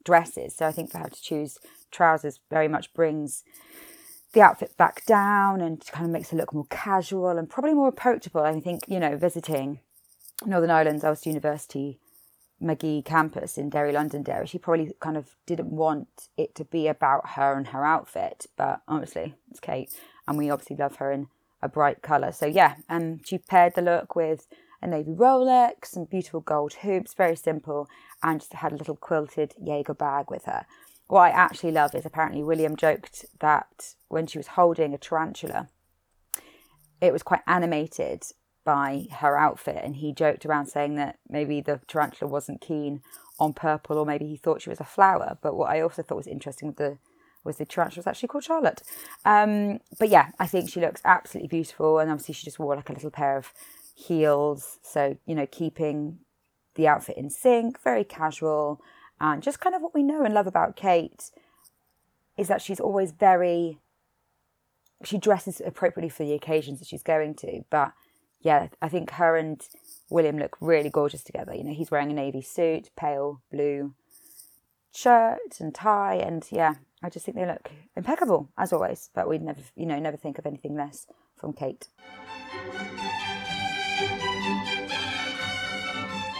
dresses, 0.04 0.56
so 0.56 0.68
I 0.68 0.72
think 0.72 0.92
for 0.92 1.00
her 1.00 1.10
to 1.10 1.22
choose 1.22 1.60
trousers 1.94 2.42
very 2.50 2.68
much 2.68 2.94
brings 2.94 3.44
the 4.34 4.42
outfit 4.42 4.76
back 4.78 5.06
down 5.06 5.62
and 5.62 5.86
kind 5.88 6.06
of 6.06 6.12
makes 6.12 6.34
it 6.34 6.36
look 6.36 6.54
more 6.54 6.66
casual 6.70 7.38
and 7.38 7.50
probably 7.50 7.74
more 7.74 7.88
approachable. 7.88 8.42
I 8.42 8.60
think 8.60 8.86
you 8.88 9.00
know, 9.00 9.16
visiting 9.16 9.80
Northern 10.46 10.72
Ireland's 10.72 11.04
Ulster 11.04 11.30
University 11.30 12.00
Magee 12.60 13.02
campus 13.02 13.58
in 13.58 13.70
Derry, 13.70 13.92
Londonderry, 13.92 14.48
she 14.48 14.58
probably 14.58 14.94
kind 15.00 15.18
of 15.18 15.36
didn't 15.46 15.70
want 15.70 16.30
it 16.38 16.56
to 16.56 16.66
be 16.66 16.88
about 16.88 17.32
her 17.32 17.58
and 17.58 17.68
her 17.68 17.86
outfit, 17.86 18.48
but 18.58 18.82
honestly, 18.88 19.36
it's 19.52 19.60
Kate, 19.60 19.94
and 20.28 20.38
we 20.38 20.50
obviously 20.50 20.78
love 20.78 20.96
her 20.98 21.12
in 21.12 21.28
a 21.62 21.68
bright 21.70 22.02
colour. 22.02 22.32
So 22.32 22.46
yeah, 22.46 22.76
and 22.90 23.20
um, 23.20 23.22
she 23.26 23.38
paired 23.38 23.76
the 23.76 23.82
look 23.82 24.16
with 24.16 24.48
a 24.82 24.88
navy 24.88 25.12
Rolex 25.12 25.96
and 25.96 26.10
beautiful 26.10 26.42
gold 26.42 26.74
hoops, 26.74 27.14
very 27.14 27.36
simple, 27.36 27.90
and 28.22 28.40
just 28.40 28.54
had 28.54 28.72
a 28.72 28.78
little 28.78 28.96
quilted 28.96 29.56
Jaeger 29.62 29.94
bag 29.94 30.30
with 30.30 30.46
her. 30.46 30.66
What 31.14 31.26
I 31.26 31.30
actually 31.30 31.74
love 31.74 31.94
is 31.94 32.08
apparently 32.08 32.42
William 32.42 32.76
joked 32.76 33.26
that 33.40 33.94
when 34.08 34.26
she 34.26 34.40
was 34.40 34.48
holding 34.48 34.96
a 34.96 34.98
tarantula, 34.98 35.70
it 37.02 37.14
was 37.14 37.22
quite 37.22 37.42
animated 37.46 38.24
by 38.66 39.06
her 39.20 39.38
outfit, 39.38 39.80
and 39.84 39.98
he 39.98 40.12
joked 40.12 40.44
around 40.44 40.66
saying 40.66 40.96
that 40.96 41.20
maybe 41.30 41.62
the 41.62 41.82
tarantula 41.88 42.32
wasn't 42.32 42.62
keen 42.62 43.04
on 43.40 43.54
purple, 43.54 44.00
or 44.00 44.08
maybe 44.08 44.26
he 44.26 44.38
thought 44.38 44.64
she 44.64 44.72
was 44.72 44.80
a 44.80 44.84
flower. 44.84 45.38
But 45.44 45.56
what 45.56 45.70
I 45.70 45.82
also 45.82 46.02
thought 46.02 46.18
was 46.18 46.26
interesting 46.26 46.70
with 46.70 46.78
the 46.78 46.98
was 47.44 47.58
the 47.58 47.66
tarantula 47.68 48.00
was 48.00 48.08
actually 48.08 48.30
called 48.30 48.46
Charlotte. 48.46 48.82
Um, 49.24 49.82
but 50.00 50.10
yeah, 50.10 50.30
I 50.40 50.48
think 50.48 50.72
she 50.72 50.82
looks 50.82 51.02
absolutely 51.06 51.50
beautiful, 51.50 52.00
and 52.00 52.10
obviously 52.10 52.34
she 52.34 52.46
just 52.46 52.58
wore 52.58 52.76
like 52.76 52.90
a 52.90 52.94
little 52.94 53.12
pair 53.12 53.38
of 53.38 53.54
heels, 53.94 54.80
so 54.82 55.16
you 55.28 55.36
know, 55.36 55.46
keeping 55.46 56.22
the 56.74 56.88
outfit 56.88 57.18
in 57.18 57.30
sync, 57.30 57.80
very 57.84 58.04
casual, 58.04 58.82
and 59.24 59.42
just 59.42 59.62
kind 59.62 59.74
of 59.74 59.82
what 59.82 59.94
we 59.94 60.04
know 60.04 60.24
and 60.24 60.34
love 60.34 60.48
about 60.48 60.76
Kate 60.76 61.32
is 62.38 62.50
that 62.50 62.62
she's 62.62 62.80
always 62.80 63.12
very 63.12 63.80
she 65.04 65.18
dresses 65.18 65.62
appropriately 65.66 66.10
for 66.10 66.24
the 66.24 66.34
occasions 66.34 66.80
that 66.80 66.88
she's 66.88 67.04
going 67.04 67.36
to, 67.36 67.64
but 67.70 67.94
yeah, 68.42 68.68
I 68.82 68.90
think 68.90 69.12
her 69.12 69.36
and 69.36 69.66
William 70.10 70.38
look 70.38 70.58
really 70.60 70.90
gorgeous 70.90 71.24
together. 71.24 71.54
You 71.54 71.64
know, 71.64 71.74
he's 71.74 71.92
wearing 71.92 72.12
a 72.12 72.14
navy 72.14 72.42
suit, 72.42 72.90
pale 72.96 73.42
blue 73.52 73.94
shirt 74.94 75.60
and 75.60 75.74
tie, 75.74 76.16
and 76.16 76.46
yeah, 76.52 76.76
I 77.02 77.10
just 77.10 77.26
think 77.26 77.38
they 77.38 77.46
look 77.46 77.72
impeccable 77.96 78.50
as 78.58 78.72
always. 78.72 79.10
But 79.14 79.28
we'd 79.28 79.42
never, 79.42 79.62
you 79.76 79.86
know, 79.86 80.00
never 80.00 80.18
think 80.18 80.38
of 80.38 80.46
anything 80.46 80.76
less 80.76 81.08
from 81.36 81.54
Kate. 81.54 81.88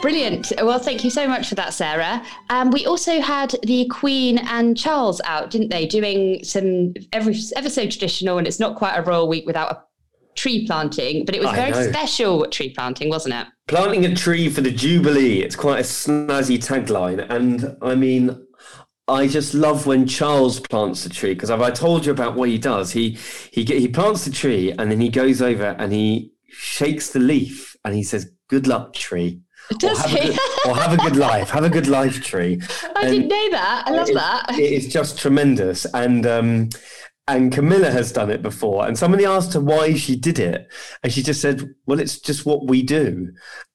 Brilliant. 0.04 0.52
Well, 0.62 0.80
thank 0.80 1.06
you 1.06 1.10
so 1.10 1.30
much 1.30 1.48
for 1.48 1.56
that, 1.56 1.74
Sarah. 1.74 2.22
Um, 2.50 2.72
we 2.72 2.86
also 2.86 3.22
had 3.22 3.56
the 3.64 3.86
Queen 3.86 4.38
and 4.38 4.78
Charles 4.78 5.22
out, 5.24 5.50
didn't 5.50 5.70
they? 5.70 5.86
Doing 5.86 6.44
some 6.44 6.94
every 7.14 7.38
ever 7.56 7.70
so 7.70 7.88
traditional, 7.88 8.38
and 8.38 8.46
it's 8.46 8.60
not 8.60 8.76
quite 8.76 8.98
a 8.98 9.02
royal 9.02 9.30
week 9.30 9.46
without 9.46 9.72
a 9.72 9.82
tree 10.36 10.68
planting, 10.68 11.24
but 11.24 11.36
it 11.36 11.40
was 11.40 11.52
I 11.52 11.56
very 11.56 11.72
know. 11.72 11.90
special 11.90 12.46
tree 12.48 12.72
planting, 12.72 13.08
wasn't 13.08 13.36
it? 13.36 13.48
Planting 13.70 14.06
a 14.06 14.14
tree 14.14 14.50
for 14.50 14.60
the 14.60 14.72
Jubilee. 14.72 15.42
It's 15.42 15.56
quite 15.56 15.80
a 15.80 15.84
snazzy 15.84 16.58
tagline. 16.58 17.26
And 17.30 17.78
I 17.82 17.96
mean, 17.96 18.46
I 19.08 19.30
just 19.30 19.54
love 19.54 19.88
when 19.88 20.06
Charles 20.06 20.60
plants 20.60 21.06
the 21.06 21.12
tree 21.12 21.34
because 21.34 21.50
I 21.50 21.72
told 21.72 22.06
you 22.06 22.12
about 22.12 22.36
what 22.36 22.50
he 22.50 22.58
does? 22.58 22.92
He 22.92 23.18
he 23.52 23.64
he 23.64 23.88
plants 23.88 24.26
the 24.26 24.32
tree 24.32 24.74
and 24.74 24.92
then 24.92 25.00
he 25.00 25.08
goes 25.08 25.42
over 25.42 25.78
and 25.80 25.94
he 25.94 26.34
shakes 26.50 27.12
the 27.12 27.20
leaf 27.20 27.78
and 27.86 27.96
he 27.96 28.04
says, 28.04 28.30
"Good 28.50 28.68
luck, 28.68 28.92
tree." 28.92 29.40
Does 29.80 30.06
or 30.06 30.10
he? 30.10 30.30
Good, 30.30 30.40
or 30.68 30.76
have 30.76 30.94
a 30.94 30.98
good 30.98 31.16
life. 31.16 31.50
Have 31.50 31.64
a 31.64 31.70
good 31.70 31.88
life, 31.88 32.24
tree. 32.24 32.62
I 32.96 33.02
and 33.02 33.12
didn't 33.12 33.28
know 33.28 33.52
that. 33.52 33.84
I 33.88 33.92
love 33.92 34.10
it, 34.10 34.16
that. 34.16 34.46
It 34.58 34.72
is 34.72 34.92
just 34.92 35.18
tremendous. 35.18 35.86
And 35.94 36.26
um, 36.26 36.70
and 37.28 37.52
Camilla 37.52 37.90
has 37.90 38.12
done 38.12 38.30
it 38.30 38.42
before. 38.42 38.86
And 38.86 38.98
somebody 38.98 39.26
asked 39.26 39.54
her 39.54 39.62
why 39.62 39.94
she 39.94 40.16
did 40.16 40.40
it. 40.40 40.72
And 41.04 41.14
she 41.14 41.24
just 41.24 41.42
said, 41.42 41.74
well, 41.86 42.00
it's 42.00 42.20
just 42.20 42.46
what 42.46 42.68
we 42.68 42.84
do. 42.84 43.32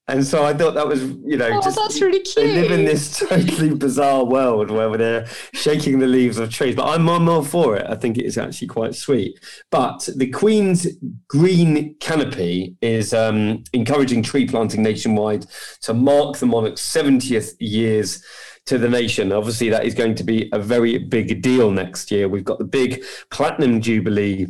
And 0.08 0.26
so 0.26 0.42
I 0.42 0.54
thought 0.54 0.74
that 0.74 0.88
was, 0.88 1.02
you 1.02 1.36
know, 1.36 1.50
oh, 1.52 1.60
just, 1.60 1.76
that's 1.76 2.00
really 2.00 2.20
cute. 2.20 2.36
They 2.36 2.54
live 2.54 2.70
in 2.70 2.86
this 2.86 3.18
totally 3.18 3.74
bizarre 3.74 4.24
world 4.24 4.70
where 4.70 4.96
they're 4.96 5.26
shaking 5.52 5.98
the 5.98 6.06
leaves 6.06 6.38
of 6.38 6.50
trees. 6.50 6.74
But 6.74 6.86
I'm, 6.86 7.06
I'm 7.10 7.28
all 7.28 7.44
for 7.44 7.76
it. 7.76 7.86
I 7.86 7.94
think 7.94 8.16
it 8.16 8.24
is 8.24 8.38
actually 8.38 8.68
quite 8.68 8.94
sweet. 8.94 9.38
But 9.70 10.08
the 10.16 10.30
Queen's 10.30 10.86
Green 11.28 11.94
Canopy 12.00 12.76
is 12.80 13.12
um, 13.12 13.64
encouraging 13.74 14.22
tree 14.22 14.46
planting 14.46 14.82
nationwide 14.82 15.44
to 15.82 15.92
mark 15.92 16.38
the 16.38 16.46
monarch's 16.46 16.80
70th 16.80 17.52
years 17.60 18.24
to 18.64 18.78
the 18.78 18.88
nation. 18.88 19.30
Obviously, 19.30 19.68
that 19.68 19.84
is 19.84 19.94
going 19.94 20.14
to 20.14 20.24
be 20.24 20.48
a 20.52 20.58
very 20.58 20.96
big 20.96 21.42
deal 21.42 21.70
next 21.70 22.10
year. 22.10 22.28
We've 22.28 22.44
got 22.44 22.58
the 22.58 22.64
big 22.64 23.04
Platinum 23.30 23.82
Jubilee 23.82 24.46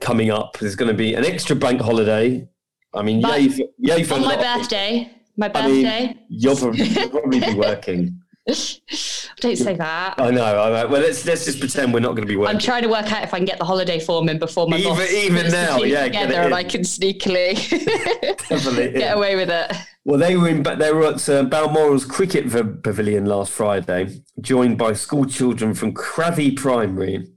coming 0.00 0.30
up. 0.30 0.58
There's 0.58 0.76
going 0.76 0.90
to 0.90 0.96
be 0.96 1.14
an 1.14 1.24
extra 1.24 1.54
bank 1.54 1.80
holiday. 1.80 2.48
I 2.94 3.02
mean, 3.02 3.20
but 3.22 3.40
yay 3.40 3.48
for, 3.48 3.62
yay 3.78 4.02
for 4.02 4.14
on 4.14 4.22
my 4.22 4.36
birthday. 4.36 5.10
My 5.36 5.48
birthday. 5.48 5.68
I 5.68 6.06
mean, 6.06 6.18
you'll, 6.28 6.56
probably, 6.56 6.84
you'll 6.84 7.08
probably 7.08 7.40
be 7.40 7.54
working. 7.54 8.20
Don't 8.46 9.56
say 9.56 9.74
that. 9.74 10.14
I 10.18 10.30
know. 10.30 10.44
I 10.44 10.84
well, 10.84 11.00
let's 11.00 11.24
let's 11.24 11.44
just 11.44 11.60
pretend 11.60 11.92
we're 11.94 12.00
not 12.00 12.10
going 12.10 12.22
to 12.22 12.26
be 12.26 12.36
working. 12.36 12.56
I'm 12.56 12.60
trying 12.60 12.82
to 12.82 12.88
work 12.88 13.12
out 13.12 13.22
if 13.22 13.32
I 13.32 13.38
can 13.38 13.44
get 13.44 13.58
the 13.58 13.64
holiday 13.64 14.00
form 14.00 14.28
in 14.28 14.38
before 14.38 14.66
my 14.66 14.78
even, 14.78 14.94
boss 14.94 15.12
even 15.12 15.50
now. 15.50 15.78
Yeah, 15.78 16.04
together, 16.04 16.34
and 16.34 16.54
I 16.54 16.64
can 16.64 16.82
sneakily 16.82 17.54
get 18.94 19.16
away 19.16 19.36
with 19.36 19.50
it. 19.50 19.72
Well, 20.04 20.18
they 20.18 20.36
were 20.36 20.48
in, 20.48 20.62
they 20.62 20.92
were 20.92 21.06
at 21.06 21.28
uh, 21.28 21.44
Balmoral's 21.44 22.04
Cricket 22.04 22.50
Pavilion 22.50 23.26
last 23.26 23.52
Friday, 23.52 24.22
joined 24.40 24.78
by 24.78 24.94
school 24.94 25.26
children 25.26 25.74
from 25.74 25.92
Crathie 25.92 26.56
Primary, 26.56 27.28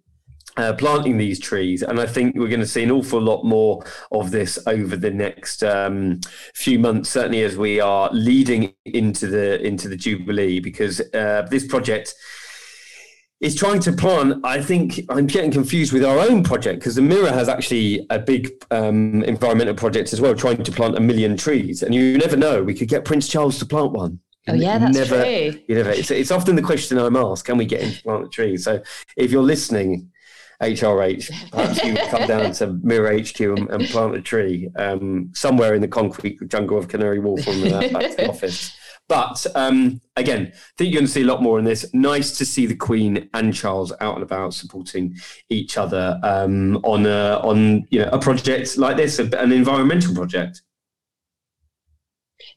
uh, 0.58 0.74
planting 0.74 1.18
these 1.18 1.40
trees. 1.40 1.84
And 1.84 2.00
I 2.00 2.06
think 2.06 2.36
we're 2.36 2.48
going 2.48 2.60
to 2.60 2.68
see 2.68 2.84
an 2.84 2.92
awful 2.92 3.22
lot 3.22 3.44
more 3.44 3.84
of 4.12 4.32
this 4.32 4.60
over 4.68 4.96
the 4.96 5.12
next 5.12 5.64
um, 5.64 6.20
few 6.54 6.80
months, 6.80 7.10
certainly 7.10 7.44
as 7.44 7.58
we 7.58 7.80
are 7.80 8.10
leading 8.12 8.74
into 8.86 9.28
the 9.28 9.62
into 9.66 9.88
the 9.88 9.98
Jubilee, 9.98 10.60
because 10.60 11.02
uh, 11.14 11.48
this 11.50 11.68
project 11.68 12.16
is 13.44 13.56
trying 13.56 13.82
to 13.82 13.92
plant. 13.92 14.40
I 14.46 14.62
think 14.62 15.02
I'm 15.10 15.28
getting 15.28 15.52
confused 15.52 15.92
with 15.92 16.06
our 16.06 16.18
own 16.18 16.44
project 16.44 16.80
because 16.80 16.96
the 16.96 17.02
Mirror 17.02 17.32
has 17.32 17.50
actually 17.50 18.06
a 18.10 18.18
big 18.18 18.52
um, 18.72 19.22
environmental 19.24 19.76
project 19.76 20.14
as 20.14 20.22
well, 20.22 20.34
trying 20.34 20.64
to 20.64 20.72
plant 20.72 20.98
a 20.98 21.02
million 21.02 21.36
trees. 21.36 21.84
And 21.84 21.94
you 21.94 22.18
never 22.18 22.38
know, 22.38 22.64
we 22.64 22.74
could 22.74 22.88
get 22.88 23.04
Prince 23.04 23.28
Charles 23.28 23.60
to 23.60 23.66
plant 23.66 23.92
one. 23.92 24.20
Oh 24.48 24.54
yeah, 24.54 24.78
that's 24.78 24.98
never, 24.98 25.24
true. 25.24 25.62
You 25.68 25.76
never, 25.76 25.92
it's, 25.92 26.12
it's 26.12 26.32
often 26.32 26.56
the 26.56 26.62
question 26.62 26.98
I'm 26.98 27.16
asked: 27.16 27.46
Can 27.46 27.58
we 27.58 27.66
get 27.66 27.82
him 27.82 27.94
to 27.94 28.04
plant 28.04 28.26
a 28.26 28.30
tree? 28.30 28.58
So 28.58 28.82
if 29.18 29.32
you're 29.32 29.44
listening, 29.44 30.12
HRH, 30.64 31.52
perhaps 31.52 31.84
you 31.84 31.96
come 32.10 32.28
down 32.28 32.52
to 32.54 32.68
Mirror 32.84 33.20
HQ 33.20 33.40
and, 33.40 33.70
and 33.70 33.86
plant 33.88 34.16
a 34.16 34.22
tree 34.22 34.70
um, 34.76 35.32
somewhere 35.34 35.74
in 35.74 35.82
the 35.82 35.88
concrete 35.88 36.40
jungle 36.48 36.78
of 36.78 36.88
Canary 36.88 37.20
Wharf 37.20 37.44
from 37.44 37.62
the 37.62 38.28
office. 38.30 38.76
But 39.10 39.46
um, 39.56 40.02
again, 40.16 40.52
I 40.54 40.58
think 40.78 40.92
you're 40.92 41.00
going 41.00 41.06
to 41.06 41.12
see 41.12 41.24
a 41.24 41.26
lot 41.26 41.44
more 41.44 41.60
in 41.60 41.66
this. 41.66 41.86
Nice 41.94 42.38
to 42.38 42.46
see 42.46 42.66
the 42.66 42.76
Queen 42.76 43.30
and 43.34 43.54
Charles 43.54 43.92
out 44.00 44.16
and 44.16 44.24
about 44.24 44.54
supporting 44.54 45.16
each 45.50 45.78
other 45.78 46.20
um, 46.24 46.78
on 46.78 47.06
a, 47.06 47.40
on 47.44 47.86
you 47.90 48.00
know 48.00 48.10
a 48.12 48.20
project 48.20 48.78
like 48.78 48.98
this, 48.98 49.20
an 49.20 49.52
environmental 49.52 50.16
project. 50.16 50.62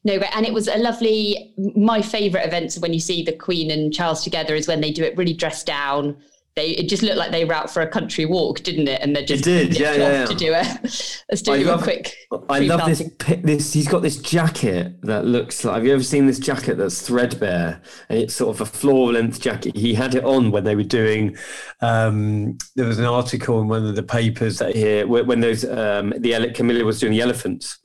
No, 0.03 0.13
and 0.13 0.45
it 0.45 0.53
was 0.53 0.67
a 0.67 0.77
lovely. 0.77 1.53
My 1.75 2.01
favourite 2.01 2.45
events 2.45 2.79
when 2.79 2.93
you 2.93 2.99
see 2.99 3.23
the 3.23 3.33
Queen 3.33 3.71
and 3.71 3.93
Charles 3.93 4.23
together 4.23 4.55
is 4.55 4.67
when 4.67 4.79
they 4.79 4.91
do 4.91 5.03
it 5.03 5.17
really 5.17 5.33
dressed 5.33 5.65
down 5.65 6.17
they 6.57 6.71
it 6.71 6.89
just 6.89 7.03
looked 7.03 7.17
like 7.17 7.31
they 7.31 7.45
were 7.45 7.53
out 7.53 7.69
for 7.69 7.81
a 7.81 7.87
country 7.87 8.25
walk, 8.25 8.61
didn't 8.63 8.87
it? 8.87 8.99
And 9.01 9.15
they're 9.15 9.23
just 9.23 9.47
it 9.47 9.69
did, 9.69 9.79
yeah, 9.79 9.93
yeah, 9.93 10.11
yeah, 10.11 10.25
to 10.25 10.35
do 10.35 10.53
it. 10.53 11.23
Let's 11.29 11.41
do 11.41 11.53
I 11.53 11.57
love, 11.57 11.83
quick. 11.83 12.15
I 12.49 12.59
love 12.59 12.85
this. 12.85 13.09
This 13.43 13.73
he's 13.73 13.87
got 13.87 14.01
this 14.01 14.17
jacket 14.17 14.99
that 15.03 15.25
looks 15.25 15.63
like. 15.63 15.75
Have 15.75 15.85
you 15.85 15.93
ever 15.93 16.03
seen 16.03 16.25
this 16.25 16.39
jacket 16.39 16.77
that's 16.77 17.01
threadbare? 17.01 17.81
And 18.09 18.19
it's 18.19 18.33
sort 18.33 18.55
of 18.55 18.61
a 18.61 18.65
floor 18.65 19.13
length 19.13 19.39
jacket. 19.39 19.75
He 19.75 19.93
had 19.93 20.15
it 20.15 20.23
on 20.23 20.51
when 20.51 20.63
they 20.63 20.75
were 20.75 20.83
doing. 20.83 21.37
Um, 21.81 22.57
there 22.75 22.87
was 22.87 22.99
an 22.99 23.05
article 23.05 23.61
in 23.61 23.67
one 23.67 23.85
of 23.85 23.95
the 23.95 24.03
papers 24.03 24.57
that 24.57 24.75
here 24.75 25.07
when 25.07 25.39
those 25.39 25.63
um, 25.63 26.13
the 26.17 26.51
Camilla 26.53 26.83
was 26.83 26.99
doing 26.99 27.13
the 27.13 27.21
elephants 27.21 27.79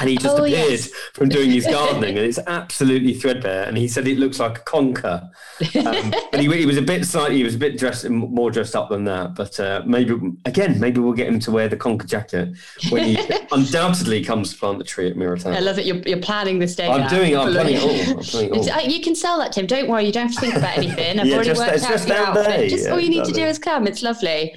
and 0.00 0.08
he 0.08 0.16
just 0.16 0.38
oh, 0.38 0.44
appeared 0.44 0.70
yes. 0.70 0.88
from 1.12 1.28
doing 1.28 1.50
his 1.50 1.66
gardening, 1.66 2.16
and 2.16 2.26
it's 2.26 2.38
absolutely 2.46 3.14
threadbare. 3.14 3.64
And 3.64 3.76
he 3.76 3.88
said 3.88 4.06
it 4.08 4.18
looks 4.18 4.40
like 4.40 4.58
a 4.58 4.62
conker, 4.62 5.22
um, 5.86 6.12
but 6.30 6.40
he, 6.40 6.50
he, 6.50 6.66
was 6.66 6.76
a 6.76 6.82
bit 6.82 7.04
slightly, 7.04 7.36
he 7.36 7.44
was 7.44 7.54
a 7.54 7.58
bit 7.58 7.78
dressed, 7.78 8.08
more 8.08 8.50
dressed 8.50 8.74
up 8.74 8.88
than 8.88 9.04
that. 9.04 9.34
But 9.34 9.58
uh, 9.60 9.82
maybe 9.86 10.14
again, 10.44 10.80
maybe 10.80 11.00
we'll 11.00 11.12
get 11.12 11.28
him 11.28 11.38
to 11.40 11.50
wear 11.50 11.68
the 11.68 11.76
conker 11.76 12.06
jacket 12.06 12.56
when 12.90 13.04
he 13.04 13.18
undoubtedly 13.52 14.24
comes 14.24 14.52
to 14.52 14.58
plant 14.58 14.78
the 14.78 14.84
tree 14.84 15.10
at 15.10 15.16
Mirror 15.16 15.38
Town. 15.38 15.54
I 15.54 15.60
love 15.60 15.78
it. 15.78 15.86
You're, 15.86 16.02
you're 16.06 16.20
planning 16.20 16.58
this 16.58 16.74
day. 16.74 16.88
I'm 16.88 17.02
now. 17.02 17.08
doing. 17.08 17.36
I'm 17.36 17.52
planning 17.52 17.76
it 17.76 17.82
all. 17.82 18.18
I'm 18.18 18.24
planning 18.24 18.54
it 18.54 18.70
all. 18.70 18.80
You 18.82 19.02
can 19.02 19.14
sell 19.14 19.38
that, 19.38 19.52
Tim. 19.52 19.66
Don't 19.66 19.88
worry. 19.88 20.06
You 20.06 20.12
don't 20.12 20.28
have 20.28 20.34
to 20.34 20.40
think 20.40 20.54
about 20.54 20.76
anything. 20.78 21.20
I've 21.20 21.26
yeah, 21.26 21.34
already 21.34 21.50
just, 21.50 21.60
worked 21.60 21.90
out 21.90 22.06
the 22.06 22.14
outfit. 22.14 22.70
Just 22.70 22.86
yeah, 22.86 22.92
all 22.92 23.00
you 23.00 23.10
need 23.10 23.24
to 23.24 23.32
do 23.32 23.44
is 23.44 23.58
come. 23.58 23.86
It's 23.86 24.02
lovely. 24.02 24.54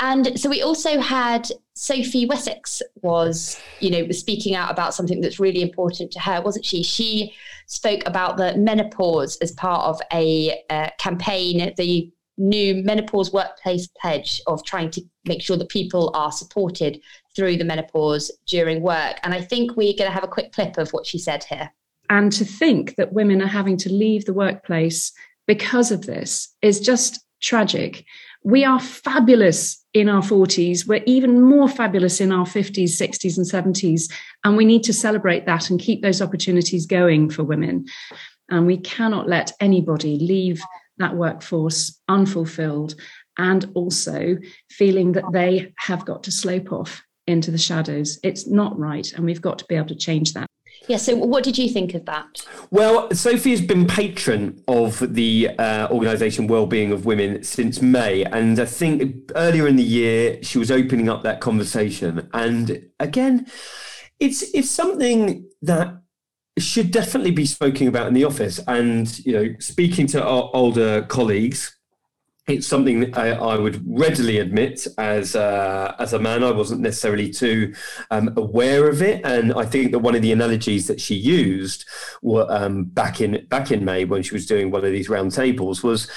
And 0.00 0.38
so 0.38 0.50
we 0.50 0.62
also 0.62 1.00
had 1.00 1.48
Sophie 1.82 2.26
Wessex 2.26 2.80
was, 3.02 3.60
you 3.80 3.90
know, 3.90 4.08
speaking 4.12 4.54
out 4.54 4.70
about 4.70 4.94
something 4.94 5.20
that's 5.20 5.40
really 5.40 5.62
important 5.62 6.12
to 6.12 6.20
her, 6.20 6.40
wasn't 6.40 6.64
she? 6.64 6.84
She 6.84 7.34
spoke 7.66 8.02
about 8.06 8.36
the 8.36 8.56
menopause 8.56 9.36
as 9.38 9.50
part 9.50 9.84
of 9.86 10.00
a 10.12 10.62
uh, 10.70 10.90
campaign, 11.00 11.74
the 11.76 12.08
new 12.38 12.84
menopause 12.84 13.32
workplace 13.32 13.88
pledge 14.00 14.40
of 14.46 14.64
trying 14.64 14.92
to 14.92 15.02
make 15.24 15.42
sure 15.42 15.56
that 15.56 15.70
people 15.70 16.12
are 16.14 16.30
supported 16.30 17.00
through 17.34 17.56
the 17.56 17.64
menopause 17.64 18.30
during 18.46 18.80
work. 18.80 19.18
And 19.24 19.34
I 19.34 19.40
think 19.40 19.76
we're 19.76 19.98
going 19.98 20.08
to 20.08 20.14
have 20.14 20.22
a 20.22 20.28
quick 20.28 20.52
clip 20.52 20.78
of 20.78 20.90
what 20.90 21.04
she 21.04 21.18
said 21.18 21.42
here. 21.42 21.68
And 22.08 22.30
to 22.30 22.44
think 22.44 22.94
that 22.94 23.12
women 23.12 23.42
are 23.42 23.48
having 23.48 23.76
to 23.78 23.92
leave 23.92 24.24
the 24.24 24.34
workplace 24.34 25.10
because 25.48 25.90
of 25.90 26.06
this 26.06 26.54
is 26.62 26.78
just 26.78 27.26
tragic. 27.40 28.04
We 28.44 28.64
are 28.64 28.80
fabulous 28.80 29.84
in 29.94 30.08
our 30.08 30.22
40s. 30.22 30.86
We're 30.86 31.02
even 31.06 31.42
more 31.42 31.68
fabulous 31.68 32.20
in 32.20 32.32
our 32.32 32.46
50s, 32.46 33.00
60s, 33.00 33.36
and 33.36 33.74
70s. 33.74 34.10
And 34.44 34.56
we 34.56 34.64
need 34.64 34.82
to 34.84 34.92
celebrate 34.92 35.46
that 35.46 35.70
and 35.70 35.78
keep 35.78 36.02
those 36.02 36.20
opportunities 36.20 36.86
going 36.86 37.30
for 37.30 37.44
women. 37.44 37.86
And 38.50 38.66
we 38.66 38.78
cannot 38.78 39.28
let 39.28 39.52
anybody 39.60 40.18
leave 40.18 40.60
that 40.98 41.16
workforce 41.16 42.00
unfulfilled 42.08 42.94
and 43.38 43.70
also 43.74 44.36
feeling 44.70 45.12
that 45.12 45.24
they 45.32 45.72
have 45.78 46.04
got 46.04 46.24
to 46.24 46.32
slope 46.32 46.72
off 46.72 47.02
into 47.26 47.50
the 47.50 47.58
shadows. 47.58 48.18
It's 48.22 48.46
not 48.46 48.78
right. 48.78 49.10
And 49.12 49.24
we've 49.24 49.40
got 49.40 49.58
to 49.60 49.64
be 49.66 49.76
able 49.76 49.88
to 49.88 49.94
change 49.94 50.34
that. 50.34 50.46
Yeah, 50.88 50.96
so 50.96 51.14
what 51.16 51.44
did 51.44 51.58
you 51.58 51.68
think 51.68 51.94
of 51.94 52.04
that? 52.06 52.44
Well, 52.70 53.10
Sophie 53.12 53.50
has 53.50 53.60
been 53.60 53.86
patron 53.86 54.62
of 54.66 55.14
the 55.14 55.50
uh, 55.58 55.88
organisation 55.90 56.46
Wellbeing 56.48 56.92
of 56.92 57.06
Women 57.06 57.42
since 57.44 57.80
May. 57.80 58.24
And 58.24 58.58
I 58.58 58.64
think 58.64 59.30
earlier 59.36 59.68
in 59.68 59.76
the 59.76 59.82
year, 59.82 60.42
she 60.42 60.58
was 60.58 60.70
opening 60.70 61.08
up 61.08 61.22
that 61.22 61.40
conversation. 61.40 62.28
And 62.34 62.88
again, 62.98 63.46
it's, 64.18 64.42
it's 64.54 64.70
something 64.70 65.48
that 65.62 66.02
should 66.58 66.90
definitely 66.90 67.30
be 67.30 67.46
spoken 67.46 67.86
about 67.88 68.08
in 68.08 68.14
the 68.14 68.24
office. 68.24 68.60
And, 68.66 69.18
you 69.24 69.32
know, 69.32 69.54
speaking 69.58 70.06
to 70.08 70.22
our 70.22 70.50
older 70.52 71.02
colleagues, 71.02 71.76
it's 72.48 72.66
something 72.66 73.00
that 73.00 73.16
I, 73.16 73.30
I, 73.30 73.56
would 73.56 73.80
readily 73.86 74.38
admit 74.38 74.86
as 74.98 75.36
uh, 75.36 75.94
as 76.00 76.12
a 76.12 76.18
man 76.18 76.42
I 76.42 76.50
wasn't 76.50 76.80
necessarily 76.80 77.30
too 77.30 77.72
um, 78.10 78.34
aware 78.36 78.88
of 78.88 79.00
it, 79.00 79.24
and 79.24 79.52
I 79.52 79.64
think 79.64 79.92
that 79.92 80.00
one 80.00 80.16
of 80.16 80.22
the 80.22 80.32
analogies 80.32 80.88
that 80.88 81.00
she 81.00 81.14
used 81.14 81.84
were, 82.20 82.46
um, 82.50 82.84
back 82.84 83.20
in 83.20 83.46
back 83.48 83.70
in 83.70 83.84
May 83.84 84.04
when 84.04 84.22
she 84.22 84.34
was 84.34 84.46
doing 84.46 84.70
one 84.72 84.84
of 84.84 84.90
these 84.90 85.08
roundtables 85.08 85.84
was 85.84 86.10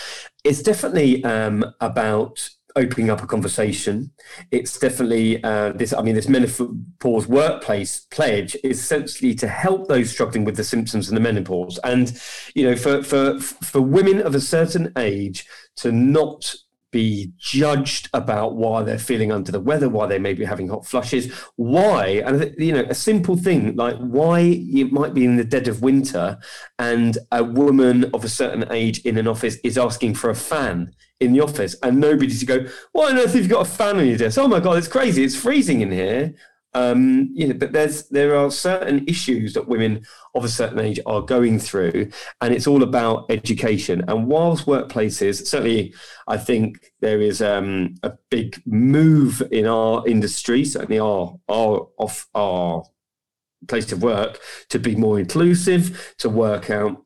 it's 0.43 0.63
definitely 0.63 1.23
um, 1.23 1.63
about 1.79 2.49
opening 2.75 3.09
up 3.09 3.21
a 3.21 3.27
conversation. 3.27 4.11
It's 4.51 4.77
definitely 4.77 5.43
uh, 5.43 5.73
this. 5.73 5.93
I 5.93 6.01
mean, 6.01 6.15
this 6.15 6.27
menopause 6.27 7.27
workplace 7.27 8.01
pledge 8.11 8.57
is 8.63 8.79
essentially 8.79 9.35
to 9.35 9.47
help 9.47 9.87
those 9.87 10.09
struggling 10.09 10.43
with 10.43 10.57
the 10.57 10.63
symptoms 10.63 11.07
and 11.07 11.15
the 11.15 11.21
menopause, 11.21 11.79
and 11.83 12.19
you 12.53 12.69
know, 12.69 12.75
for 12.75 13.03
for 13.03 13.39
for 13.39 13.81
women 13.81 14.21
of 14.21 14.35
a 14.35 14.41
certain 14.41 14.91
age 14.97 15.45
to 15.77 15.91
not 15.91 16.55
be 16.95 17.33
judged 17.37 18.09
about 18.13 18.55
why 18.55 18.81
they're 18.81 18.97
feeling 18.97 19.29
under 19.29 19.51
the 19.51 19.59
weather, 19.59 19.89
why 19.89 20.07
they 20.07 20.17
may 20.17 20.33
be 20.33 20.45
having 20.45 20.69
hot 20.69 20.85
flushes, 20.85 21.29
why, 21.57 22.23
and 22.25 22.55
you 22.57 22.71
know, 22.71 22.85
a 22.89 22.95
simple 22.95 23.35
thing 23.35 23.75
like 23.75 23.97
why 23.97 24.39
it 24.39 24.93
might 24.93 25.13
be 25.13 25.25
in 25.25 25.35
the 25.35 25.43
dead 25.43 25.67
of 25.67 25.81
winter 25.81 26.37
and 26.79 27.17
a 27.33 27.43
woman 27.43 28.05
of 28.13 28.23
a 28.23 28.29
certain 28.29 28.65
age 28.71 28.99
in 28.99 29.17
an 29.17 29.27
office 29.27 29.57
is 29.63 29.77
asking 29.77 30.13
for 30.13 30.29
a 30.29 30.35
fan 30.35 30.89
in 31.19 31.33
the 31.33 31.41
office 31.41 31.75
and 31.83 31.99
nobody 31.99 32.33
to 32.33 32.45
go, 32.45 32.65
why 32.93 33.09
on 33.09 33.19
earth 33.19 33.33
have 33.33 33.43
you 33.43 33.49
got 33.49 33.67
a 33.67 33.69
fan 33.69 33.97
on 33.97 34.07
your 34.07 34.17
desk? 34.17 34.37
Oh 34.37 34.47
my 34.47 34.61
God, 34.61 34.77
it's 34.77 34.87
crazy. 34.87 35.21
It's 35.21 35.35
freezing 35.35 35.81
in 35.81 35.91
here. 35.91 36.33
Um, 36.75 37.29
you 37.33 37.47
know, 37.47 37.53
but 37.53 37.71
there's 37.71 38.09
there 38.09 38.35
are 38.35 38.51
certain 38.51 39.05
issues 39.07 39.53
that 39.53 39.69
women 39.69 40.05
of 40.35 40.43
a 40.43 40.49
certain 40.49 40.79
age 40.79 40.99
are 41.05 41.21
going 41.21 41.57
through, 41.57 42.11
and 42.41 42.53
it's 42.53 42.67
all 42.67 42.83
about 42.83 43.25
education. 43.29 44.03
And 44.09 44.27
whilst 44.27 44.65
workplaces, 44.65 45.47
certainly, 45.47 45.93
I 46.27 46.37
think 46.37 46.91
there 46.99 47.21
is 47.21 47.41
um, 47.41 47.95
a 48.03 48.11
big 48.29 48.61
move 48.65 49.41
in 49.51 49.65
our 49.65 50.05
industry, 50.05 50.65
certainly 50.65 50.99
our 50.99 51.39
our 51.47 51.87
off 51.97 52.27
our 52.35 52.83
place 53.69 53.93
of 53.93 54.03
work, 54.03 54.39
to 54.67 54.77
be 54.77 54.97
more 54.97 55.17
inclusive, 55.17 56.13
to 56.19 56.29
work 56.29 56.69
out 56.69 57.04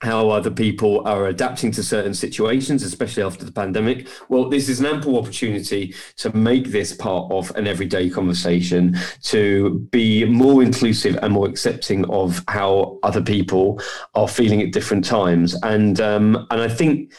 how 0.00 0.30
other 0.30 0.50
people 0.50 1.06
are 1.06 1.26
adapting 1.26 1.72
to 1.72 1.82
certain 1.82 2.14
situations, 2.14 2.82
especially 2.82 3.22
after 3.22 3.44
the 3.44 3.52
pandemic. 3.52 4.06
Well, 4.28 4.48
this 4.48 4.68
is 4.68 4.78
an 4.80 4.86
ample 4.86 5.18
opportunity 5.18 5.94
to 6.18 6.34
make 6.36 6.68
this 6.68 6.94
part 6.94 7.30
of 7.32 7.50
an 7.56 7.66
everyday 7.66 8.08
conversation, 8.08 8.96
to 9.24 9.80
be 9.90 10.24
more 10.24 10.62
inclusive 10.62 11.18
and 11.22 11.32
more 11.32 11.48
accepting 11.48 12.04
of 12.10 12.44
how 12.48 12.98
other 13.02 13.22
people 13.22 13.80
are 14.14 14.28
feeling 14.28 14.62
at 14.62 14.72
different 14.72 15.04
times. 15.04 15.56
And 15.64 16.00
um, 16.00 16.46
and 16.50 16.60
I 16.60 16.68
think 16.68 17.12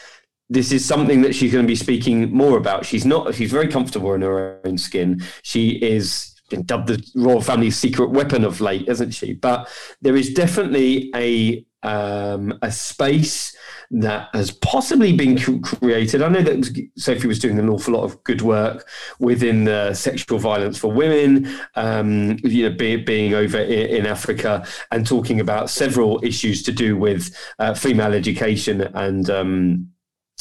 this 0.48 0.72
is 0.72 0.84
something 0.84 1.20
that 1.22 1.34
she's 1.34 1.52
going 1.52 1.64
to 1.64 1.70
be 1.70 1.76
speaking 1.76 2.32
more 2.32 2.56
about. 2.56 2.86
She's 2.86 3.04
not. 3.04 3.34
She's 3.34 3.52
very 3.52 3.68
comfortable 3.68 4.14
in 4.14 4.22
her 4.22 4.60
own 4.64 4.78
skin. 4.78 5.22
She 5.42 5.72
is 5.82 6.34
been 6.50 6.64
dubbed 6.64 6.88
the 6.88 7.02
royal 7.14 7.40
family's 7.40 7.76
secret 7.76 8.10
weapon 8.10 8.44
of 8.44 8.60
late, 8.60 8.88
isn't 8.88 9.12
she? 9.12 9.32
But 9.32 9.68
there 10.02 10.16
is 10.16 10.34
definitely 10.34 11.10
a 11.14 11.64
um, 11.82 12.58
a 12.62 12.70
space 12.70 13.56
that 13.90 14.28
has 14.32 14.50
possibly 14.50 15.12
been 15.12 15.62
created. 15.62 16.22
I 16.22 16.28
know 16.28 16.42
that 16.42 16.88
Sophie 16.96 17.26
was 17.26 17.38
doing 17.38 17.58
an 17.58 17.68
awful 17.68 17.94
lot 17.94 18.04
of 18.04 18.22
good 18.24 18.42
work 18.42 18.88
within 19.18 19.64
the 19.64 19.94
sexual 19.94 20.38
violence 20.38 20.78
for 20.78 20.92
women, 20.92 21.52
um, 21.74 22.38
you 22.44 22.68
know, 22.68 22.76
be, 22.76 22.96
being 22.96 23.34
over 23.34 23.58
in, 23.58 24.04
in, 24.04 24.06
Africa 24.06 24.66
and 24.90 25.06
talking 25.06 25.40
about 25.40 25.70
several 25.70 26.20
issues 26.24 26.62
to 26.62 26.72
do 26.72 26.96
with 26.96 27.34
uh, 27.58 27.74
female 27.74 28.12
education 28.12 28.82
and. 28.94 29.30
Um, 29.30 29.88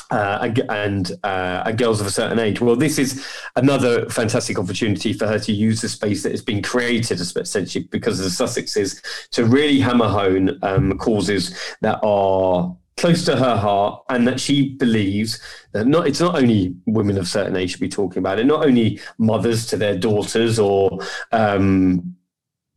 uh, 0.10 0.54
and 0.70 1.12
uh, 1.24 1.72
girls 1.72 2.02
of 2.02 2.08
a 2.08 2.12
certain 2.12 2.40
age. 2.40 2.62
Well, 2.62 2.76
this 2.76 2.98
is 2.98 3.26
another 3.56 4.10
fantastic 4.10 4.58
opportunity 4.58 5.14
for 5.14 5.28
her 5.28 5.40
to 5.40 5.52
use 5.52 5.82
the 5.82 5.90
space 5.90 6.24
that 6.24 6.32
has 6.32 6.42
been 6.42 6.62
created, 6.62 7.20
essentially 7.20 7.86
because 7.86 8.20
of 8.20 8.26
the 8.26 8.32
Sussexes, 8.32 9.02
to 9.32 9.46
really 9.46 9.80
hammer 9.80 10.08
home 10.08 10.58
um, 10.64 10.98
causes 10.98 11.58
that 11.82 12.00
are 12.04 12.76
close 12.98 13.24
to 13.24 13.36
her 13.36 13.56
heart 13.56 14.04
and 14.10 14.28
that 14.28 14.42
she 14.42 14.76
believes 14.76 15.40
that 15.72 15.88
not 15.88 16.06
it's 16.06 16.20
not 16.20 16.36
only 16.36 16.76
women 16.86 17.18
of 17.18 17.30
certain 17.30 17.56
age 17.56 17.72
should 17.72 17.80
be 17.80 17.88
talking 17.88 18.18
about 18.18 18.38
it 18.38 18.46
not 18.46 18.66
only 18.66 19.00
mothers 19.18 19.66
to 19.66 19.78
their 19.78 19.98
daughters 19.98 20.60
or 20.60 21.00
um, 21.32 22.14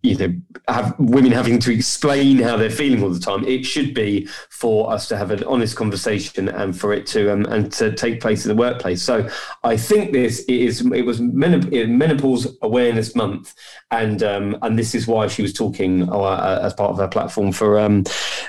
you 0.02 0.16
know 0.16 0.34
have 0.68 0.94
women 0.98 1.32
having 1.32 1.58
to 1.58 1.72
explain 1.72 2.38
how 2.38 2.56
they're 2.56 2.70
feeling 2.70 3.02
all 3.02 3.10
the 3.10 3.20
time 3.20 3.44
it 3.44 3.64
should 3.64 3.94
be 3.94 4.26
for 4.50 4.92
us 4.92 5.08
to 5.08 5.16
have 5.16 5.30
an 5.30 5.44
honest 5.44 5.76
conversation 5.76 6.48
and 6.48 6.78
for 6.78 6.92
it 6.92 7.06
to 7.06 7.32
um, 7.32 7.44
and 7.46 7.72
to 7.72 7.92
take 7.94 8.20
place 8.20 8.44
in 8.44 8.48
the 8.48 8.60
workplace. 8.60 9.02
So 9.02 9.28
i 9.64 9.76
think 9.76 10.12
this 10.12 10.40
is 10.40 10.80
it 10.92 11.02
was 11.02 11.20
menopause 11.20 12.56
awareness 12.62 13.14
month 13.14 13.54
and 13.90 14.22
um, 14.22 14.56
and 14.62 14.78
this 14.78 14.94
is 14.94 15.06
why 15.06 15.26
she 15.28 15.42
was 15.42 15.52
talking 15.52 16.08
uh, 16.08 16.60
as 16.62 16.74
part 16.74 16.90
of 16.90 16.98
her 16.98 17.08
platform 17.08 17.52
for 17.52 17.78
um, 17.78 18.04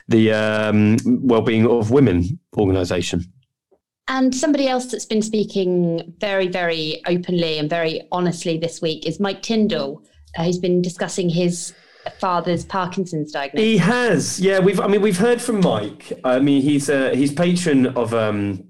the 0.08 0.32
um, 0.32 0.98
well-being 1.06 1.68
of 1.68 1.92
women 1.92 2.40
organization. 2.58 3.26
And 4.08 4.36
somebody 4.36 4.68
else 4.68 4.88
that's 4.88 5.06
been 5.06 5.22
speaking 5.22 6.14
very, 6.20 6.48
very 6.48 7.02
openly 7.08 7.58
and 7.58 7.70
very 7.70 8.02
honestly 8.12 8.58
this 8.58 8.82
week 8.82 9.08
is 9.08 9.20
Mike 9.20 9.42
Tindall, 9.42 10.04
uh, 10.38 10.44
he's 10.44 10.60
been 10.60 10.82
discussing 10.82 11.30
his 11.30 11.74
father's 12.20 12.66
Parkinson's 12.66 13.32
diagnosis. 13.32 13.66
He 13.66 13.78
has, 13.78 14.40
yeah. 14.40 14.60
We've, 14.60 14.80
I 14.80 14.88
mean, 14.88 15.02
we've 15.02 15.18
heard 15.18 15.42
from 15.42 15.62
Mike. 15.62 16.12
I 16.24 16.40
mean, 16.40 16.62
he's 16.62 16.90
a, 16.90 17.16
he's 17.16 17.32
patron 17.32 17.88
of 17.98 18.14
um, 18.14 18.64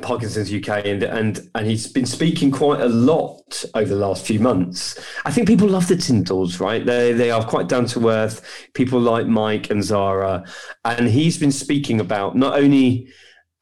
Parkinson's 0.00 0.52
UK, 0.52 0.86
and 0.86 1.02
and 1.02 1.48
and 1.54 1.66
he's 1.66 1.86
been 1.86 2.06
speaking 2.06 2.50
quite 2.50 2.80
a 2.80 2.88
lot 2.88 3.64
over 3.74 3.88
the 3.88 3.96
last 3.96 4.24
few 4.24 4.40
months. 4.40 4.98
I 5.24 5.30
think 5.30 5.46
people 5.46 5.68
love 5.68 5.88
the 5.88 5.96
Tindalls, 5.96 6.60
right? 6.60 6.84
They 6.84 7.12
they 7.12 7.30
are 7.30 7.44
quite 7.44 7.68
down 7.68 7.86
to 7.86 8.08
earth. 8.08 8.68
People 8.74 9.00
like 9.00 9.26
Mike 9.26 9.70
and 9.70 9.82
Zara, 9.82 10.44
and 10.84 11.08
he's 11.08 11.38
been 11.38 11.52
speaking 11.52 12.00
about 12.00 12.36
not 12.36 12.58
only 12.58 13.08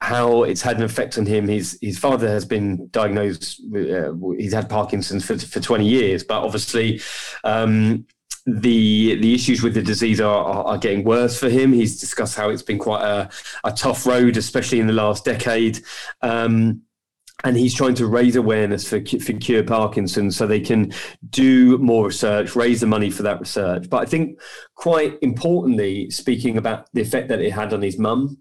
how 0.01 0.45
it's 0.45 0.63
had 0.63 0.77
an 0.77 0.83
effect 0.83 1.19
on 1.19 1.27
him. 1.27 1.49
His 1.49 1.79
his 1.81 1.99
father 1.99 2.29
has 2.29 2.45
been 2.45 2.89
diagnosed. 2.89 3.61
Uh, 3.75 4.13
he's 4.37 4.53
had 4.53 4.69
Parkinson's 4.69 5.25
for 5.25 5.39
for 5.39 5.61
twenty 5.61 5.89
years, 5.89 6.25
but 6.25 6.43
obviously. 6.43 7.01
Um, 7.45 8.07
the 8.47 9.17
the 9.17 9.35
issues 9.35 9.63
with 9.63 9.75
the 9.75 9.83
disease 9.83 10.23
are, 10.23 10.43
are, 10.43 10.65
are, 10.65 10.79
getting 10.79 11.05
worse 11.05 11.39
for 11.39 11.51
him. 11.51 11.71
He's 11.71 12.01
discussed 12.01 12.35
how 12.35 12.49
it's 12.49 12.63
been 12.63 12.79
quite 12.79 13.03
a, 13.03 13.29
a 13.63 13.73
tough 13.73 14.07
road, 14.07 14.39
especially 14.39 14.81
in 14.81 14.87
the 14.87 14.95
last 14.95 15.27
decade. 15.27 15.81
Um, 16.23 16.81
and 17.45 17.57
he's 17.57 17.75
trying 17.75 17.95
to 17.95 18.07
raise 18.07 18.35
awareness 18.35 18.89
for, 18.89 19.01
for 19.05 19.33
cure 19.35 19.63
Parkinson's 19.63 20.37
so 20.37 20.47
they 20.47 20.61
can 20.61 20.93
do 21.31 21.79
more 21.79 22.07
research, 22.07 22.57
raise 22.57 22.81
the 22.81 22.87
money 22.87 23.11
for 23.11 23.23
that 23.23 23.39
research. 23.39 23.89
But 23.89 24.03
I 24.03 24.07
think 24.07 24.41
quite 24.75 25.19
importantly, 25.23 26.11
speaking 26.11 26.57
about 26.57 26.93
the 26.95 27.01
effect 27.01 27.29
that 27.29 27.41
it 27.41 27.53
had 27.53 27.73
on 27.73 27.81
his 27.81 27.97
mum 27.97 28.39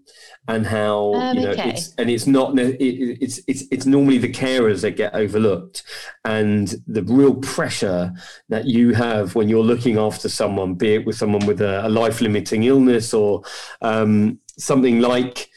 and 0.48 0.66
how 0.66 1.14
um, 1.14 1.36
you 1.36 1.44
know 1.44 1.50
okay. 1.50 1.70
it's 1.70 1.94
and 1.98 2.10
it's 2.10 2.26
not 2.26 2.58
it, 2.58 2.76
it's 2.80 3.40
it's 3.46 3.64
it's 3.70 3.86
normally 3.86 4.18
the 4.18 4.32
carers 4.32 4.80
that 4.82 4.96
get 4.96 5.14
overlooked 5.14 5.84
and 6.24 6.74
the 6.86 7.02
real 7.04 7.34
pressure 7.36 8.12
that 8.48 8.64
you 8.64 8.94
have 8.94 9.34
when 9.36 9.48
you're 9.48 9.62
looking 9.62 9.96
after 9.96 10.28
someone, 10.28 10.74
be 10.74 10.94
it 10.94 11.06
with 11.06 11.16
someone 11.16 11.46
with 11.46 11.60
a, 11.60 11.86
a 11.86 11.88
life 11.88 12.20
limiting 12.20 12.64
illness 12.64 13.14
or 13.14 13.42
um, 13.80 14.40
something 14.58 15.00
like 15.00 15.48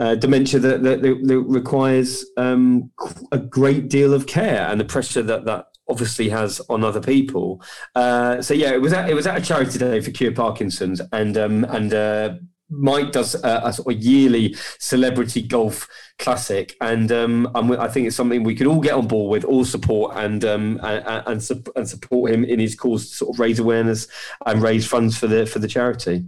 uh, 0.00 0.14
dementia 0.14 0.58
that, 0.58 0.82
that, 0.82 1.02
that 1.02 1.44
requires 1.46 2.24
um, 2.38 2.90
a 3.32 3.38
great 3.38 3.88
deal 3.88 4.14
of 4.14 4.26
care 4.26 4.66
and 4.68 4.80
the 4.80 4.84
pressure 4.84 5.22
that 5.22 5.44
that 5.44 5.66
obviously 5.90 6.28
has 6.28 6.60
on 6.70 6.82
other 6.82 7.00
people. 7.00 7.62
Uh, 7.94 8.40
so 8.40 8.54
yeah, 8.54 8.70
it 8.70 8.80
was 8.80 8.92
at, 8.92 9.10
it 9.10 9.14
was 9.14 9.26
at 9.26 9.36
a 9.36 9.42
charity 9.42 9.78
day 9.78 10.00
for 10.00 10.10
Cure 10.10 10.32
Parkinson's, 10.32 11.02
and 11.12 11.36
um, 11.36 11.64
and 11.64 11.92
uh, 11.92 12.34
Mike 12.70 13.12
does 13.12 13.34
a, 13.34 13.60
a, 13.64 13.72
sort 13.72 13.94
of 13.94 14.00
yearly 14.00 14.54
celebrity 14.78 15.42
golf 15.42 15.86
classic, 16.18 16.76
and 16.80 17.12
um, 17.12 17.50
I 17.54 17.88
think 17.88 18.06
it's 18.06 18.16
something 18.16 18.42
we 18.42 18.54
could 18.54 18.68
all 18.68 18.80
get 18.80 18.94
on 18.94 19.06
board 19.06 19.30
with, 19.30 19.44
all 19.44 19.64
support 19.64 20.16
and 20.16 20.44
um, 20.44 20.80
and, 20.82 21.26
and, 21.26 21.68
and 21.76 21.88
support 21.88 22.32
him 22.32 22.44
in 22.44 22.58
his 22.58 22.74
cause 22.74 23.10
to 23.10 23.16
sort 23.16 23.34
of 23.34 23.40
raise 23.40 23.58
awareness 23.58 24.06
and 24.46 24.62
raise 24.62 24.86
funds 24.86 25.18
for 25.18 25.26
the 25.26 25.44
for 25.44 25.58
the 25.58 25.68
charity. 25.68 26.24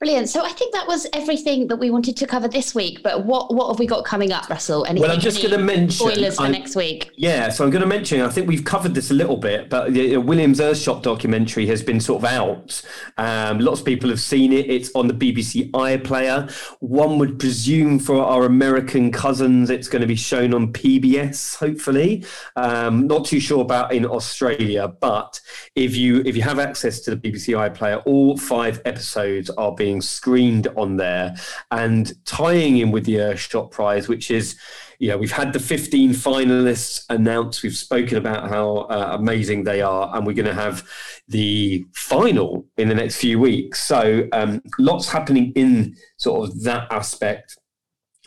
Brilliant. 0.00 0.28
So 0.28 0.44
I 0.44 0.50
think 0.50 0.72
that 0.74 0.86
was 0.86 1.08
everything 1.12 1.66
that 1.66 1.76
we 1.76 1.90
wanted 1.90 2.16
to 2.18 2.26
cover 2.26 2.46
this 2.46 2.72
week. 2.72 3.02
But 3.02 3.24
what 3.26 3.52
what 3.52 3.66
have 3.66 3.80
we 3.80 3.86
got 3.86 4.04
coming 4.04 4.30
up, 4.30 4.48
Russell? 4.48 4.84
Anything, 4.84 5.02
well, 5.02 5.10
I'm 5.10 5.18
just 5.18 5.42
going 5.42 5.50
to 5.50 5.58
mention 5.58 5.90
spoilers 5.90 6.36
for 6.36 6.42
I'm, 6.42 6.52
next 6.52 6.76
week. 6.76 7.10
Yeah, 7.16 7.48
so 7.48 7.64
I'm 7.64 7.70
going 7.70 7.82
to 7.82 7.88
mention. 7.88 8.20
I 8.20 8.28
think 8.28 8.46
we've 8.46 8.64
covered 8.64 8.94
this 8.94 9.10
a 9.10 9.14
little 9.14 9.36
bit, 9.36 9.68
but 9.68 9.92
the 9.92 10.18
Williams 10.18 10.60
Earthshot 10.60 11.02
documentary 11.02 11.66
has 11.66 11.82
been 11.82 11.98
sort 11.98 12.22
of 12.22 12.30
out. 12.30 12.80
Um, 13.16 13.58
lots 13.58 13.80
of 13.80 13.86
people 13.86 14.08
have 14.10 14.20
seen 14.20 14.52
it. 14.52 14.70
It's 14.70 14.92
on 14.94 15.08
the 15.08 15.14
BBC 15.14 15.72
iPlayer. 15.72 16.48
One 16.78 17.18
would 17.18 17.40
presume 17.40 17.98
for 17.98 18.22
our 18.22 18.44
American 18.44 19.10
cousins, 19.10 19.68
it's 19.68 19.88
going 19.88 20.02
to 20.02 20.06
be 20.06 20.14
shown 20.14 20.54
on 20.54 20.72
PBS. 20.72 21.56
Hopefully, 21.56 22.24
um, 22.54 23.08
not 23.08 23.24
too 23.24 23.40
sure 23.40 23.62
about 23.62 23.92
in 23.92 24.06
Australia, 24.06 24.86
but 24.86 25.40
if 25.74 25.96
you 25.96 26.22
if 26.24 26.36
you 26.36 26.42
have 26.42 26.60
access 26.60 27.00
to 27.00 27.16
the 27.16 27.16
BBC 27.16 27.56
iPlayer, 27.56 28.00
all 28.06 28.36
five 28.36 28.80
episodes 28.84 29.50
are 29.50 29.74
being 29.74 29.87
being 29.88 30.02
screened 30.02 30.68
on 30.76 30.96
there 30.96 31.34
and 31.70 32.12
tying 32.26 32.76
in 32.76 32.90
with 32.90 33.06
the 33.06 33.14
Earthshot 33.14 33.70
Prize, 33.70 34.06
which 34.06 34.30
is, 34.30 34.54
you 34.98 35.08
know, 35.08 35.16
we've 35.16 35.32
had 35.32 35.54
the 35.54 35.58
15 35.58 36.10
finalists 36.10 37.06
announced. 37.08 37.62
We've 37.62 37.74
spoken 37.74 38.18
about 38.18 38.50
how 38.50 38.80
uh, 38.90 39.16
amazing 39.18 39.64
they 39.64 39.80
are, 39.80 40.14
and 40.14 40.26
we're 40.26 40.34
going 40.34 40.44
to 40.44 40.52
have 40.52 40.86
the 41.26 41.86
final 41.94 42.66
in 42.76 42.88
the 42.88 42.94
next 42.94 43.16
few 43.16 43.38
weeks. 43.38 43.82
So, 43.82 44.28
um, 44.32 44.60
lots 44.78 45.08
happening 45.08 45.52
in 45.52 45.96
sort 46.18 46.50
of 46.50 46.62
that 46.64 46.92
aspect. 46.92 47.56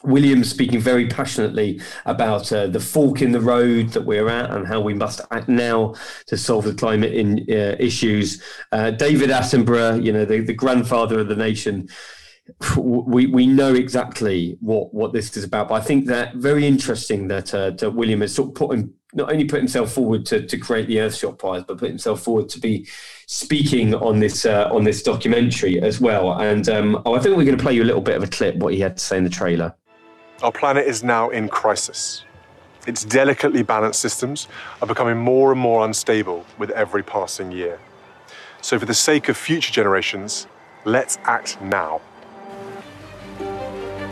Williams 0.03 0.49
speaking 0.49 0.79
very 0.79 1.07
passionately 1.07 1.81
about 2.05 2.51
uh, 2.51 2.67
the 2.67 2.79
fork 2.79 3.21
in 3.21 3.31
the 3.31 3.41
road 3.41 3.89
that 3.89 4.05
we're 4.05 4.29
at 4.29 4.51
and 4.51 4.67
how 4.67 4.79
we 4.79 4.93
must 4.93 5.21
act 5.31 5.47
now 5.47 5.95
to 6.27 6.37
solve 6.37 6.65
the 6.65 6.73
climate 6.73 7.13
in, 7.13 7.45
uh, 7.49 7.75
issues. 7.79 8.41
Uh, 8.71 8.91
David 8.91 9.29
Attenborough, 9.29 10.03
you 10.03 10.11
know, 10.11 10.25
the, 10.25 10.39
the 10.39 10.53
grandfather 10.53 11.19
of 11.19 11.27
the 11.27 11.35
nation, 11.35 11.87
we 12.77 13.27
we 13.27 13.47
know 13.47 13.73
exactly 13.73 14.57
what 14.59 14.93
what 14.93 15.13
this 15.13 15.35
is 15.37 15.43
about. 15.43 15.69
But 15.69 15.75
I 15.75 15.81
think 15.81 16.07
that 16.07 16.35
very 16.35 16.65
interesting 16.65 17.27
that 17.27 17.53
uh, 17.53 17.71
that 17.71 17.91
William 17.91 18.21
has 18.21 18.33
sort 18.33 18.49
of 18.49 18.55
put 18.55 18.73
him, 18.73 18.93
not 19.13 19.31
only 19.31 19.45
put 19.45 19.59
himself 19.59 19.91
forward 19.93 20.25
to, 20.27 20.45
to 20.45 20.57
create 20.57 20.87
the 20.87 20.97
Earthshot 20.97 21.37
Prize, 21.37 21.63
but 21.65 21.77
put 21.77 21.89
himself 21.89 22.21
forward 22.21 22.49
to 22.49 22.59
be 22.59 22.87
speaking 23.27 23.93
on 23.95 24.19
this 24.19 24.45
uh, 24.45 24.69
on 24.71 24.83
this 24.83 25.03
documentary 25.03 25.79
as 25.81 26.01
well. 26.01 26.33
And 26.39 26.67
um, 26.67 27.01
oh, 27.05 27.15
I 27.15 27.19
think 27.19 27.37
we're 27.37 27.45
going 27.45 27.57
to 27.57 27.63
play 27.63 27.73
you 27.73 27.83
a 27.83 27.85
little 27.85 28.01
bit 28.01 28.17
of 28.17 28.23
a 28.23 28.27
clip 28.27 28.55
what 28.55 28.73
he 28.73 28.79
had 28.79 28.97
to 28.97 29.03
say 29.03 29.17
in 29.17 29.23
the 29.23 29.29
trailer. 29.29 29.75
Our 30.43 30.51
planet 30.51 30.87
is 30.87 31.03
now 31.03 31.29
in 31.29 31.49
crisis. 31.49 32.23
Its 32.87 33.05
delicately 33.05 33.61
balanced 33.61 33.99
systems 33.99 34.47
are 34.81 34.87
becoming 34.87 35.17
more 35.17 35.51
and 35.51 35.61
more 35.61 35.85
unstable 35.85 36.47
with 36.57 36.71
every 36.71 37.03
passing 37.03 37.51
year. 37.51 37.79
So, 38.59 38.79
for 38.79 38.87
the 38.87 38.95
sake 38.95 39.29
of 39.29 39.37
future 39.37 39.71
generations, 39.71 40.47
let's 40.83 41.19
act 41.25 41.61
now. 41.61 42.01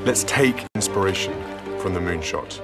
Let's 0.05 0.23
take 0.25 0.67
inspiration 0.75 1.33
from 1.79 1.95
the 1.95 1.99
moonshot 1.99 2.61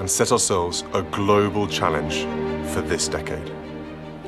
and 0.00 0.10
set 0.10 0.32
ourselves 0.32 0.82
a 0.92 1.02
global 1.02 1.68
challenge 1.68 2.24
for 2.72 2.80
this 2.80 3.06
decade. 3.06 3.48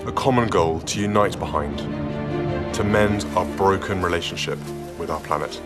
A 0.07 0.13
common 0.13 0.49
goal 0.49 0.79
to 0.83 1.01
unite 1.01 1.37
behind, 1.41 1.79
to 2.75 2.85
mend 2.85 3.25
our 3.35 3.47
broken 3.57 4.01
relationship 4.01 4.61
with 4.97 5.11
our 5.11 5.21
planet 5.21 5.61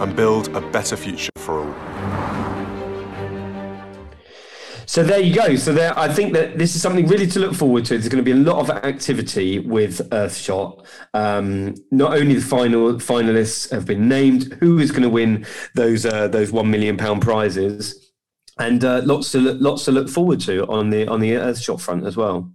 and 0.00 0.14
build 0.14 0.48
a 0.54 0.60
better 0.60 0.96
future 0.96 1.30
for 1.36 1.60
all. 1.60 1.74
So 4.88 5.04
there 5.04 5.20
you 5.20 5.34
go. 5.34 5.54
So 5.56 5.74
there, 5.74 5.96
I 5.98 6.10
think 6.10 6.32
that 6.32 6.56
this 6.56 6.74
is 6.74 6.80
something 6.80 7.06
really 7.06 7.26
to 7.26 7.40
look 7.40 7.54
forward 7.54 7.84
to. 7.84 7.94
There's 7.94 8.08
going 8.08 8.24
to 8.24 8.34
be 8.34 8.40
a 8.40 8.42
lot 8.42 8.58
of 8.58 8.70
activity 8.70 9.58
with 9.58 9.98
Earthshot. 10.08 10.86
Um, 11.12 11.74
not 11.90 12.16
only 12.16 12.36
the 12.36 12.40
final 12.40 12.94
finalists 12.94 13.70
have 13.70 13.84
been 13.84 14.08
named, 14.08 14.54
who 14.60 14.78
is 14.78 14.90
going 14.90 15.02
to 15.02 15.10
win 15.10 15.44
those 15.74 16.06
uh, 16.06 16.28
those 16.28 16.52
one 16.52 16.70
million 16.70 16.96
pound 16.96 17.20
prizes, 17.20 18.12
and 18.58 18.82
uh, 18.82 19.02
lots 19.04 19.30
to 19.32 19.38
look, 19.40 19.58
lots 19.60 19.84
to 19.84 19.92
look 19.92 20.08
forward 20.08 20.40
to 20.40 20.66
on 20.68 20.88
the 20.88 21.06
on 21.06 21.20
the 21.20 21.32
Earthshot 21.32 21.82
front 21.82 22.06
as 22.06 22.16
well. 22.16 22.50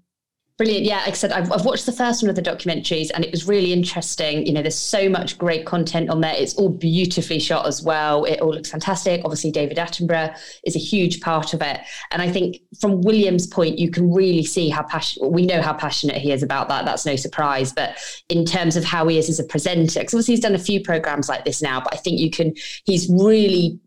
Brilliant. 0.56 0.86
Yeah, 0.86 0.98
like 0.98 1.08
I 1.08 1.12
said, 1.14 1.32
I've, 1.32 1.52
I've, 1.52 1.66
watched 1.66 1.88
the 1.88 1.92
first 1.92 2.22
one 2.22 2.30
of 2.30 2.36
the 2.36 2.42
documentaries 2.42 3.10
and 3.12 3.26
it 3.26 3.32
was 3.32 3.48
really 3.48 3.74
interesting. 3.74 4.46
You 4.46 4.54
know, 4.54 4.62
there's 4.62 4.78
so 4.78 5.10
much 5.10 5.40
great 5.40 5.66
content 5.66 6.12
on 6.12 6.22
there. 6.22 6.36
It's 6.36 6.54
all 6.54 6.70
beautifully 6.70 7.40
shot 7.40 7.66
as 7.66 7.82
well. 7.82 8.26
It 8.26 8.40
all 8.40 8.54
looks 8.54 8.70
fantastic. 8.70 9.22
Obviously, 9.26 9.50
David 9.50 9.78
Attenborough 9.78 10.38
is 10.64 10.76
a 10.76 10.80
huge 10.80 11.22
part 11.22 11.56
of 11.56 11.64
it. 11.64 11.80
And 12.12 12.22
I 12.22 12.32
think 12.32 12.58
from 12.80 13.02
William's 13.02 13.48
point, 13.48 13.80
you 13.80 13.90
can 13.90 14.14
really 14.14 14.44
see 14.44 14.70
how 14.70 14.84
passionate, 14.84 15.32
we 15.32 15.48
know 15.48 15.60
how 15.60 15.74
passionate 15.74 16.18
he 16.18 16.32
is 16.32 16.44
about 16.44 16.70
that. 16.70 16.86
That's 16.86 17.06
no 17.06 17.16
surprise. 17.16 17.74
But 17.74 17.98
in 18.30 18.46
terms 18.46 18.76
of 18.76 18.84
how 18.84 19.08
he 19.08 19.18
is 19.18 19.30
as 19.30 19.40
a 19.40 19.46
presenter, 19.46 20.02
because 20.02 20.14
obviously 20.14 20.34
he's 20.34 20.44
done 20.44 20.54
a 20.54 20.60
few 20.60 20.84
programs 20.84 21.30
like 21.30 21.46
this 21.46 21.64
now, 21.64 21.82
but 21.82 21.96
I 21.96 21.98
think 21.98 22.20
you 22.20 22.30
can, 22.30 22.54
he's 22.86 23.10
really 23.10 23.80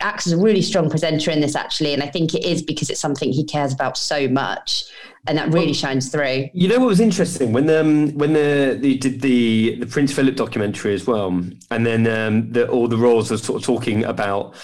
acts 0.00 0.26
as 0.26 0.32
a 0.32 0.36
really 0.36 0.62
strong 0.62 0.90
presenter 0.90 1.30
in 1.30 1.40
this 1.40 1.54
actually 1.54 1.92
and 1.92 2.02
i 2.02 2.06
think 2.06 2.34
it 2.34 2.44
is 2.44 2.62
because 2.62 2.90
it's 2.90 3.00
something 3.00 3.32
he 3.32 3.44
cares 3.44 3.72
about 3.72 3.96
so 3.96 4.28
much 4.28 4.84
and 5.26 5.38
that 5.38 5.46
really 5.52 5.66
well, 5.66 5.74
shines 5.74 6.08
through 6.08 6.48
you 6.52 6.68
know 6.68 6.78
what 6.78 6.88
was 6.88 7.00
interesting 7.00 7.52
when 7.52 7.68
um 7.70 8.10
when 8.18 8.32
the 8.32 8.78
they 8.80 8.94
did 8.94 9.20
the 9.20 9.76
the 9.76 9.86
prince 9.86 10.12
philip 10.12 10.36
documentary 10.36 10.94
as 10.94 11.06
well 11.06 11.28
and 11.70 11.86
then 11.86 12.06
um 12.06 12.50
the, 12.52 12.68
all 12.68 12.88
the 12.88 12.96
royals 12.96 13.30
were 13.30 13.38
sort 13.38 13.60
of 13.60 13.64
talking 13.64 14.04
about 14.04 14.54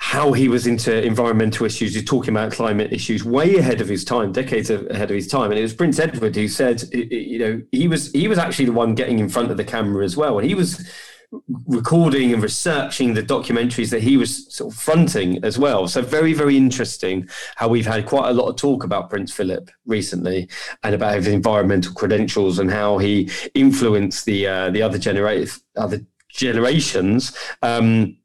how 0.00 0.32
he 0.32 0.48
was 0.48 0.66
into 0.66 1.04
environmental 1.04 1.66
issues. 1.66 1.94
He's 1.94 2.04
talking 2.04 2.30
about 2.30 2.52
climate 2.52 2.92
issues 2.92 3.24
way 3.24 3.56
ahead 3.56 3.80
of 3.80 3.88
his 3.88 4.04
time, 4.04 4.32
decades 4.32 4.70
ahead 4.70 5.10
of 5.10 5.14
his 5.14 5.26
time. 5.26 5.50
And 5.50 5.58
it 5.58 5.62
was 5.62 5.74
Prince 5.74 5.98
Edward 5.98 6.36
who 6.36 6.46
said, 6.48 6.82
you 6.94 7.38
know, 7.38 7.62
he 7.72 7.88
was 7.88 8.12
he 8.12 8.28
was 8.28 8.38
actually 8.38 8.66
the 8.66 8.72
one 8.72 8.94
getting 8.94 9.18
in 9.18 9.28
front 9.28 9.50
of 9.50 9.56
the 9.56 9.64
camera 9.64 10.04
as 10.04 10.16
well, 10.16 10.38
and 10.38 10.48
he 10.48 10.54
was 10.54 10.88
recording 11.66 12.32
and 12.32 12.42
researching 12.42 13.14
the 13.14 13.22
documentaries 13.22 13.90
that 13.90 14.02
he 14.02 14.16
was 14.16 14.52
sort 14.52 14.72
of 14.72 14.78
fronting 14.78 15.44
as 15.44 15.58
well. 15.58 15.86
So 15.86 16.00
very, 16.00 16.32
very 16.32 16.56
interesting 16.56 17.28
how 17.56 17.68
we've 17.68 17.86
had 17.86 18.06
quite 18.06 18.30
a 18.30 18.32
lot 18.32 18.48
of 18.48 18.56
talk 18.56 18.84
about 18.84 19.10
Prince 19.10 19.32
Philip 19.32 19.70
recently 19.86 20.48
and 20.82 20.94
about 20.94 21.16
his 21.16 21.28
environmental 21.28 21.92
credentials 21.92 22.58
and 22.58 22.70
how 22.70 22.98
he 22.98 23.30
influenced 23.54 24.24
the 24.24 24.46
uh, 24.46 24.70
the 24.70 24.82
other 24.82 24.98
generate 24.98 25.50
other 25.76 26.00
generations. 26.30 27.36
Um, 27.62 28.16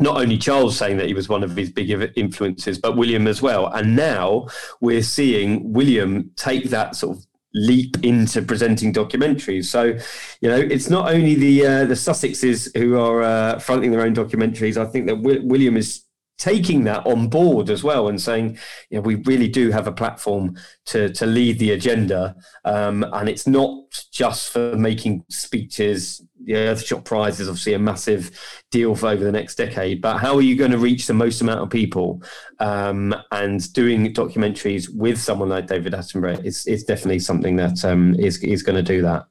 not 0.00 0.16
only 0.16 0.38
Charles 0.38 0.76
saying 0.76 0.96
that 0.98 1.06
he 1.06 1.14
was 1.14 1.28
one 1.28 1.42
of 1.42 1.56
his 1.56 1.70
big 1.70 1.90
influences, 2.16 2.78
but 2.78 2.96
William 2.96 3.26
as 3.26 3.42
well. 3.42 3.66
And 3.66 3.96
now 3.96 4.46
we're 4.80 5.02
seeing 5.02 5.72
William 5.72 6.30
take 6.36 6.70
that 6.70 6.94
sort 6.94 7.16
of 7.16 7.26
leap 7.54 7.96
into 8.02 8.42
presenting 8.42 8.92
documentaries. 8.92 9.66
So, 9.66 9.98
you 10.40 10.48
know, 10.48 10.58
it's 10.58 10.90
not 10.90 11.12
only 11.12 11.34
the 11.34 11.66
uh, 11.66 11.84
the 11.86 11.94
Sussexes 11.94 12.76
who 12.76 12.98
are 12.98 13.22
uh, 13.22 13.58
fronting 13.58 13.90
their 13.90 14.02
own 14.02 14.14
documentaries. 14.14 14.76
I 14.76 14.84
think 14.84 15.06
that 15.06 15.16
w- 15.16 15.46
William 15.46 15.76
is 15.76 16.02
taking 16.36 16.84
that 16.84 17.04
on 17.04 17.28
board 17.28 17.68
as 17.68 17.82
well 17.82 18.08
and 18.08 18.20
saying, 18.20 18.56
you 18.90 18.98
know, 18.98 19.00
we 19.00 19.16
really 19.16 19.48
do 19.48 19.72
have 19.72 19.86
a 19.86 19.92
platform 19.92 20.56
to 20.86 21.12
to 21.12 21.26
lead 21.26 21.58
the 21.58 21.72
agenda, 21.72 22.36
um, 22.64 23.04
and 23.12 23.28
it's 23.28 23.46
not 23.46 23.74
just 24.12 24.50
for 24.50 24.76
making 24.76 25.24
speeches. 25.28 26.22
The 26.48 26.54
Earthshot 26.54 27.04
Prize 27.04 27.40
is 27.40 27.48
obviously 27.48 27.74
a 27.74 27.78
massive 27.78 28.30
deal 28.70 28.94
for 28.94 29.08
over 29.08 29.22
the 29.22 29.30
next 29.30 29.56
decade, 29.56 30.00
but 30.00 30.16
how 30.16 30.34
are 30.34 30.40
you 30.40 30.56
going 30.56 30.70
to 30.70 30.78
reach 30.78 31.06
the 31.06 31.12
most 31.12 31.42
amount 31.42 31.60
of 31.60 31.68
people? 31.68 32.22
Um, 32.58 33.14
and 33.32 33.70
doing 33.74 34.14
documentaries 34.14 34.88
with 34.88 35.20
someone 35.20 35.50
like 35.50 35.66
David 35.66 35.92
Attenborough 35.92 36.42
is 36.42 36.66
is 36.66 36.84
definitely 36.84 37.18
something 37.18 37.56
that 37.56 37.84
um, 37.84 38.14
is 38.14 38.42
is 38.42 38.62
going 38.62 38.76
to 38.76 38.82
do 38.82 39.02
that. 39.02 39.26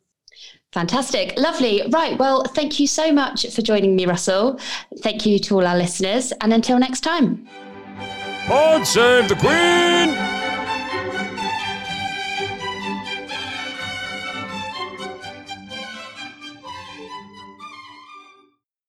Fantastic. 0.74 1.34
Lovely. 1.40 1.82
Right. 1.90 2.20
Well, 2.20 2.44
thank 2.44 2.80
you 2.80 2.86
so 2.86 3.12
much 3.12 3.52
for 3.52 3.64
joining 3.64 3.96
me, 3.96 4.06
Russell. 4.06 4.60
Thank 5.00 5.26
you 5.26 5.40
to 5.40 5.56
all 5.56 5.66
our 5.66 5.78
listeners. 5.78 6.34
And 6.42 6.54
until 6.54 6.78
next 6.78 7.02
time. 7.02 7.48
God 8.48 8.86
save 8.86 9.28
the 9.28 9.36
Queen! 9.36 10.47